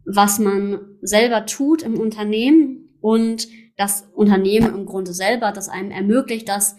was 0.05 0.39
man 0.39 0.79
selber 1.03 1.45
tut 1.45 1.83
im 1.83 1.99
Unternehmen 1.99 2.97
und 2.99 3.47
das 3.77 4.07
Unternehmen 4.15 4.73
im 4.73 4.87
Grunde 4.87 5.13
selber, 5.13 5.51
das 5.51 5.69
einem 5.69 5.91
ermöglicht, 5.91 6.49
dass 6.49 6.77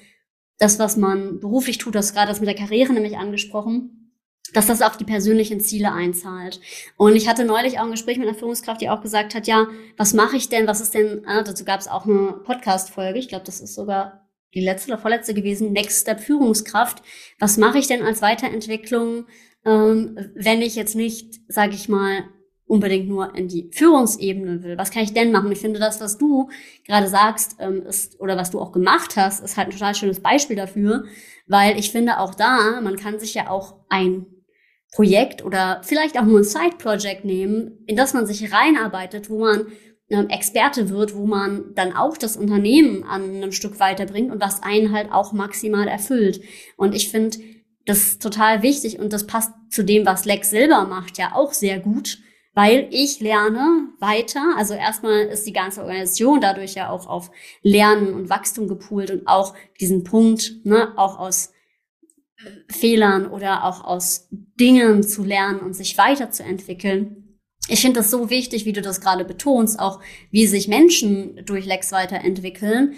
das, 0.58 0.78
was 0.78 0.96
man 0.96 1.40
beruflich 1.40 1.78
tut, 1.78 1.94
das 1.94 2.14
gerade 2.14 2.28
das 2.28 2.40
mit 2.40 2.48
der 2.48 2.56
Karriere 2.56 2.92
nämlich 2.92 3.16
angesprochen, 3.18 4.12
dass 4.52 4.66
das 4.66 4.82
auf 4.82 4.96
die 4.96 5.04
persönlichen 5.04 5.60
Ziele 5.60 5.92
einzahlt. 5.92 6.60
Und 6.96 7.16
ich 7.16 7.28
hatte 7.28 7.44
neulich 7.44 7.78
auch 7.78 7.84
ein 7.84 7.90
Gespräch 7.90 8.18
mit 8.18 8.28
einer 8.28 8.38
Führungskraft, 8.38 8.80
die 8.80 8.88
auch 8.88 9.02
gesagt 9.02 9.34
hat, 9.34 9.46
ja, 9.46 9.66
was 9.96 10.14
mache 10.14 10.36
ich 10.36 10.48
denn, 10.48 10.66
was 10.66 10.80
ist 10.80 10.94
denn, 10.94 11.24
äh, 11.24 11.44
dazu 11.44 11.64
gab 11.64 11.80
es 11.80 11.88
auch 11.88 12.06
eine 12.06 12.32
Podcast-Folge, 12.44 13.18
ich 13.18 13.28
glaube, 13.28 13.44
das 13.44 13.60
ist 13.60 13.74
sogar 13.74 14.26
die 14.54 14.60
letzte 14.64 14.92
oder 14.92 15.00
vorletzte 15.00 15.34
gewesen, 15.34 15.72
Next 15.72 16.02
Step 16.02 16.20
Führungskraft. 16.20 17.02
Was 17.38 17.58
mache 17.58 17.78
ich 17.78 17.88
denn 17.88 18.02
als 18.02 18.22
Weiterentwicklung, 18.22 19.26
ähm, 19.66 20.18
wenn 20.34 20.62
ich 20.62 20.76
jetzt 20.76 20.94
nicht, 20.94 21.40
sage 21.48 21.74
ich 21.74 21.88
mal, 21.88 22.24
unbedingt 22.66 23.08
nur 23.08 23.34
in 23.34 23.48
die 23.48 23.70
Führungsebene 23.72 24.62
will. 24.62 24.76
Was 24.76 24.90
kann 24.90 25.04
ich 25.04 25.14
denn 25.14 25.30
machen? 25.30 25.52
Ich 25.52 25.60
finde, 25.60 25.78
das, 25.78 26.00
was 26.00 26.18
du 26.18 26.48
gerade 26.84 27.08
sagst, 27.08 27.56
ähm, 27.60 27.82
ist, 27.86 28.20
oder 28.20 28.36
was 28.36 28.50
du 28.50 28.60
auch 28.60 28.72
gemacht 28.72 29.16
hast, 29.16 29.42
ist 29.42 29.56
halt 29.56 29.68
ein 29.68 29.72
total 29.72 29.94
schönes 29.94 30.20
Beispiel 30.20 30.56
dafür, 30.56 31.04
weil 31.46 31.78
ich 31.78 31.92
finde 31.92 32.18
auch 32.18 32.34
da, 32.34 32.80
man 32.80 32.96
kann 32.96 33.20
sich 33.20 33.34
ja 33.34 33.50
auch 33.50 33.76
ein 33.88 34.26
Projekt 34.92 35.44
oder 35.44 35.80
vielleicht 35.84 36.18
auch 36.18 36.24
nur 36.24 36.40
ein 36.40 36.44
Side-Project 36.44 37.24
nehmen, 37.24 37.84
in 37.86 37.96
das 37.96 38.14
man 38.14 38.26
sich 38.26 38.52
reinarbeitet, 38.52 39.30
wo 39.30 39.40
man 39.40 39.66
ähm, 40.08 40.28
Experte 40.28 40.88
wird, 40.88 41.14
wo 41.14 41.26
man 41.26 41.74
dann 41.74 41.94
auch 41.94 42.16
das 42.16 42.36
Unternehmen 42.36 43.04
an 43.04 43.22
einem 43.22 43.52
Stück 43.52 43.78
weiterbringt 43.78 44.32
und 44.32 44.40
was 44.40 44.62
einen 44.62 44.92
halt 44.92 45.12
auch 45.12 45.32
maximal 45.32 45.86
erfüllt. 45.86 46.40
Und 46.76 46.94
ich 46.94 47.10
finde, 47.10 47.38
das 47.84 47.98
ist 47.98 48.22
total 48.22 48.62
wichtig 48.62 48.98
und 48.98 49.12
das 49.12 49.26
passt 49.26 49.52
zu 49.70 49.84
dem, 49.84 50.06
was 50.06 50.24
Lex 50.24 50.50
selber 50.50 50.86
macht, 50.86 51.18
ja 51.18 51.34
auch 51.34 51.52
sehr 51.52 51.78
gut, 51.78 52.18
weil 52.56 52.88
ich 52.90 53.20
lerne 53.20 53.90
weiter. 54.00 54.54
Also 54.56 54.72
erstmal 54.72 55.26
ist 55.26 55.46
die 55.46 55.52
ganze 55.52 55.82
Organisation 55.82 56.40
dadurch 56.40 56.72
ja 56.72 56.88
auch 56.88 57.06
auf 57.06 57.30
Lernen 57.62 58.14
und 58.14 58.30
Wachstum 58.30 58.66
gepoolt 58.66 59.10
und 59.10 59.28
auch 59.28 59.54
diesen 59.78 60.04
Punkt, 60.04 60.64
ne, 60.64 60.94
auch 60.96 61.18
aus 61.18 61.52
Fehlern 62.70 63.26
oder 63.26 63.64
auch 63.64 63.84
aus 63.84 64.28
Dingen 64.30 65.02
zu 65.02 65.22
lernen 65.22 65.60
und 65.60 65.74
sich 65.74 65.98
weiterzuentwickeln. 65.98 67.38
Ich 67.68 67.82
finde 67.82 68.00
das 68.00 68.10
so 68.10 68.30
wichtig, 68.30 68.64
wie 68.64 68.72
du 68.72 68.80
das 68.80 69.02
gerade 69.02 69.26
betonst, 69.26 69.78
auch 69.78 70.00
wie 70.30 70.46
sich 70.46 70.66
Menschen 70.66 71.44
durch 71.44 71.66
Lex 71.66 71.92
weiterentwickeln, 71.92 72.94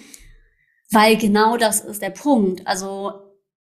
weil 0.93 1.17
genau 1.17 1.57
das 1.57 1.81
ist 1.81 2.01
der 2.01 2.11
Punkt. 2.11 2.65
Also 2.65 3.13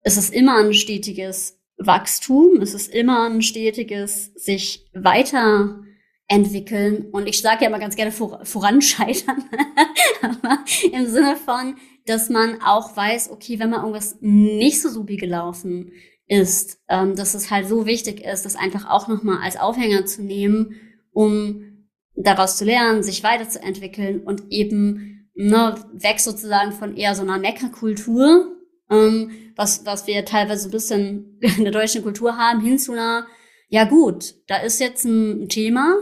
es 0.02 0.18
ist 0.18 0.32
immer 0.36 0.60
ein 0.60 0.74
stetiges 0.76 1.59
Wachstum, 1.80 2.62
es 2.62 2.74
ist 2.74 2.94
immer 2.94 3.30
ein 3.30 3.42
stetiges 3.42 4.34
sich 4.36 4.86
weiterentwickeln. 4.94 7.06
Und 7.12 7.28
ich 7.28 7.42
sage 7.42 7.64
ja 7.64 7.70
immer 7.70 7.80
ganz 7.80 7.96
gerne 7.96 8.12
vor, 8.12 8.46
voranscheitern, 8.46 9.46
aber 10.22 10.60
im 10.92 11.08
Sinne 11.08 11.38
von, 11.38 11.78
dass 12.06 12.30
man 12.30 12.62
auch 12.62 12.96
weiß, 12.96 13.32
okay, 13.32 13.60
wenn 13.60 13.70
mal 13.70 13.80
irgendwas 13.80 14.18
nicht 14.20 14.82
so 14.82 14.90
supi 14.90 15.18
gelaufen 15.18 15.92
ist, 16.28 16.80
ähm, 16.90 17.16
dass 17.16 17.34
es 17.34 17.50
halt 17.50 17.68
so 17.68 17.86
wichtig 17.86 18.26
ist, 18.26 18.46
das 18.46 18.56
einfach 18.56 18.90
auch 18.90 19.08
nochmal 19.08 19.40
als 19.42 19.58
Aufhänger 19.58 20.06
zu 20.06 20.22
nehmen, 20.22 20.76
um 21.12 21.88
daraus 22.16 22.58
zu 22.58 22.66
lernen, 22.66 23.04
sich 23.04 23.24
weiterzuentwickeln 23.24 24.22
und 24.22 24.44
eben 24.50 25.30
ne, 25.34 25.76
weg 25.94 26.20
sozusagen 26.20 26.74
von 26.74 26.98
eher 26.98 27.16
so 27.16 27.22
einer 27.22 27.40
Meckerkultur, 27.40 28.59
ähm, 28.90 29.32
was, 29.56 29.86
was 29.86 30.08
wir 30.08 30.26
teilweise 30.26 30.68
ein 30.68 30.72
bisschen 30.72 31.38
in 31.58 31.64
der 31.64 31.74
deutschen 31.74 32.04
Kultur 32.04 32.38
haben, 32.38 32.62
hin 32.62 32.80
zu 32.80 32.94
einer, 32.94 33.28
ja 33.70 33.86
gut, 33.86 34.36
da 34.48 34.58
ist 34.58 34.80
jetzt 34.80 35.06
ein, 35.06 35.48
Thema, 35.50 35.96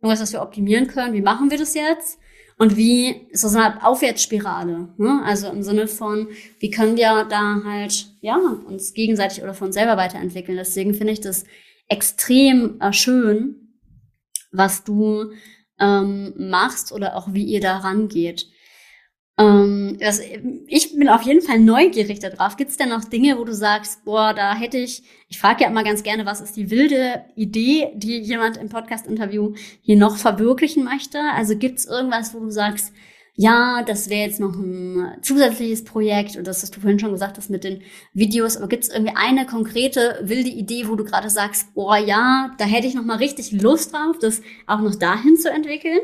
irgendwas, 0.00 0.20
was 0.20 0.32
wir 0.32 0.42
optimieren 0.42 0.86
können, 0.86 1.14
wie 1.14 1.22
machen 1.22 1.50
wir 1.50 1.58
das 1.58 1.74
jetzt? 1.74 2.18
Und 2.58 2.76
wie 2.76 3.26
ist 3.30 3.44
das 3.44 3.56
eine 3.56 3.84
Aufwärtsspirale? 3.84 4.94
Ne? 4.96 5.22
Also 5.24 5.48
im 5.48 5.62
Sinne 5.62 5.88
von, 5.88 6.28
wie 6.60 6.70
können 6.70 6.96
wir 6.96 7.24
da 7.24 7.62
halt 7.64 8.06
ja 8.20 8.36
uns 8.36 8.94
gegenseitig 8.94 9.42
oder 9.42 9.54
von 9.54 9.72
selber 9.72 9.96
weiterentwickeln? 9.96 10.58
Deswegen 10.58 10.94
finde 10.94 11.12
ich 11.12 11.20
das 11.20 11.44
extrem 11.88 12.80
äh, 12.80 12.92
schön, 12.92 13.78
was 14.52 14.84
du 14.84 15.32
ähm, 15.80 16.34
machst 16.36 16.92
oder 16.92 17.16
auch 17.16 17.32
wie 17.32 17.44
ihr 17.44 17.60
da 17.60 17.78
rangeht. 17.78 18.46
Ähm, 19.42 19.96
das, 20.00 20.20
ich 20.66 20.96
bin 20.96 21.08
auf 21.08 21.22
jeden 21.22 21.42
Fall 21.42 21.58
neugierig 21.58 22.18
darauf. 22.20 22.56
Gibt 22.56 22.70
es 22.70 22.76
denn 22.76 22.88
noch 22.88 23.04
Dinge, 23.04 23.38
wo 23.38 23.44
du 23.44 23.54
sagst, 23.54 24.04
boah, 24.04 24.34
da 24.34 24.54
hätte 24.54 24.78
ich, 24.78 25.02
ich 25.28 25.38
frage 25.38 25.64
ja 25.64 25.70
immer 25.70 25.84
ganz 25.84 26.02
gerne, 26.02 26.26
was 26.26 26.40
ist 26.40 26.56
die 26.56 26.70
wilde 26.70 27.24
Idee, 27.34 27.88
die 27.94 28.18
jemand 28.18 28.56
im 28.56 28.68
Podcast-Interview 28.68 29.54
hier 29.80 29.96
noch 29.96 30.16
verwirklichen 30.16 30.84
möchte? 30.84 31.18
Also 31.34 31.56
gibt 31.56 31.78
es 31.78 31.86
irgendwas, 31.86 32.34
wo 32.34 32.40
du 32.40 32.50
sagst, 32.50 32.92
ja, 33.34 33.82
das 33.82 34.10
wäre 34.10 34.26
jetzt 34.26 34.40
noch 34.40 34.54
ein 34.54 35.18
zusätzliches 35.22 35.84
Projekt 35.84 36.34
oder 36.34 36.44
das 36.44 36.62
hast 36.62 36.76
du 36.76 36.80
vorhin 36.80 36.98
schon 36.98 37.12
gesagt 37.12 37.38
hast 37.38 37.48
mit 37.48 37.64
den 37.64 37.82
Videos, 38.12 38.58
aber 38.58 38.68
gibt 38.68 38.84
es 38.84 38.90
irgendwie 38.90 39.14
eine 39.16 39.46
konkrete 39.46 40.20
wilde 40.22 40.50
Idee, 40.50 40.86
wo 40.86 40.96
du 40.96 41.04
gerade 41.04 41.30
sagst, 41.30 41.74
boah, 41.74 41.96
ja, 41.96 42.54
da 42.58 42.64
hätte 42.66 42.86
ich 42.86 42.94
noch 42.94 43.04
mal 43.04 43.16
richtig 43.16 43.52
Lust 43.52 43.92
drauf, 43.94 44.18
das 44.20 44.42
auch 44.66 44.80
noch 44.80 44.96
dahin 44.96 45.36
zu 45.36 45.50
entwickeln? 45.50 46.00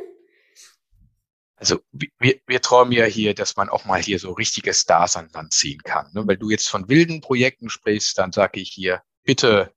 Also 1.58 1.80
wir, 1.92 2.40
wir 2.46 2.62
träumen 2.62 2.92
ja 2.92 3.04
hier, 3.04 3.34
dass 3.34 3.56
man 3.56 3.68
auch 3.68 3.84
mal 3.84 4.00
hier 4.00 4.18
so 4.18 4.32
richtige 4.32 4.72
Stars 4.72 5.16
an 5.16 5.28
Land 5.32 5.52
ziehen 5.52 5.82
kann. 5.82 6.08
Ne? 6.12 6.26
Weil 6.26 6.36
du 6.36 6.50
jetzt 6.50 6.68
von 6.68 6.88
wilden 6.88 7.20
Projekten 7.20 7.68
sprichst, 7.68 8.16
dann 8.16 8.32
sage 8.32 8.60
ich 8.60 8.70
hier, 8.70 9.02
bitte 9.24 9.72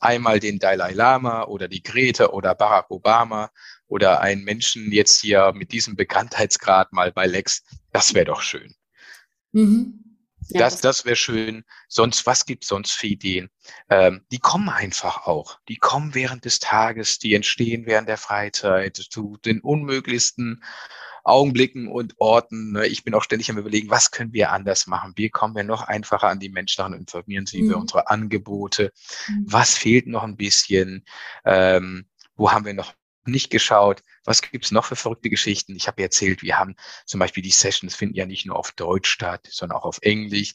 einmal 0.00 0.40
den 0.40 0.58
Dalai 0.58 0.92
Lama 0.92 1.44
oder 1.44 1.68
die 1.68 1.82
Grete 1.82 2.32
oder 2.32 2.54
Barack 2.54 2.90
Obama 2.90 3.50
oder 3.86 4.20
einen 4.20 4.44
Menschen 4.44 4.92
jetzt 4.92 5.20
hier 5.20 5.52
mit 5.54 5.72
diesem 5.72 5.96
Bekanntheitsgrad 5.96 6.92
mal 6.92 7.12
bei 7.12 7.26
Lex. 7.26 7.62
Das 7.92 8.14
wäre 8.14 8.26
doch 8.26 8.42
schön. 8.42 8.74
Mhm. 9.52 10.02
Ja, 10.48 10.60
das 10.60 10.80
das 10.80 11.04
wäre 11.04 11.16
schön. 11.16 11.64
Sonst, 11.88 12.24
was 12.24 12.46
gibt's 12.46 12.68
sonst 12.68 12.92
für 12.92 13.08
Ideen? 13.08 13.50
Ähm, 13.90 14.24
die 14.30 14.38
kommen 14.38 14.68
einfach 14.68 15.26
auch. 15.26 15.58
Die 15.68 15.76
kommen 15.76 16.14
während 16.14 16.44
des 16.44 16.60
Tages, 16.60 17.18
die 17.18 17.34
entstehen 17.34 17.86
während 17.86 18.08
der 18.08 18.16
Freizeit 18.16 18.96
zu 18.96 19.38
den 19.44 19.60
unmöglichsten 19.60 20.62
Augenblicken 21.26 21.88
und 21.88 22.14
Orten. 22.18 22.72
Ne? 22.72 22.86
Ich 22.86 23.04
bin 23.04 23.14
auch 23.14 23.22
ständig 23.22 23.50
am 23.50 23.58
überlegen, 23.58 23.90
was 23.90 24.10
können 24.10 24.32
wir 24.32 24.52
anders 24.52 24.86
machen? 24.86 25.12
Wie 25.16 25.28
kommen 25.28 25.56
wir 25.56 25.64
noch 25.64 25.82
einfacher 25.82 26.28
an 26.28 26.40
die 26.40 26.48
Menschen 26.48 26.84
und 26.84 26.94
informieren 26.94 27.46
sie 27.46 27.62
mhm. 27.62 27.70
über 27.70 27.80
unsere 27.80 28.08
Angebote? 28.08 28.92
Mhm. 29.28 29.46
Was 29.48 29.76
fehlt 29.76 30.06
noch 30.06 30.22
ein 30.22 30.36
bisschen? 30.36 31.04
Ähm, 31.44 32.06
wo 32.36 32.52
haben 32.52 32.64
wir 32.64 32.74
noch 32.74 32.94
nicht 33.28 33.50
geschaut. 33.50 34.02
Was 34.24 34.42
gibt's 34.42 34.70
noch 34.70 34.84
für 34.84 34.96
verrückte 34.96 35.30
Geschichten? 35.30 35.76
Ich 35.76 35.86
habe 35.86 36.02
erzählt, 36.02 36.42
wir 36.42 36.58
haben 36.58 36.76
zum 37.04 37.20
Beispiel 37.20 37.42
die 37.42 37.50
Sessions 37.50 37.94
finden 37.94 38.16
ja 38.16 38.26
nicht 38.26 38.46
nur 38.46 38.56
auf 38.56 38.72
Deutsch 38.72 39.10
statt, 39.10 39.48
sondern 39.50 39.78
auch 39.78 39.84
auf 39.84 39.98
Englisch. 40.02 40.54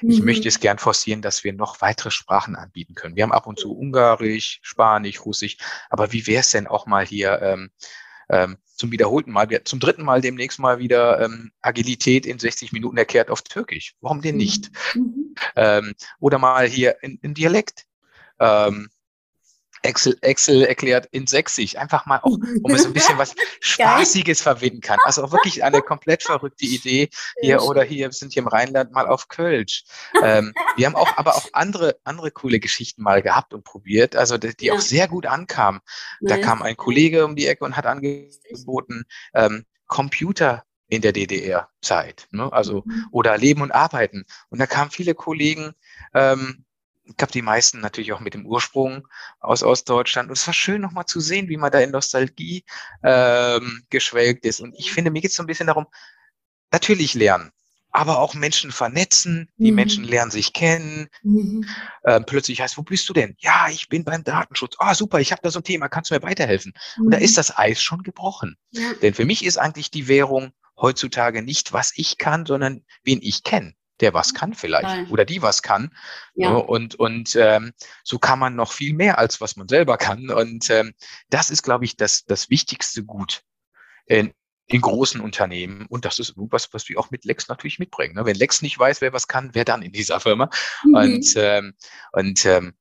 Mhm. 0.00 0.10
Ich 0.10 0.22
möchte 0.22 0.48
es 0.48 0.60
gern 0.60 0.78
forcieren, 0.78 1.22
dass 1.22 1.44
wir 1.44 1.52
noch 1.52 1.80
weitere 1.80 2.10
Sprachen 2.10 2.56
anbieten 2.56 2.94
können. 2.94 3.16
Wir 3.16 3.24
haben 3.24 3.32
ab 3.32 3.46
und 3.46 3.58
zu 3.58 3.76
Ungarisch, 3.76 4.60
Spanisch, 4.62 5.24
Russisch, 5.24 5.56
aber 5.90 6.12
wie 6.12 6.26
wäre 6.26 6.40
es 6.40 6.50
denn 6.50 6.66
auch 6.66 6.86
mal 6.86 7.04
hier 7.04 7.40
ähm, 7.42 7.70
ähm, 8.32 8.56
zum 8.74 8.90
wiederholten 8.90 9.30
Mal, 9.30 9.46
zum 9.64 9.78
dritten 9.78 10.02
Mal 10.02 10.20
demnächst 10.20 10.58
mal 10.58 10.78
wieder 10.78 11.20
ähm, 11.20 11.52
Agilität 11.60 12.26
in 12.26 12.38
60 12.38 12.72
Minuten 12.72 12.96
erklärt 12.96 13.30
auf 13.30 13.42
Türkisch. 13.42 13.94
Warum 14.00 14.22
denn 14.22 14.36
nicht? 14.36 14.70
Mhm. 14.94 15.34
Ähm, 15.54 15.94
oder 16.18 16.38
mal 16.38 16.66
hier 16.66 16.96
in, 17.02 17.18
in 17.22 17.34
Dialekt. 17.34 17.84
Ähm, 18.40 18.88
Excel, 19.82 20.16
Excel 20.20 20.62
erklärt 20.62 21.08
in 21.10 21.26
Sächsisch. 21.26 21.76
Einfach 21.76 22.06
mal 22.06 22.20
auch, 22.22 22.38
um 22.62 22.74
es 22.74 22.86
ein 22.86 22.92
bisschen 22.92 23.18
was 23.18 23.34
Spaßiges 23.60 24.40
verbinden 24.40 24.80
kann. 24.80 24.98
Also 25.04 25.24
auch 25.24 25.32
wirklich 25.32 25.64
eine 25.64 25.82
komplett 25.82 26.22
verrückte 26.22 26.64
Idee 26.66 27.08
hier 27.40 27.62
oder 27.62 27.82
hier, 27.82 28.06
wir 28.06 28.12
sind 28.12 28.32
hier 28.32 28.42
im 28.42 28.48
Rheinland 28.48 28.92
mal 28.92 29.06
auf 29.06 29.28
Kölsch. 29.28 29.84
Ähm, 30.22 30.52
wir 30.76 30.86
haben 30.86 30.96
auch, 30.96 31.16
aber 31.16 31.36
auch 31.36 31.48
andere, 31.52 31.96
andere 32.04 32.30
coole 32.30 32.60
Geschichten 32.60 33.02
mal 33.02 33.22
gehabt 33.22 33.54
und 33.54 33.64
probiert, 33.64 34.16
also 34.16 34.38
die, 34.38 34.56
die 34.56 34.66
ja. 34.66 34.74
auch 34.74 34.80
sehr 34.80 35.08
gut 35.08 35.26
ankamen. 35.26 35.80
Da 36.20 36.38
kam 36.38 36.62
ein 36.62 36.76
Kollege 36.76 37.24
um 37.24 37.36
die 37.36 37.46
Ecke 37.46 37.64
und 37.64 37.76
hat 37.76 37.86
angeboten, 37.86 39.04
ähm, 39.34 39.64
Computer 39.86 40.64
in 40.88 41.00
der 41.00 41.12
DDR-Zeit, 41.12 42.28
ne? 42.32 42.52
also 42.52 42.82
mhm. 42.84 43.06
oder 43.12 43.38
Leben 43.38 43.62
und 43.62 43.72
Arbeiten. 43.72 44.24
Und 44.50 44.58
da 44.58 44.66
kamen 44.66 44.90
viele 44.90 45.14
Kollegen, 45.14 45.72
ähm, 46.14 46.64
ich 47.04 47.16
glaube, 47.16 47.32
die 47.32 47.42
meisten 47.42 47.80
natürlich 47.80 48.12
auch 48.12 48.20
mit 48.20 48.34
dem 48.34 48.46
Ursprung 48.46 49.08
aus 49.40 49.62
Ostdeutschland. 49.62 50.28
Und 50.28 50.38
es 50.38 50.46
war 50.46 50.54
schön, 50.54 50.80
nochmal 50.80 51.06
zu 51.06 51.20
sehen, 51.20 51.48
wie 51.48 51.56
man 51.56 51.72
da 51.72 51.80
in 51.80 51.90
Nostalgie 51.90 52.64
ähm, 53.02 53.82
geschwelgt 53.90 54.44
ist. 54.44 54.60
Und 54.60 54.74
ich 54.78 54.92
finde, 54.92 55.10
mir 55.10 55.20
geht 55.20 55.30
es 55.30 55.36
so 55.36 55.42
ein 55.42 55.46
bisschen 55.46 55.66
darum, 55.66 55.86
natürlich 56.70 57.14
lernen, 57.14 57.50
aber 57.90 58.20
auch 58.20 58.34
Menschen 58.34 58.70
vernetzen. 58.70 59.50
Die 59.56 59.70
mhm. 59.70 59.76
Menschen 59.76 60.04
lernen 60.04 60.30
sich 60.30 60.52
kennen. 60.52 61.08
Mhm. 61.22 61.66
Ähm, 62.04 62.24
plötzlich 62.24 62.60
heißt, 62.60 62.78
wo 62.78 62.82
bist 62.82 63.08
du 63.08 63.12
denn? 63.12 63.34
Ja, 63.38 63.66
ich 63.68 63.88
bin 63.88 64.04
beim 64.04 64.22
Datenschutz. 64.22 64.76
Ah, 64.78 64.94
super, 64.94 65.18
ich 65.18 65.32
habe 65.32 65.42
da 65.42 65.50
so 65.50 65.58
ein 65.58 65.64
Thema, 65.64 65.88
kannst 65.88 66.10
du 66.10 66.14
mir 66.14 66.22
weiterhelfen? 66.22 66.72
Mhm. 66.96 67.06
Und 67.06 67.10
da 67.10 67.18
ist 67.18 67.32
mhm. 67.32 67.36
das 67.36 67.58
Eis 67.58 67.82
schon 67.82 68.02
gebrochen. 68.04 68.56
Ja. 68.70 68.92
Denn 69.02 69.14
für 69.14 69.24
mich 69.24 69.44
ist 69.44 69.58
eigentlich 69.58 69.90
die 69.90 70.06
Währung 70.06 70.52
heutzutage 70.76 71.42
nicht, 71.42 71.72
was 71.72 71.92
ich 71.96 72.16
kann, 72.16 72.46
sondern 72.46 72.84
wen 73.02 73.20
ich 73.20 73.42
kenne 73.42 73.74
der 74.02 74.12
was 74.12 74.34
kann 74.34 74.52
vielleicht 74.52 74.84
Nein. 74.84 75.08
oder 75.08 75.24
die 75.24 75.40
was 75.40 75.62
kann. 75.62 75.94
Ja. 76.34 76.50
Und, 76.50 76.96
und 76.96 77.34
ähm, 77.36 77.72
so 78.04 78.18
kann 78.18 78.38
man 78.38 78.56
noch 78.56 78.72
viel 78.72 78.94
mehr, 78.94 79.18
als 79.18 79.40
was 79.40 79.56
man 79.56 79.68
selber 79.68 79.96
kann. 79.96 80.28
Und 80.30 80.68
ähm, 80.70 80.92
das 81.30 81.48
ist, 81.48 81.62
glaube 81.62 81.84
ich, 81.84 81.96
das, 81.96 82.24
das 82.24 82.50
wichtigste 82.50 83.04
Gut 83.04 83.42
in, 84.06 84.34
in 84.66 84.80
großen 84.80 85.20
Unternehmen. 85.20 85.86
Und 85.88 86.04
das 86.04 86.18
ist 86.18 86.36
irgendwas, 86.36 86.68
was 86.72 86.88
wir 86.88 86.98
auch 86.98 87.10
mit 87.10 87.24
Lex 87.24 87.48
natürlich 87.48 87.78
mitbringen. 87.78 88.14
Ne? 88.14 88.26
Wenn 88.26 88.36
Lex 88.36 88.60
nicht 88.60 88.78
weiß, 88.78 89.00
wer 89.00 89.12
was 89.12 89.28
kann, 89.28 89.50
wer 89.54 89.64
dann 89.64 89.82
in 89.82 89.92
dieser 89.92 90.20
Firma? 90.20 90.50
Mhm. 90.84 90.94
Und, 90.94 91.34
ähm, 91.36 91.74
und, 92.12 92.44
ähm, 92.44 92.74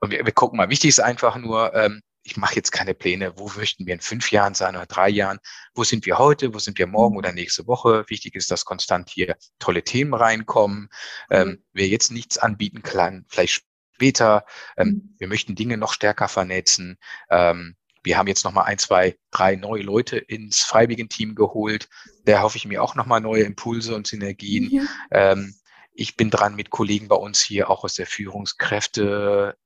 und 0.00 0.10
wir, 0.10 0.24
wir 0.24 0.32
gucken 0.32 0.58
mal, 0.58 0.68
wichtig 0.68 0.90
ist 0.90 1.00
einfach 1.00 1.36
nur, 1.36 1.74
ähm, 1.74 2.02
ich 2.26 2.36
mache 2.36 2.56
jetzt 2.56 2.72
keine 2.72 2.92
Pläne, 2.92 3.38
wo 3.38 3.48
möchten 3.56 3.86
wir 3.86 3.94
in 3.94 4.00
fünf 4.00 4.32
Jahren 4.32 4.54
sein 4.54 4.74
oder 4.74 4.86
drei 4.86 5.08
Jahren, 5.08 5.38
wo 5.74 5.84
sind 5.84 6.06
wir 6.06 6.18
heute, 6.18 6.52
wo 6.52 6.58
sind 6.58 6.76
wir 6.76 6.88
morgen 6.88 7.16
oder 7.16 7.32
nächste 7.32 7.66
Woche. 7.68 8.04
Wichtig 8.08 8.34
ist, 8.34 8.50
dass 8.50 8.64
konstant 8.64 9.10
hier 9.10 9.36
tolle 9.60 9.84
Themen 9.84 10.12
reinkommen. 10.12 10.88
Ähm, 11.30 11.48
mhm. 11.48 11.64
wer 11.72 11.86
jetzt 11.86 12.10
nichts 12.10 12.36
anbieten 12.36 12.82
kann, 12.82 13.24
vielleicht 13.28 13.64
später. 13.94 14.44
Ähm, 14.76 14.88
mhm. 14.88 15.14
Wir 15.18 15.28
möchten 15.28 15.54
Dinge 15.54 15.76
noch 15.76 15.92
stärker 15.92 16.26
vernetzen. 16.28 16.98
Ähm, 17.30 17.76
wir 18.02 18.18
haben 18.18 18.26
jetzt 18.26 18.44
nochmal 18.44 18.64
ein, 18.64 18.78
zwei, 18.78 19.16
drei 19.30 19.54
neue 19.54 19.82
Leute 19.82 20.18
ins 20.18 20.60
Freiwilligen-Team 20.62 21.36
geholt. 21.36 21.88
Da 22.24 22.42
hoffe 22.42 22.56
ich 22.56 22.66
mir 22.66 22.82
auch 22.82 22.96
nochmal 22.96 23.20
neue 23.20 23.44
Impulse 23.44 23.94
und 23.94 24.08
Synergien. 24.08 24.72
Mhm. 24.72 24.88
Ähm, 25.12 25.54
ich 25.92 26.16
bin 26.16 26.30
dran 26.30 26.56
mit 26.56 26.70
Kollegen 26.70 27.06
bei 27.06 27.16
uns 27.16 27.40
hier 27.40 27.70
auch 27.70 27.84
aus 27.84 27.94
der 27.94 28.06
Führungskräfte 28.06 29.56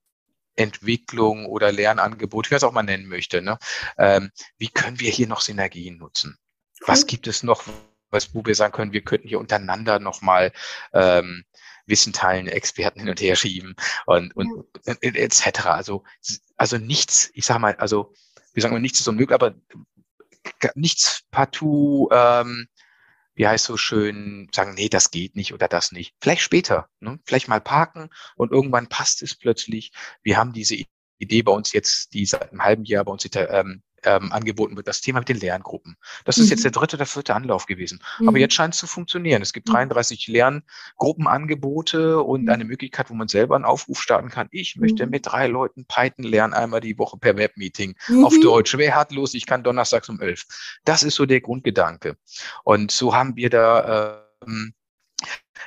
Entwicklung 0.57 1.47
oder 1.47 1.73
Lernangebot, 1.73 2.51
wie 2.51 2.55
man 2.55 2.57
es 2.59 2.65
auch 2.65 2.73
mal 2.73 2.83
nennen 2.83 3.07
möchte. 3.07 3.43
Ne? 3.43 3.59
Ähm, 3.99 4.31
wie 4.59 4.69
können 4.69 5.01
wir 5.01 5.11
hier 5.11 5.27
noch 5.27 5.41
Synergien 5.41 5.99
nutzen? 5.99 6.39
Was 6.87 7.07
gibt 7.07 7.27
es 7.27 7.43
noch, 7.43 7.65
was, 8.11 8.35
wo 8.35 8.45
wir 8.45 8.55
sagen 8.55 8.73
können, 8.73 8.93
wir 8.93 9.03
könnten 9.03 9.29
hier 9.29 9.39
untereinander 9.39 9.99
nochmal 9.99 10.53
ähm, 10.93 11.45
Wissen 11.87 12.13
teilen, 12.13 12.47
Experten 12.47 13.01
hin 13.01 13.09
und 13.09 13.21
her 13.21 13.37
schieben 13.37 13.75
und, 14.07 14.35
und 14.37 14.65
ja. 14.87 14.95
etc. 15.01 15.67
Also, 15.67 16.05
also 16.57 16.79
nichts, 16.79 17.31
ich 17.35 17.45
sage 17.45 17.61
mal, 17.61 17.77
also 17.77 18.15
wir 18.53 18.63
sagen 18.63 18.75
mal, 18.75 18.81
nichts 18.81 19.01
ist 19.01 19.09
unmöglich, 19.09 19.35
aber 19.35 19.55
nichts 20.75 21.23
partout 21.31 22.09
ähm, 22.13 22.67
wie 23.41 23.49
heißt 23.49 23.65
so 23.65 23.79
schön, 23.79 24.51
sagen, 24.55 24.75
nee, 24.75 24.91
das 24.91 25.11
geht 25.11 25.35
nicht 25.35 25.55
oder 25.55 25.67
das 25.67 25.93
nicht. 25.93 26.15
Vielleicht 26.21 26.43
später, 26.43 26.91
ne? 27.01 27.19
vielleicht 27.25 27.49
mal 27.49 27.63
parken 27.63 28.11
und 28.37 28.53
irgendwann 28.53 28.87
passt 28.87 29.23
es 29.23 29.35
plötzlich. 29.35 29.93
Wir 30.23 30.37
haben 30.37 30.53
diese 30.53 30.77
Idee 31.17 31.41
bei 31.41 31.51
uns 31.51 31.73
jetzt, 31.73 32.13
die 32.13 32.27
seit 32.27 32.51
einem 32.51 32.63
halben 32.63 32.85
Jahr 32.85 33.03
bei 33.03 33.13
uns 33.13 33.27
ähm, 33.35 33.83
ähm, 34.05 34.33
angeboten 34.33 34.77
wird, 34.77 34.89
das 34.89 35.01
Thema 35.01 35.21
mit 35.21 35.29
den 35.29 35.39
Lerngruppen. 35.39 35.97
Das 36.25 36.39
ist 36.39 36.47
mhm. 36.47 36.51
jetzt 36.51 36.65
der 36.65 36.71
dritte 36.71 36.97
oder 36.97 37.07
vierte 37.07 37.35
Anlauf 37.35 37.67
gewesen. 37.67 38.01
Mhm. 38.19 38.29
Aber 38.29 38.39
jetzt 38.39 38.55
scheint 38.55 38.75
es 38.75 38.81
zu 38.81 38.87
funktionieren. 38.87 39.43
Es 39.43 39.53
gibt 39.53 39.69
33 39.69 40.29
mhm. 40.29 40.35
Lerngruppenangebote 40.35 42.23
und 42.23 42.45
mhm. 42.45 42.49
eine 42.51 42.65
Möglichkeit, 42.65 43.11
wo 43.11 43.15
man 43.15 43.29
selber 43.29 43.57
einen 43.57 43.65
Aufruf 43.65 44.01
starten 44.01 44.29
kann. 44.29 44.49
Ich 44.51 44.77
möchte 44.77 45.05
mhm. 45.05 45.11
mit 45.11 45.27
drei 45.27 45.47
Leuten 45.47 45.87
Python 45.87 46.25
lernen, 46.25 46.55
einmal 46.55 46.81
die 46.81 46.99
Woche 46.99 47.19
per 47.19 47.37
Webmeeting 47.37 47.97
auf 48.25 48.35
Deutsch. 48.41 48.77
Wer 48.77 48.95
hat 48.95 49.13
Lust? 49.13 49.35
Ich 49.35 49.47
kann 49.47 49.63
donnerstags 49.63 50.09
um 50.09 50.21
elf. 50.21 50.45
Das 50.85 51.03
ist 51.03 51.15
so 51.15 51.27
der 51.27 51.41
Grundgedanke. 51.41 52.17
Und 52.65 52.91
so 52.91 53.15
haben 53.15 53.37
wir 53.37 53.51
da 53.51 54.25
ähm, 54.47 54.75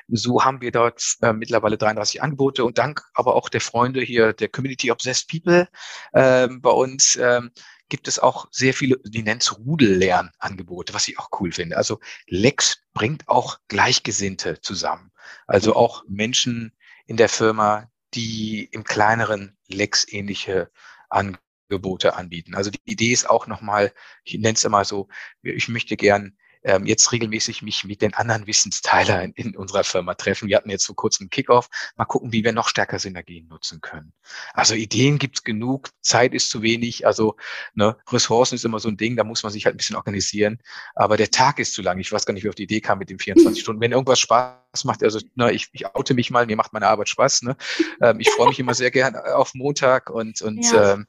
so 0.07 0.43
haben 0.43 0.61
wir 0.61 0.71
dort 0.71 1.01
äh, 1.21 1.33
mittlerweile 1.33 1.77
33 1.77 2.21
Angebote 2.21 2.65
und 2.65 2.77
dank 2.77 3.03
aber 3.13 3.35
auch 3.35 3.49
der 3.49 3.61
Freunde 3.61 4.01
hier, 4.01 4.33
der 4.33 4.49
Community 4.49 4.91
Obsessed 4.91 5.29
People 5.29 5.67
äh, 6.13 6.47
bei 6.47 6.69
uns, 6.69 7.17
ähm, 7.21 7.51
gibt 7.89 8.07
es 8.07 8.19
auch 8.19 8.47
sehr 8.51 8.73
viele, 8.73 8.97
die 9.05 9.23
nennen 9.23 9.39
es 9.41 9.57
Rudellernangebote, 9.57 10.93
was 10.93 11.07
ich 11.07 11.19
auch 11.19 11.29
cool 11.39 11.51
finde. 11.51 11.77
Also 11.77 11.99
Lex 12.27 12.83
bringt 12.93 13.27
auch 13.27 13.59
Gleichgesinnte 13.67 14.61
zusammen. 14.61 15.11
Also 15.47 15.71
mhm. 15.71 15.77
auch 15.77 16.03
Menschen 16.07 16.73
in 17.05 17.17
der 17.17 17.29
Firma, 17.29 17.91
die 18.13 18.65
im 18.65 18.83
kleineren 18.83 19.57
Lex-ähnliche 19.67 20.71
Angebote 21.09 22.15
anbieten. 22.15 22.55
Also 22.55 22.71
die 22.71 22.81
Idee 22.85 23.11
ist 23.11 23.29
auch 23.29 23.47
nochmal, 23.47 23.93
ich 24.23 24.35
nenne 24.35 24.53
es 24.53 24.63
immer 24.63 24.85
so, 24.85 25.07
ich 25.41 25.67
möchte 25.67 25.97
gern 25.97 26.37
ähm, 26.63 26.85
jetzt 26.85 27.11
regelmäßig 27.11 27.61
mich 27.61 27.83
mit 27.83 28.01
den 28.01 28.13
anderen 28.13 28.47
Wissensteilern 28.47 29.31
in, 29.35 29.49
in 29.49 29.57
unserer 29.57 29.83
Firma 29.83 30.13
treffen. 30.15 30.47
Wir 30.47 30.57
hatten 30.57 30.69
jetzt 30.69 30.85
vor 30.85 30.95
kurzem 30.95 31.29
Kickoff. 31.29 31.69
Mal 31.95 32.05
gucken, 32.05 32.31
wie 32.31 32.43
wir 32.43 32.51
noch 32.51 32.69
stärker 32.69 32.99
Synergien 32.99 33.47
nutzen 33.47 33.81
können. 33.81 34.13
Also 34.53 34.75
Ideen 34.75 35.19
gibt's 35.19 35.43
genug, 35.43 35.89
Zeit 36.01 36.33
ist 36.33 36.49
zu 36.49 36.61
wenig. 36.61 37.05
Also 37.05 37.35
ne, 37.73 37.97
Ressourcen 38.09 38.55
ist 38.55 38.65
immer 38.65 38.79
so 38.79 38.89
ein 38.89 38.97
Ding, 38.97 39.15
da 39.15 39.23
muss 39.23 39.43
man 39.43 39.51
sich 39.51 39.65
halt 39.65 39.75
ein 39.75 39.77
bisschen 39.77 39.95
organisieren. 39.95 40.59
Aber 40.95 41.17
der 41.17 41.31
Tag 41.31 41.59
ist 41.59 41.73
zu 41.73 41.81
lang. 41.81 41.99
Ich 41.99 42.11
weiß 42.11 42.25
gar 42.25 42.33
nicht, 42.33 42.43
wie 42.43 42.49
auf 42.49 42.55
die 42.55 42.63
Idee 42.63 42.81
kam 42.81 42.99
mit 42.99 43.09
den 43.09 43.19
24 43.23 43.61
Stunden. 43.61 43.81
Wenn 43.81 43.91
irgendwas 43.91 44.19
Spaß 44.19 44.62
macht, 44.83 45.03
also 45.03 45.19
ne, 45.35 45.51
ich, 45.51 45.69
ich 45.73 45.85
oute 45.95 46.13
mich 46.13 46.31
mal, 46.31 46.45
mir 46.45 46.55
macht 46.55 46.73
meine 46.73 46.87
Arbeit 46.87 47.09
Spaß. 47.09 47.43
Ne? 47.43 47.55
Ähm, 48.01 48.19
ich 48.19 48.29
freue 48.31 48.47
mich 48.47 48.59
immer 48.59 48.73
sehr 48.73 48.91
gern 48.91 49.15
auf 49.15 49.53
Montag 49.53 50.09
und, 50.09 50.41
und 50.41 50.71
ja. 50.71 50.93
ähm, 50.93 51.07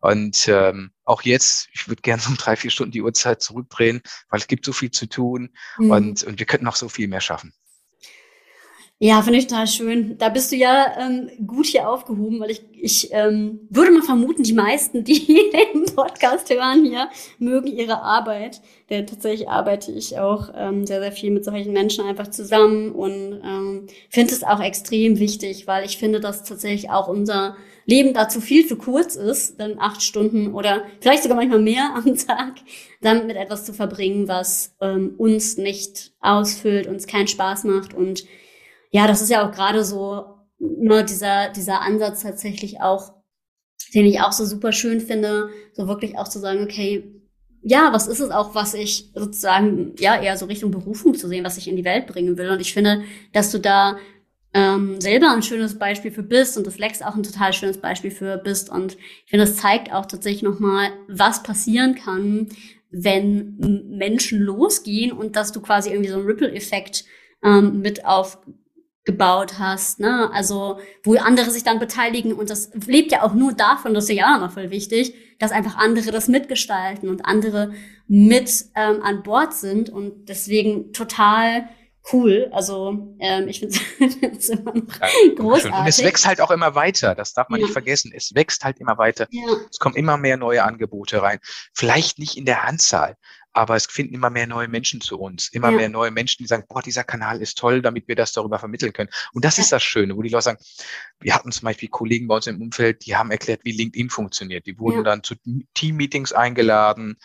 und 0.00 0.46
ähm, 0.48 0.92
auch 1.04 1.22
jetzt, 1.22 1.68
ich 1.72 1.88
würde 1.88 2.02
gerne 2.02 2.22
so 2.22 2.30
um 2.30 2.36
drei, 2.36 2.54
vier 2.56 2.70
Stunden 2.70 2.92
die 2.92 3.02
Uhrzeit 3.02 3.42
zurückdrehen, 3.42 4.02
weil 4.28 4.40
es 4.40 4.46
gibt 4.46 4.64
so 4.64 4.72
viel 4.72 4.90
zu 4.90 5.08
tun 5.08 5.50
mhm. 5.78 5.90
und, 5.90 6.22
und 6.24 6.38
wir 6.38 6.46
könnten 6.46 6.66
noch 6.66 6.76
so 6.76 6.88
viel 6.88 7.08
mehr 7.08 7.20
schaffen. 7.20 7.52
Ja, 8.98 9.20
finde 9.20 9.40
ich 9.40 9.46
total 9.46 9.66
schön. 9.66 10.16
Da 10.16 10.30
bist 10.30 10.50
du 10.50 10.56
ja 10.56 10.86
ähm, 10.98 11.28
gut 11.46 11.66
hier 11.66 11.86
aufgehoben, 11.86 12.40
weil 12.40 12.50
ich, 12.50 12.62
ich 12.72 13.12
ähm, 13.12 13.60
würde 13.68 13.90
mal 13.90 14.00
vermuten, 14.00 14.42
die 14.42 14.54
meisten, 14.54 15.04
die 15.04 15.26
den 15.74 15.84
Podcast 15.94 16.48
hören 16.48 16.82
hier, 16.82 17.10
mögen 17.38 17.66
ihre 17.66 18.00
Arbeit. 18.00 18.62
Denn 18.88 19.06
tatsächlich 19.06 19.50
arbeite 19.50 19.92
ich 19.92 20.18
auch 20.18 20.48
ähm, 20.56 20.86
sehr, 20.86 21.02
sehr 21.02 21.12
viel 21.12 21.30
mit 21.30 21.44
solchen 21.44 21.74
Menschen 21.74 22.06
einfach 22.06 22.28
zusammen 22.28 22.92
und 22.92 23.42
ähm, 23.44 23.86
finde 24.08 24.32
es 24.32 24.42
auch 24.42 24.60
extrem 24.60 25.18
wichtig, 25.18 25.66
weil 25.66 25.84
ich 25.84 25.98
finde, 25.98 26.18
dass 26.18 26.44
tatsächlich 26.44 26.88
auch 26.88 27.08
unser 27.08 27.54
Leben 27.84 28.14
dazu 28.14 28.40
viel 28.40 28.66
zu 28.66 28.76
kurz 28.76 29.14
ist, 29.14 29.60
dann 29.60 29.78
acht 29.78 30.02
Stunden 30.02 30.54
oder 30.54 30.84
vielleicht 31.02 31.22
sogar 31.22 31.36
manchmal 31.36 31.60
mehr 31.60 31.90
am 31.96 32.16
Tag, 32.16 32.54
damit 33.02 33.26
mit 33.26 33.36
etwas 33.36 33.66
zu 33.66 33.74
verbringen, 33.74 34.26
was 34.26 34.74
ähm, 34.80 35.16
uns 35.18 35.58
nicht 35.58 36.12
ausfüllt, 36.22 36.86
uns 36.86 37.06
keinen 37.06 37.28
Spaß 37.28 37.64
macht 37.64 37.92
und 37.92 38.24
ja, 38.90 39.06
das 39.06 39.22
ist 39.22 39.30
ja 39.30 39.46
auch 39.46 39.52
gerade 39.52 39.84
so 39.84 40.36
nur 40.58 40.98
ne, 40.98 41.04
dieser, 41.04 41.50
dieser 41.50 41.82
Ansatz 41.82 42.22
tatsächlich 42.22 42.80
auch, 42.80 43.12
den 43.94 44.06
ich 44.06 44.20
auch 44.20 44.32
so 44.32 44.44
super 44.44 44.72
schön 44.72 45.00
finde, 45.00 45.50
so 45.74 45.86
wirklich 45.86 46.16
auch 46.18 46.28
zu 46.28 46.38
sagen, 46.38 46.62
okay, 46.62 47.12
ja, 47.62 47.92
was 47.92 48.06
ist 48.06 48.20
es 48.20 48.30
auch, 48.30 48.54
was 48.54 48.74
ich 48.74 49.10
sozusagen, 49.14 49.94
ja, 49.98 50.20
eher 50.20 50.36
so 50.36 50.46
Richtung 50.46 50.70
Berufung 50.70 51.14
zu 51.14 51.28
sehen, 51.28 51.44
was 51.44 51.58
ich 51.58 51.68
in 51.68 51.76
die 51.76 51.84
Welt 51.84 52.06
bringen 52.06 52.38
will. 52.38 52.50
Und 52.50 52.60
ich 52.60 52.72
finde, 52.72 53.02
dass 53.32 53.50
du 53.50 53.58
da 53.58 53.98
ähm, 54.54 55.00
selber 55.00 55.32
ein 55.32 55.42
schönes 55.42 55.78
Beispiel 55.78 56.12
für 56.12 56.22
bist 56.22 56.56
und 56.56 56.66
das 56.66 56.78
Lex 56.78 57.02
auch 57.02 57.16
ein 57.16 57.24
total 57.24 57.52
schönes 57.52 57.78
Beispiel 57.78 58.10
für 58.10 58.38
bist. 58.38 58.70
Und 58.70 58.94
ich 58.94 59.30
finde, 59.30 59.46
das 59.46 59.56
zeigt 59.56 59.92
auch 59.92 60.06
tatsächlich 60.06 60.42
nochmal, 60.42 60.90
was 61.08 61.42
passieren 61.42 61.96
kann, 61.96 62.48
wenn 62.90 63.56
Menschen 63.98 64.40
losgehen 64.40 65.10
und 65.12 65.34
dass 65.36 65.52
du 65.52 65.60
quasi 65.60 65.90
irgendwie 65.90 66.10
so 66.10 66.18
einen 66.18 66.26
Ripple-Effekt 66.26 67.04
ähm, 67.42 67.80
mit 67.80 68.06
auf 68.06 68.38
gebaut 69.06 69.58
hast, 69.58 70.00
ne? 70.00 70.30
Also, 70.34 70.78
wo 71.02 71.14
andere 71.14 71.50
sich 71.50 71.64
dann 71.64 71.78
beteiligen 71.78 72.34
und 72.34 72.50
das 72.50 72.70
lebt 72.86 73.12
ja 73.12 73.22
auch 73.22 73.32
nur 73.32 73.54
davon, 73.54 73.94
das 73.94 74.04
ist 74.04 74.16
ja 74.16 74.26
auch 74.26 74.32
nochmal 74.32 74.50
voll 74.50 74.70
wichtig, 74.70 75.14
dass 75.38 75.52
einfach 75.52 75.76
andere 75.76 76.10
das 76.10 76.28
mitgestalten 76.28 77.08
und 77.08 77.24
andere 77.24 77.72
mit 78.08 78.66
ähm, 78.74 79.02
an 79.02 79.22
Bord 79.22 79.54
sind 79.54 79.90
und 79.90 80.28
deswegen 80.28 80.92
total 80.92 81.68
cool. 82.12 82.48
Also 82.52 83.16
ähm, 83.20 83.48
ich 83.48 83.60
finde 83.60 83.78
es 84.36 84.48
immer 84.48 84.74
noch 84.74 85.36
großartig. 85.36 85.72
Und 85.72 85.86
es 85.86 86.02
wächst 86.02 86.26
halt 86.26 86.40
auch 86.40 86.50
immer 86.50 86.74
weiter, 86.74 87.14
das 87.14 87.32
darf 87.32 87.48
man 87.48 87.60
ja. 87.60 87.66
nicht 87.66 87.72
vergessen. 87.72 88.12
Es 88.14 88.34
wächst 88.34 88.64
halt 88.64 88.78
immer 88.78 88.98
weiter. 88.98 89.26
Ja. 89.30 89.44
Es 89.70 89.78
kommen 89.78 89.96
immer 89.96 90.16
mehr 90.16 90.36
neue 90.36 90.62
Angebote 90.62 91.22
rein. 91.22 91.38
Vielleicht 91.72 92.18
nicht 92.18 92.36
in 92.36 92.44
der 92.44 92.64
Anzahl, 92.64 93.16
aber 93.56 93.74
es 93.74 93.86
finden 93.86 94.12
immer 94.12 94.28
mehr 94.28 94.46
neue 94.46 94.68
Menschen 94.68 95.00
zu 95.00 95.18
uns, 95.18 95.48
immer 95.48 95.70
ja. 95.70 95.76
mehr 95.78 95.88
neue 95.88 96.10
Menschen, 96.10 96.42
die 96.42 96.46
sagen, 96.46 96.64
boah, 96.68 96.82
dieser 96.82 97.04
Kanal 97.04 97.40
ist 97.40 97.56
toll, 97.56 97.80
damit 97.80 98.06
wir 98.06 98.14
das 98.14 98.32
darüber 98.32 98.58
vermitteln 98.58 98.92
können. 98.92 99.08
Und 99.32 99.46
das 99.46 99.56
ja. 99.56 99.62
ist 99.62 99.72
das 99.72 99.82
Schöne, 99.82 100.14
wo 100.14 100.20
die 100.20 100.28
Leute 100.28 100.44
sagen, 100.44 100.58
wir 101.20 101.34
hatten 101.34 101.50
zum 101.50 101.64
Beispiel 101.64 101.88
Kollegen 101.88 102.28
bei 102.28 102.36
uns 102.36 102.46
im 102.46 102.60
Umfeld, 102.60 103.06
die 103.06 103.16
haben 103.16 103.30
erklärt, 103.30 103.62
wie 103.64 103.72
LinkedIn 103.72 104.10
funktioniert. 104.10 104.66
Die 104.66 104.78
wurden 104.78 104.98
ja. 104.98 105.02
dann 105.04 105.22
zu 105.22 105.36
Team-Meetings 105.72 106.34
eingeladen 106.34 107.16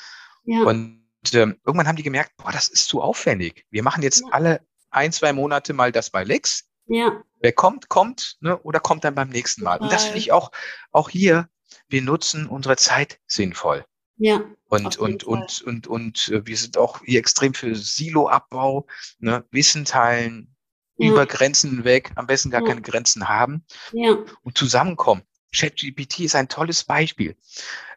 und 0.45 1.01
ähm, 1.34 1.57
irgendwann 1.65 1.88
haben 1.89 1.97
die 1.97 2.03
gemerkt, 2.03 2.32
boah, 2.38 2.53
das 2.53 2.69
ist 2.69 2.88
zu 2.88 3.01
aufwendig. 3.01 3.65
Wir 3.69 3.84
machen 3.84 4.01
jetzt 4.01 4.23
alle 4.32 4.65
ein, 4.89 5.11
zwei 5.11 5.34
Monate 5.34 5.73
mal 5.73 5.91
das 5.91 6.11
bei 6.11 6.23
Lex. 6.23 6.69
Ja. 6.88 7.21
Wer 7.41 7.51
kommt, 7.51 7.89
kommt, 7.89 8.38
ne, 8.39 8.57
oder 8.59 8.79
kommt 8.79 9.03
dann 9.03 9.15
beim 9.15 9.29
nächsten 9.29 9.63
Mal. 9.63 9.79
Und 9.79 9.91
das 9.91 10.05
finde 10.05 10.19
ich 10.19 10.32
auch, 10.32 10.51
auch 10.91 11.09
hier, 11.09 11.49
wir 11.89 12.01
nutzen 12.01 12.47
unsere 12.47 12.77
Zeit 12.77 13.19
sinnvoll. 13.27 13.84
Ja. 14.22 14.45
Und, 14.69 14.97
und, 14.99 15.24
und, 15.24 15.61
und, 15.63 15.88
und, 15.88 16.28
äh, 16.30 16.45
wir 16.45 16.55
sind 16.55 16.78
auch 16.78 17.01
hier 17.03 17.19
extrem 17.19 17.55
für 17.55 17.74
Siloabbau, 17.76 18.86
ne, 19.17 19.43
Wissen 19.49 19.84
teilen, 19.84 20.55
ja. 20.97 21.09
über 21.09 21.26
Grenzen 21.26 21.84
weg, 21.86 22.11
am 22.15 22.28
besten 22.28 22.51
gar 22.51 22.61
ja. 22.61 22.67
keine 22.67 22.84
Grenzen 22.84 23.28
haben 23.28 23.65
ja. 23.93 24.17
und 24.43 24.57
zusammenkommen. 24.57 25.24
ChatGPT 25.53 26.19
ist 26.19 26.36
ein 26.36 26.47
tolles 26.47 26.84
Beispiel. 26.84 27.36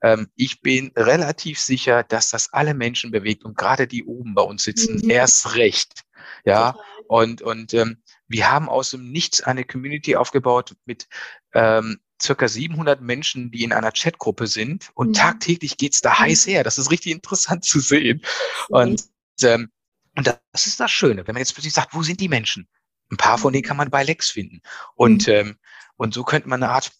Ähm, 0.02 0.28
ich 0.34 0.62
bin 0.62 0.92
relativ 0.96 1.60
sicher, 1.60 2.02
dass 2.02 2.30
das 2.30 2.52
alle 2.54 2.72
Menschen 2.72 3.10
bewegt 3.10 3.44
und 3.44 3.58
gerade 3.58 3.86
die 3.86 4.04
oben 4.04 4.34
bei 4.34 4.42
uns 4.42 4.64
sitzen, 4.64 5.02
mhm. 5.04 5.10
erst 5.10 5.54
recht. 5.56 6.04
Ja, 6.46 6.72
Total. 6.72 6.86
und, 7.08 7.42
und 7.42 7.74
ähm, 7.74 8.02
wir 8.28 8.50
haben 8.50 8.70
aus 8.70 8.90
dem 8.92 9.12
Nichts 9.12 9.42
eine 9.42 9.64
Community 9.64 10.16
aufgebaut 10.16 10.74
mit 10.86 11.06
ähm, 11.52 12.00
circa 12.24 12.48
700 12.48 13.00
Menschen, 13.00 13.50
die 13.50 13.62
in 13.62 13.72
einer 13.72 13.92
Chatgruppe 13.92 14.46
sind 14.46 14.90
und 14.94 15.08
mhm. 15.08 15.12
tagtäglich 15.14 15.76
geht's 15.76 16.00
da 16.00 16.18
heiß 16.18 16.46
her. 16.46 16.64
Das 16.64 16.78
ist 16.78 16.90
richtig 16.90 17.12
interessant 17.12 17.64
zu 17.64 17.80
sehen. 17.80 18.22
Mhm. 18.68 18.76
Und, 18.76 19.04
ähm, 19.42 19.70
und 20.16 20.26
das 20.26 20.66
ist 20.66 20.80
das 20.80 20.90
Schöne, 20.90 21.26
wenn 21.26 21.34
man 21.34 21.40
jetzt 21.40 21.54
plötzlich 21.54 21.74
sagt, 21.74 21.94
wo 21.94 22.02
sind 22.02 22.20
die 22.20 22.28
Menschen? 22.28 22.68
Ein 23.10 23.16
paar 23.16 23.38
von 23.38 23.52
denen 23.52 23.62
mhm. 23.62 23.68
kann 23.68 23.76
man 23.76 23.90
bei 23.90 24.02
Lex 24.02 24.30
finden. 24.30 24.60
Und, 24.94 25.26
mhm. 25.26 25.32
ähm, 25.32 25.56
und 25.96 26.14
so 26.14 26.24
könnte 26.24 26.48
man 26.48 26.62
eine 26.62 26.72
Art 26.72 26.92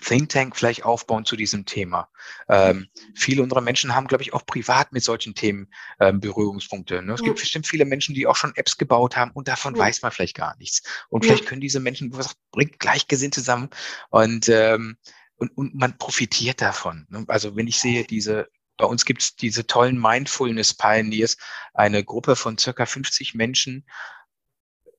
Think 0.00 0.28
Tank 0.28 0.56
vielleicht 0.56 0.84
aufbauen 0.84 1.24
zu 1.24 1.36
diesem 1.36 1.64
Thema. 1.64 2.08
Ähm, 2.48 2.88
viele 3.14 3.42
unserer 3.42 3.60
Menschen 3.60 3.94
haben, 3.94 4.06
glaube 4.06 4.22
ich, 4.22 4.32
auch 4.32 4.46
privat 4.46 4.92
mit 4.92 5.02
solchen 5.02 5.34
Themen 5.34 5.68
ähm, 6.00 6.20
Berührungspunkte. 6.20 7.02
Ne? 7.02 7.14
Es 7.14 7.20
ja. 7.20 7.26
gibt 7.26 7.40
bestimmt 7.40 7.66
viele 7.66 7.84
Menschen, 7.84 8.14
die 8.14 8.26
auch 8.26 8.36
schon 8.36 8.52
Apps 8.56 8.78
gebaut 8.78 9.16
haben 9.16 9.32
und 9.32 9.48
davon 9.48 9.74
ja. 9.74 9.80
weiß 9.80 10.02
man 10.02 10.12
vielleicht 10.12 10.36
gar 10.36 10.56
nichts. 10.58 10.82
Und 11.08 11.24
ja. 11.24 11.30
vielleicht 11.30 11.46
können 11.46 11.60
diese 11.60 11.80
Menschen, 11.80 12.16
was 12.16 12.34
bringt 12.52 12.78
Gleichgesinnt 12.78 13.34
zusammen 13.34 13.70
und 14.10 14.48
ähm, 14.48 14.96
und, 15.38 15.56
und 15.56 15.74
man 15.74 15.96
profitiert 15.98 16.60
davon. 16.60 17.06
Ne? 17.08 17.24
Also 17.28 17.56
wenn 17.56 17.68
ich 17.68 17.78
sehe, 17.78 18.04
diese, 18.04 18.48
bei 18.76 18.84
uns 18.84 19.04
gibt 19.04 19.22
es 19.22 19.36
diese 19.36 19.66
tollen 19.66 19.98
Mindfulness 19.98 20.74
Pioneers, 20.74 21.36
eine 21.74 22.04
Gruppe 22.04 22.36
von 22.36 22.58
circa 22.58 22.86
50 22.86 23.34
Menschen, 23.34 23.86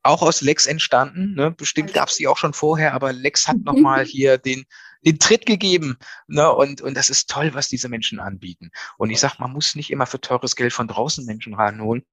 auch 0.02 0.22
aus 0.22 0.42
Lex 0.42 0.66
entstanden. 0.66 1.36
Ne? 1.36 1.52
Bestimmt 1.52 1.94
gab 1.94 2.10
es 2.10 2.16
die 2.16 2.28
auch 2.28 2.38
schon 2.38 2.54
vorher, 2.54 2.94
aber 2.94 3.12
Lex 3.12 3.48
hat 3.48 3.58
mhm. 3.58 3.64
nochmal 3.64 4.06
hier 4.06 4.38
den, 4.38 4.66
den 5.06 5.20
Tritt 5.20 5.46
gegeben. 5.46 5.98
Ne? 6.28 6.52
Und, 6.52 6.82
und 6.82 6.96
das 6.96 7.10
ist 7.10 7.30
toll, 7.30 7.54
was 7.54 7.68
diese 7.68 7.90
Menschen 7.90 8.20
anbieten. 8.20 8.72
Und 8.98 9.10
ich 9.10 9.20
sag, 9.20 9.40
man 9.40 9.52
muss 9.52 9.76
nicht 9.76 9.92
immer 9.92 10.06
für 10.06 10.22
teures 10.22 10.56
Geld 10.56 10.74
von 10.74 10.88
draußen 10.88 11.26
Menschen 11.26 11.54
ranholen. 11.54 12.04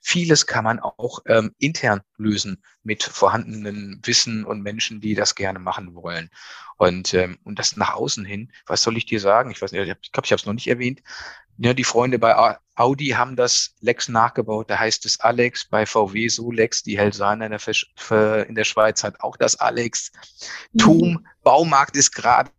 Vieles 0.00 0.46
kann 0.46 0.64
man 0.64 0.80
auch 0.80 1.20
ähm, 1.26 1.54
intern 1.58 2.02
lösen 2.16 2.62
mit 2.82 3.02
vorhandenen 3.02 4.00
Wissen 4.04 4.44
und 4.44 4.62
Menschen, 4.62 5.00
die 5.00 5.14
das 5.14 5.34
gerne 5.34 5.58
machen 5.58 5.94
wollen. 5.94 6.30
Und, 6.76 7.14
ähm, 7.14 7.38
und 7.44 7.58
das 7.58 7.76
nach 7.76 7.94
außen 7.94 8.24
hin, 8.24 8.52
was 8.66 8.82
soll 8.82 8.96
ich 8.96 9.06
dir 9.06 9.20
sagen? 9.20 9.50
Ich 9.50 9.62
weiß 9.62 9.72
nicht, 9.72 9.82
ich 9.82 10.12
glaube, 10.12 10.26
ich 10.26 10.32
habe 10.32 10.40
es 10.40 10.46
noch 10.46 10.52
nicht 10.52 10.68
erwähnt. 10.68 11.02
Ja, 11.56 11.72
die 11.72 11.84
Freunde 11.84 12.18
bei 12.18 12.58
Audi 12.74 13.08
haben 13.10 13.36
das 13.36 13.74
Lex 13.80 14.08
nachgebaut. 14.08 14.68
Da 14.68 14.78
heißt 14.78 15.06
es 15.06 15.20
Alex. 15.20 15.66
Bei 15.66 15.86
VW 15.86 16.28
so 16.28 16.50
Lex. 16.50 16.82
Die 16.82 16.98
Helsana 16.98 17.46
in 17.46 17.52
der, 17.52 18.48
in 18.48 18.54
der 18.56 18.64
Schweiz 18.64 19.04
hat 19.04 19.20
auch 19.20 19.36
das 19.36 19.56
Alex. 19.60 20.10
Mhm. 20.72 20.78
TUM 20.78 21.26
Baumarkt 21.44 21.96
ist 21.96 22.10
gerade 22.10 22.50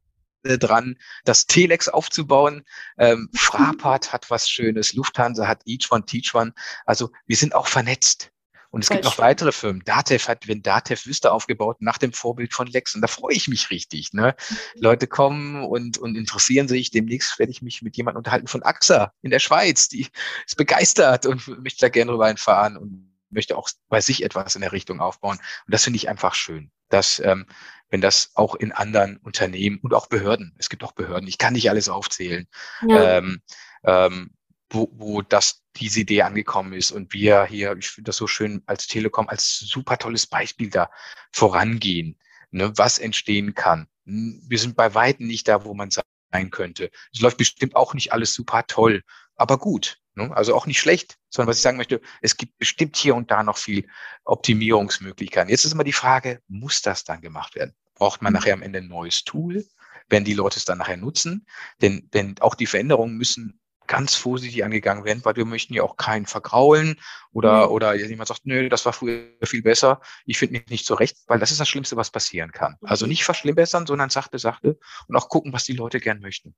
dran, 0.45 0.97
das 1.23 1.47
Telex 1.47 1.87
aufzubauen. 1.87 2.63
Ähm, 2.97 3.29
Fraport 3.35 4.13
hat 4.13 4.29
was 4.29 4.49
Schönes. 4.49 4.93
Lufthansa 4.93 5.47
hat 5.47 5.61
Each 5.65 5.91
One, 5.91 6.05
Teach 6.05 6.33
One. 6.33 6.53
Also 6.85 7.11
wir 7.25 7.35
sind 7.35 7.55
auch 7.55 7.67
vernetzt. 7.67 8.31
Und 8.71 8.81
es 8.81 8.89
Voll 8.89 8.97
gibt 8.97 9.05
noch 9.05 9.15
schön. 9.15 9.23
weitere 9.23 9.51
Firmen. 9.53 9.83
Datev 9.85 10.27
hat, 10.27 10.49
wenn 10.49 10.61
Datev 10.61 11.05
Wüste 11.05 11.31
aufgebaut, 11.31 11.77
nach 11.79 11.97
dem 11.97 12.11
Vorbild 12.11 12.53
von 12.53 12.67
Lex. 12.67 12.93
Und 12.93 13.01
da 13.01 13.07
freue 13.07 13.33
ich 13.33 13.47
mich 13.47 13.69
richtig. 13.69 14.11
Ne? 14.11 14.35
Mhm. 14.49 14.81
Leute 14.81 15.07
kommen 15.07 15.63
und, 15.63 15.97
und 15.97 16.17
interessieren 16.17 16.67
sich. 16.67 16.91
Demnächst 16.91 17.39
werde 17.39 17.53
ich 17.53 17.61
mich 17.61 17.81
mit 17.81 17.95
jemandem 17.95 18.17
unterhalten 18.17 18.47
von 18.47 18.63
AXA 18.63 19.13
in 19.21 19.31
der 19.31 19.39
Schweiz. 19.39 19.87
Die 19.87 20.09
ist 20.45 20.57
begeistert 20.57 21.25
und 21.25 21.47
möchte 21.63 21.79
da 21.79 21.89
gerne 21.89 22.11
rüberfahren 22.11 22.75
und 22.75 23.14
möchte 23.35 23.55
auch 23.55 23.69
bei 23.87 24.01
sich 24.01 24.23
etwas 24.23 24.55
in 24.55 24.61
der 24.61 24.71
Richtung 24.71 24.99
aufbauen. 24.99 25.37
Und 25.37 25.73
das 25.73 25.83
finde 25.83 25.97
ich 25.97 26.09
einfach 26.09 26.33
schön, 26.33 26.71
dass 26.89 27.19
ähm, 27.19 27.45
wenn 27.89 28.01
das 28.01 28.31
auch 28.33 28.55
in 28.55 28.71
anderen 28.71 29.17
Unternehmen 29.17 29.79
und 29.79 29.93
auch 29.93 30.07
Behörden, 30.07 30.55
es 30.57 30.69
gibt 30.69 30.83
auch 30.83 30.93
Behörden, 30.93 31.27
ich 31.27 31.37
kann 31.37 31.53
nicht 31.53 31.69
alles 31.69 31.87
aufzählen, 31.87 32.47
ja. 32.87 33.17
ähm, 33.17 33.41
ähm, 33.83 34.31
wo, 34.69 34.89
wo 34.93 35.21
das 35.21 35.61
diese 35.75 36.01
Idee 36.01 36.23
angekommen 36.23 36.73
ist 36.73 36.91
und 36.91 37.13
wir 37.13 37.45
hier, 37.45 37.75
ich 37.77 37.89
finde 37.89 38.09
das 38.09 38.17
so 38.17 38.27
schön 38.27 38.63
als 38.65 38.87
Telekom, 38.87 39.29
als 39.29 39.59
super 39.59 39.97
tolles 39.97 40.25
Beispiel 40.25 40.69
da 40.69 40.89
vorangehen, 41.31 42.17
ne, 42.51 42.71
was 42.75 42.97
entstehen 42.97 43.53
kann. 43.53 43.87
Wir 44.05 44.59
sind 44.59 44.75
bei 44.75 44.93
weitem 44.93 45.27
nicht 45.27 45.47
da, 45.47 45.65
wo 45.65 45.73
man 45.73 45.89
sein 45.91 46.51
könnte. 46.51 46.91
Es 47.13 47.21
läuft 47.21 47.37
bestimmt 47.37 47.75
auch 47.75 47.93
nicht 47.93 48.13
alles 48.13 48.33
super 48.33 48.65
toll, 48.67 49.03
aber 49.35 49.57
gut. 49.57 49.99
Ne? 50.15 50.35
Also 50.35 50.55
auch 50.55 50.65
nicht 50.65 50.79
schlecht, 50.79 51.17
sondern 51.29 51.49
was 51.49 51.57
ich 51.57 51.63
sagen 51.63 51.77
möchte, 51.77 52.01
es 52.21 52.37
gibt 52.37 52.57
bestimmt 52.57 52.95
hier 52.95 53.15
und 53.15 53.31
da 53.31 53.43
noch 53.43 53.57
viel 53.57 53.87
Optimierungsmöglichkeiten. 54.23 55.49
Jetzt 55.49 55.65
ist 55.65 55.73
immer 55.73 55.83
die 55.83 55.93
Frage, 55.93 56.41
muss 56.47 56.81
das 56.81 57.03
dann 57.03 57.21
gemacht 57.21 57.55
werden? 57.55 57.75
Braucht 57.95 58.21
man 58.21 58.33
mhm. 58.33 58.39
nachher 58.39 58.53
am 58.53 58.61
Ende 58.61 58.79
ein 58.79 58.87
neues 58.87 59.23
Tool? 59.23 59.65
Werden 60.07 60.25
die 60.25 60.33
Leute 60.33 60.57
es 60.57 60.65
dann 60.65 60.77
nachher 60.77 60.97
nutzen? 60.97 61.45
Denn, 61.81 62.09
denn 62.13 62.35
auch 62.39 62.55
die 62.55 62.65
Veränderungen 62.65 63.17
müssen 63.17 63.59
ganz 63.87 64.15
vorsichtig 64.15 64.63
angegangen 64.63 65.05
werden, 65.05 65.23
weil 65.25 65.35
wir 65.35 65.45
möchten 65.45 65.73
ja 65.73 65.83
auch 65.83 65.97
keinen 65.97 66.25
vergraulen 66.25 66.99
oder, 67.31 67.67
mhm. 67.67 67.73
oder 67.73 67.95
jemand 67.95 68.27
sagt, 68.27 68.45
nö, 68.45 68.69
das 68.69 68.85
war 68.85 68.93
früher 68.93 69.27
viel 69.43 69.61
besser, 69.61 70.01
ich 70.25 70.37
finde 70.37 70.59
mich 70.59 70.69
nicht 70.69 70.85
zurecht, 70.85 71.17
weil 71.27 71.39
das 71.39 71.51
ist 71.51 71.59
das 71.59 71.69
Schlimmste, 71.69 71.95
was 71.95 72.09
passieren 72.09 72.51
kann. 72.51 72.77
Also 72.81 73.05
nicht 73.05 73.23
verschlimmbessern, 73.23 73.85
sondern 73.85 74.09
sachte, 74.09 74.39
sachte 74.39 74.79
und 75.07 75.15
auch 75.15 75.29
gucken, 75.29 75.53
was 75.53 75.65
die 75.65 75.73
Leute 75.73 75.99
gern 75.99 76.19
möchten. 76.19 76.55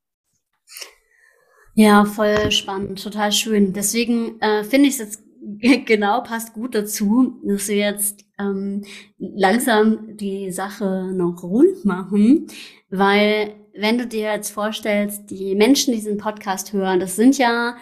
Ja, 1.79 2.05
voll 2.05 2.49
spannend, 2.51 3.03
total 3.03 3.31
schön. 3.31 3.71
Deswegen 3.71 4.41
äh, 4.41 4.63
finde 4.63 4.89
ich 4.89 4.95
es 4.95 4.99
jetzt 4.99 5.23
genau 5.85 6.23
passt 6.23 6.53
gut 6.53 6.73
dazu, 6.73 7.39
dass 7.43 7.67
wir 7.67 7.75
jetzt 7.75 8.25
ähm, 8.39 8.83
langsam 9.19 10.17
die 10.17 10.49
Sache 10.49 11.11
noch 11.13 11.43
rund 11.43 11.85
machen, 11.85 12.47
weil 12.89 13.53
wenn 13.75 13.99
du 13.99 14.07
dir 14.07 14.33
jetzt 14.33 14.49
vorstellst, 14.49 15.29
die 15.29 15.53
Menschen, 15.53 15.91
die 15.91 15.99
diesen 15.99 16.17
Podcast 16.17 16.73
hören, 16.73 16.99
das 16.99 17.15
sind 17.15 17.37
ja 17.37 17.77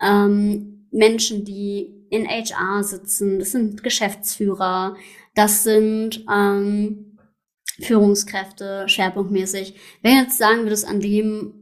ähm, 0.00 0.86
Menschen, 0.92 1.44
die 1.44 2.06
in 2.08 2.28
HR 2.28 2.84
sitzen, 2.84 3.40
das 3.40 3.50
sind 3.50 3.82
Geschäftsführer, 3.82 4.94
das 5.34 5.64
sind 5.64 6.24
ähm, 6.32 7.18
Führungskräfte 7.80 8.84
schwerpunktmäßig. 8.86 9.74
Wenn 10.02 10.18
jetzt 10.18 10.38
sagen 10.38 10.62
wir 10.62 10.70
das 10.70 10.84
an 10.84 11.00
dem 11.00 11.59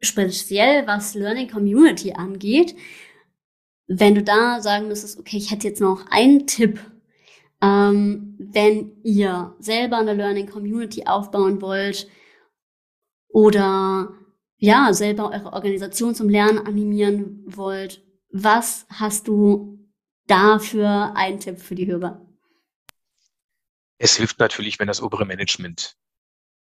speziell 0.00 0.86
was 0.86 1.14
Learning 1.14 1.48
Community 1.48 2.12
angeht, 2.12 2.74
wenn 3.86 4.14
du 4.14 4.22
da 4.22 4.60
sagen 4.60 4.88
müsstest, 4.88 5.18
okay, 5.18 5.36
ich 5.36 5.50
hätte 5.50 5.68
jetzt 5.68 5.80
noch 5.80 6.06
einen 6.10 6.46
Tipp, 6.46 6.78
ähm, 7.60 8.36
wenn 8.38 9.02
ihr 9.02 9.54
selber 9.58 9.98
eine 9.98 10.14
Learning 10.14 10.48
Community 10.48 11.06
aufbauen 11.06 11.60
wollt 11.60 12.08
oder 13.28 14.14
ja, 14.56 14.92
selber 14.92 15.30
eure 15.30 15.52
Organisation 15.52 16.14
zum 16.14 16.28
Lernen 16.28 16.58
animieren 16.58 17.42
wollt, 17.46 18.02
was 18.30 18.86
hast 18.90 19.26
du 19.26 19.88
da 20.26 20.58
für 20.58 21.12
einen 21.16 21.40
Tipp 21.40 21.58
für 21.58 21.74
die 21.74 21.86
Hörer? 21.86 22.24
Es 23.98 24.16
hilft 24.16 24.38
natürlich, 24.38 24.78
wenn 24.78 24.86
das 24.86 25.02
obere 25.02 25.26
Management 25.26 25.96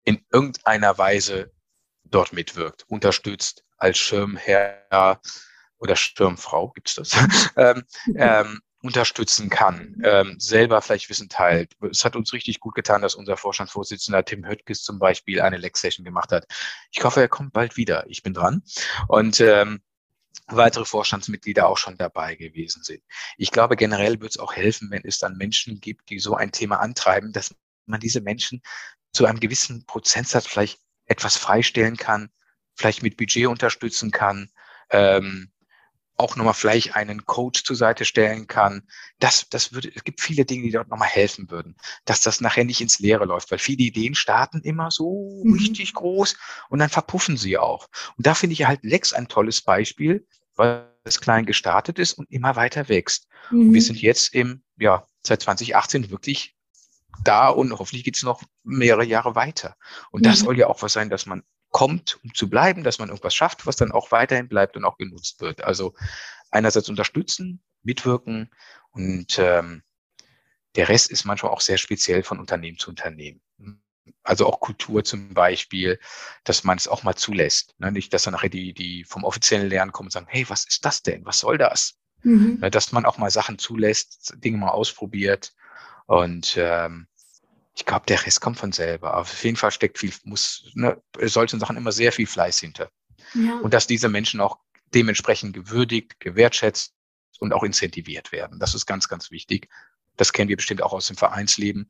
in 0.03 0.23
irgendeiner 0.31 0.97
Weise 0.97 1.51
dort 2.11 2.33
mitwirkt, 2.33 2.85
unterstützt 2.87 3.63
als 3.77 3.97
Schirmherr 3.97 5.19
oder 5.79 5.95
Schirmfrau, 5.95 6.69
gibt's 6.69 6.95
das, 6.95 7.11
ähm, 7.57 7.83
ähm, 8.15 8.61
unterstützen 8.83 9.49
kann, 9.49 10.01
ähm, 10.03 10.39
selber 10.39 10.81
vielleicht 10.81 11.09
Wissen 11.09 11.29
teilt. 11.29 11.73
Es 11.89 12.03
hat 12.03 12.15
uns 12.15 12.33
richtig 12.33 12.59
gut 12.59 12.75
getan, 12.75 13.01
dass 13.01 13.15
unser 13.15 13.37
Vorstandsvorsitzender 13.37 14.25
Tim 14.25 14.45
Höttges 14.45 14.83
zum 14.83 14.99
Beispiel 14.99 15.41
eine 15.41 15.57
Lex-Session 15.57 16.03
gemacht 16.03 16.31
hat. 16.31 16.45
Ich 16.91 17.03
hoffe, 17.03 17.21
er 17.21 17.27
kommt 17.27 17.53
bald 17.53 17.77
wieder. 17.77 18.05
Ich 18.07 18.23
bin 18.23 18.33
dran. 18.33 18.63
Und 19.07 19.39
ähm, 19.39 19.81
weitere 20.47 20.85
Vorstandsmitglieder 20.85 21.67
auch 21.67 21.77
schon 21.77 21.97
dabei 21.97 22.35
gewesen 22.35 22.83
sind. 22.83 23.03
Ich 23.37 23.51
glaube, 23.51 23.75
generell 23.75 24.19
wird 24.19 24.31
es 24.31 24.39
auch 24.39 24.53
helfen, 24.53 24.89
wenn 24.91 25.03
es 25.05 25.19
dann 25.19 25.37
Menschen 25.37 25.79
gibt, 25.79 26.09
die 26.09 26.19
so 26.19 26.35
ein 26.35 26.51
Thema 26.51 26.79
antreiben, 26.79 27.31
dass 27.31 27.55
man 27.85 27.99
diese 27.99 28.21
Menschen 28.21 28.61
zu 29.13 29.25
einem 29.25 29.39
gewissen 29.39 29.85
Prozentsatz 29.85 30.47
vielleicht 30.47 30.79
etwas 31.11 31.37
freistellen 31.37 31.97
kann, 31.97 32.29
vielleicht 32.75 33.03
mit 33.03 33.17
Budget 33.17 33.47
unterstützen 33.47 34.11
kann, 34.11 34.49
ähm, 34.89 35.51
auch 36.17 36.35
nochmal 36.35 36.53
vielleicht 36.53 36.95
einen 36.95 37.25
Coach 37.25 37.63
zur 37.63 37.75
Seite 37.75 38.05
stellen 38.05 38.47
kann. 38.47 38.83
Das, 39.19 39.49
das 39.49 39.73
würde, 39.73 39.91
es 39.93 40.03
gibt 40.03 40.21
viele 40.21 40.45
Dinge, 40.45 40.63
die 40.63 40.71
dort 40.71 40.87
nochmal 40.87 41.09
helfen 41.09 41.49
würden, 41.49 41.75
dass 42.05 42.21
das 42.21 42.41
nachher 42.41 42.63
nicht 42.63 42.79
ins 42.79 42.99
Leere 42.99 43.25
läuft, 43.25 43.51
weil 43.51 43.59
viele 43.59 43.83
Ideen 43.83 44.15
starten 44.15 44.61
immer 44.61 44.91
so 44.91 45.41
mhm. 45.43 45.53
richtig 45.53 45.93
groß 45.93 46.37
und 46.69 46.79
dann 46.79 46.89
verpuffen 46.89 47.37
sie 47.37 47.57
auch. 47.57 47.89
Und 48.17 48.27
da 48.27 48.35
finde 48.35 48.53
ich 48.53 48.65
halt 48.65 48.83
Lex 48.83 49.13
ein 49.13 49.27
tolles 49.27 49.61
Beispiel, 49.61 50.25
weil 50.55 50.87
es 51.03 51.19
klein 51.19 51.45
gestartet 51.45 51.97
ist 51.97 52.13
und 52.13 52.29
immer 52.31 52.55
weiter 52.55 52.87
wächst. 52.87 53.27
Mhm. 53.49 53.59
Und 53.59 53.73
wir 53.73 53.81
sind 53.81 54.01
jetzt 54.01 54.33
im, 54.33 54.63
ja, 54.77 55.07
seit 55.23 55.41
2018 55.41 56.11
wirklich 56.11 56.55
da 57.23 57.49
und 57.49 57.71
hoffentlich 57.77 58.03
geht 58.03 58.15
es 58.15 58.23
noch 58.23 58.43
mehrere 58.63 59.05
Jahre 59.05 59.35
weiter. 59.35 59.75
Und 60.11 60.25
das 60.25 60.41
mhm. 60.41 60.45
soll 60.45 60.57
ja 60.59 60.67
auch 60.67 60.81
was 60.81 60.93
sein, 60.93 61.09
dass 61.09 61.25
man 61.25 61.43
kommt, 61.69 62.19
um 62.23 62.33
zu 62.33 62.49
bleiben, 62.49 62.83
dass 62.83 62.99
man 62.99 63.09
irgendwas 63.09 63.33
schafft, 63.33 63.65
was 63.65 63.77
dann 63.77 63.91
auch 63.91 64.11
weiterhin 64.11 64.49
bleibt 64.49 64.75
und 64.75 64.85
auch 64.85 64.97
genutzt 64.97 65.41
wird. 65.41 65.63
Also 65.63 65.93
einerseits 66.49 66.89
unterstützen, 66.89 67.63
mitwirken 67.81 68.49
und 68.91 69.39
ähm, 69.39 69.83
der 70.75 70.89
Rest 70.89 71.11
ist 71.11 71.25
manchmal 71.25 71.51
auch 71.51 71.61
sehr 71.61 71.77
speziell 71.77 72.23
von 72.23 72.39
Unternehmen 72.39 72.77
zu 72.77 72.89
Unternehmen. 72.89 73.41
Also 74.23 74.47
auch 74.47 74.59
Kultur 74.59 75.03
zum 75.03 75.33
Beispiel, 75.33 75.99
dass 76.43 76.63
man 76.63 76.77
es 76.77 76.87
auch 76.87 77.03
mal 77.03 77.15
zulässt. 77.15 77.75
Ne? 77.79 77.91
Nicht, 77.91 78.13
dass 78.13 78.23
dann 78.23 78.33
nachher 78.33 78.49
die, 78.49 78.73
die 78.73 79.03
vom 79.03 79.23
offiziellen 79.23 79.67
Lernen 79.67 79.91
kommen 79.91 80.07
und 80.07 80.11
sagen, 80.11 80.27
hey, 80.29 80.45
was 80.49 80.65
ist 80.65 80.85
das 80.85 81.03
denn? 81.03 81.25
Was 81.25 81.39
soll 81.39 81.57
das? 81.57 81.97
Mhm. 82.23 82.59
Ne, 82.61 82.71
dass 82.71 82.91
man 82.91 83.05
auch 83.05 83.17
mal 83.17 83.31
Sachen 83.31 83.57
zulässt, 83.57 84.33
Dinge 84.37 84.57
mal 84.57 84.69
ausprobiert 84.69 85.53
und 86.11 86.57
ähm, 86.57 87.07
ich 87.73 87.85
glaube, 87.85 88.05
der 88.05 88.25
Rest 88.25 88.41
kommt 88.41 88.59
von 88.59 88.73
selber. 88.73 89.13
Aber 89.13 89.21
auf 89.21 89.43
jeden 89.45 89.55
Fall 89.55 89.71
steckt 89.71 89.97
viel, 89.97 90.11
muss 90.25 90.69
ne, 90.73 91.01
solchen 91.21 91.57
Sachen 91.57 91.77
immer 91.77 91.93
sehr 91.93 92.11
viel 92.11 92.27
Fleiß 92.27 92.59
hinter. 92.59 92.91
Ja. 93.33 93.59
Und 93.59 93.73
dass 93.73 93.87
diese 93.87 94.09
Menschen 94.09 94.41
auch 94.41 94.59
dementsprechend 94.93 95.53
gewürdigt, 95.53 96.19
gewertschätzt 96.19 96.93
und 97.39 97.53
auch 97.53 97.63
incentiviert 97.63 98.33
werden. 98.33 98.59
Das 98.59 98.75
ist 98.75 98.85
ganz, 98.85 99.07
ganz 99.07 99.31
wichtig. 99.31 99.69
Das 100.17 100.33
kennen 100.33 100.49
wir 100.49 100.57
bestimmt 100.57 100.83
auch 100.83 100.91
aus 100.91 101.07
dem 101.07 101.15
Vereinsleben. 101.15 101.89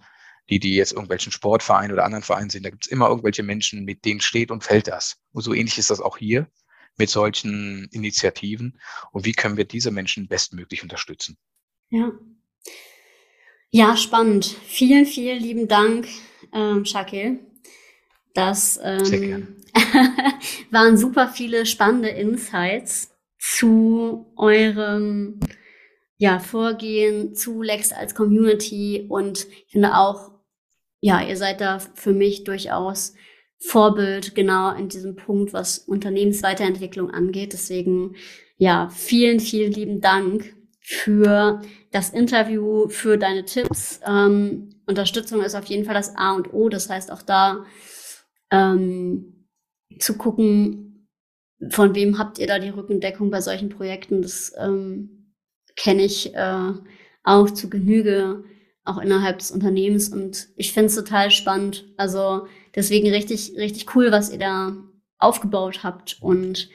Die, 0.51 0.59
die 0.59 0.75
jetzt 0.75 0.91
irgendwelchen 0.91 1.31
Sportvereinen 1.31 1.91
oder 1.91 2.05
anderen 2.05 2.23
Vereinen 2.23 2.51
sind, 2.51 2.63
da 2.63 2.69
gibt 2.69 2.85
es 2.85 2.91
immer 2.91 3.09
irgendwelche 3.09 3.41
Menschen, 3.41 3.85
mit 3.85 4.05
denen 4.05 4.21
steht 4.21 4.51
und 4.51 4.63
fällt 4.63 4.87
das. 4.87 5.17
Und 5.31 5.41
so 5.41 5.53
ähnlich 5.53 5.79
ist 5.79 5.89
das 5.89 5.99
auch 5.99 6.17
hier 6.17 6.47
mit 6.95 7.09
solchen 7.09 7.87
Initiativen. 7.91 8.79
Und 9.11 9.25
wie 9.25 9.33
können 9.33 9.57
wir 9.57 9.65
diese 9.65 9.89
Menschen 9.89 10.27
bestmöglich 10.27 10.83
unterstützen? 10.83 11.37
Ja. 11.89 12.11
Ja, 13.73 13.95
spannend. 13.95 14.45
Vielen, 14.45 15.05
vielen 15.05 15.41
lieben 15.41 15.67
Dank, 15.69 16.07
ähm, 16.51 16.83
Shakil. 16.83 17.39
Das 18.33 18.77
ähm, 18.83 19.55
waren 20.71 20.97
super 20.97 21.29
viele 21.29 21.65
spannende 21.65 22.09
Insights 22.09 23.15
zu 23.39 24.31
eurem 24.35 25.39
ja, 26.17 26.39
Vorgehen, 26.39 27.33
zu 27.33 27.61
Lex 27.61 27.93
als 27.93 28.13
Community 28.13 29.05
und 29.07 29.47
ich 29.65 29.71
finde 29.71 29.97
auch, 29.97 30.31
ja, 30.99 31.25
ihr 31.25 31.37
seid 31.37 31.61
da 31.61 31.79
für 31.79 32.13
mich 32.13 32.43
durchaus 32.43 33.15
Vorbild 33.57 34.35
genau 34.35 34.75
in 34.75 34.89
diesem 34.89 35.15
Punkt, 35.15 35.53
was 35.53 35.79
Unternehmensweiterentwicklung 35.79 37.09
angeht. 37.09 37.53
Deswegen, 37.53 38.15
ja, 38.57 38.89
vielen, 38.89 39.39
vielen 39.39 39.71
lieben 39.71 40.01
Dank 40.01 40.53
für 40.81 41.61
das 41.91 42.09
Interview, 42.09 42.89
für 42.89 43.17
deine 43.17 43.45
Tipps. 43.45 44.01
Ähm, 44.05 44.69
Unterstützung 44.87 45.41
ist 45.41 45.55
auf 45.55 45.65
jeden 45.65 45.85
Fall 45.85 45.93
das 45.93 46.15
A 46.15 46.33
und 46.33 46.53
O. 46.53 46.69
Das 46.69 46.89
heißt 46.89 47.11
auch 47.11 47.21
da 47.21 47.65
ähm, 48.51 49.47
zu 49.99 50.17
gucken, 50.17 51.07
von 51.69 51.93
wem 51.93 52.17
habt 52.17 52.39
ihr 52.39 52.47
da 52.47 52.57
die 52.57 52.69
Rückendeckung 52.69 53.29
bei 53.29 53.41
solchen 53.41 53.69
Projekten. 53.69 54.23
Das 54.23 54.51
ähm, 54.57 55.35
kenne 55.75 56.03
ich 56.03 56.33
äh, 56.33 56.73
auch 57.23 57.51
zu 57.51 57.69
Genüge, 57.69 58.43
auch 58.83 58.97
innerhalb 58.97 59.37
des 59.37 59.51
Unternehmens. 59.51 60.09
Und 60.09 60.47
ich 60.55 60.73
finde 60.73 60.87
es 60.87 60.95
total 60.95 61.29
spannend. 61.29 61.85
Also 61.97 62.47
deswegen 62.75 63.09
richtig, 63.11 63.53
richtig 63.57 63.95
cool, 63.95 64.11
was 64.11 64.31
ihr 64.31 64.39
da 64.39 64.75
aufgebaut 65.19 65.83
habt. 65.83 66.17
Und 66.21 66.69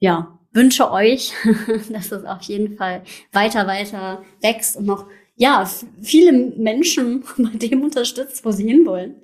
ja, 0.00 0.39
wünsche 0.52 0.90
euch, 0.90 1.32
dass 1.90 2.12
es 2.12 2.24
auf 2.24 2.42
jeden 2.42 2.76
Fall 2.76 3.02
weiter, 3.32 3.66
weiter 3.66 4.24
wächst 4.40 4.76
und 4.76 4.86
noch, 4.86 5.06
ja, 5.36 5.68
viele 6.02 6.32
Menschen 6.32 7.24
bei 7.38 7.56
dem 7.56 7.82
unterstützt, 7.82 8.44
wo 8.44 8.50
sie 8.50 8.68
hinwollen. 8.68 9.16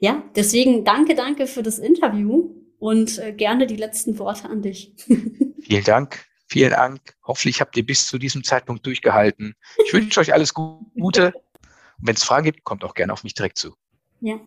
Ja, 0.00 0.22
deswegen 0.36 0.84
danke, 0.84 1.14
danke 1.14 1.46
für 1.46 1.62
das 1.62 1.78
Interview 1.78 2.50
und 2.78 3.18
äh, 3.18 3.32
gerne 3.32 3.66
die 3.66 3.76
letzten 3.76 4.18
Worte 4.18 4.48
an 4.50 4.62
dich. 4.62 4.92
Vielen 5.62 5.84
Dank. 5.84 6.26
Vielen 6.46 6.70
Dank. 6.70 7.00
Hoffentlich 7.24 7.60
habt 7.60 7.76
ihr 7.76 7.86
bis 7.86 8.06
zu 8.06 8.18
diesem 8.18 8.44
Zeitpunkt 8.44 8.84
durchgehalten. 8.84 9.54
Ich 9.86 9.92
wünsche 9.94 10.20
euch 10.20 10.34
alles 10.34 10.52
Gute. 10.52 11.32
Wenn 11.98 12.14
es 12.14 12.22
Fragen 12.22 12.44
gibt, 12.44 12.64
kommt 12.64 12.84
auch 12.84 12.94
gerne 12.94 13.12
auf 13.12 13.24
mich 13.24 13.34
direkt 13.34 13.56
zu. 13.56 13.74
Ja. 14.20 14.38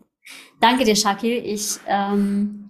Danke 0.60 0.84
dir, 0.84 0.94
Shakil. 0.94 1.44
Ich 1.44 1.80
ähm, 1.86 2.68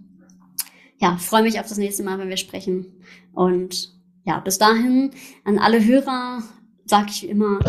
ja, 0.98 1.16
freue 1.16 1.42
mich 1.42 1.60
auf 1.60 1.68
das 1.68 1.78
nächste 1.78 2.02
Mal, 2.02 2.18
wenn 2.18 2.28
wir 2.28 2.36
sprechen. 2.36 3.04
Und 3.38 3.94
ja, 4.24 4.40
bis 4.40 4.58
dahin 4.58 5.12
an 5.44 5.60
alle 5.60 5.84
Hörer 5.84 6.42
sage 6.86 7.10
ich 7.10 7.28
immer, 7.28 7.60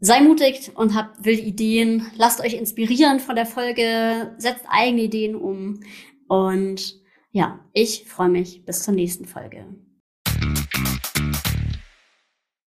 sei 0.00 0.20
mutig 0.20 0.72
und 0.74 0.94
habt 0.94 1.24
wilde 1.24 1.40
Ideen. 1.40 2.04
Lasst 2.14 2.42
euch 2.42 2.52
inspirieren 2.52 3.18
von 3.18 3.34
der 3.34 3.46
Folge, 3.46 4.34
setzt 4.36 4.66
eigene 4.68 5.04
Ideen 5.04 5.34
um. 5.34 5.80
Und 6.28 7.00
ja, 7.32 7.58
ich 7.72 8.04
freue 8.04 8.28
mich 8.28 8.66
bis 8.66 8.82
zur 8.82 8.92
nächsten 8.92 9.24
Folge. 9.24 9.64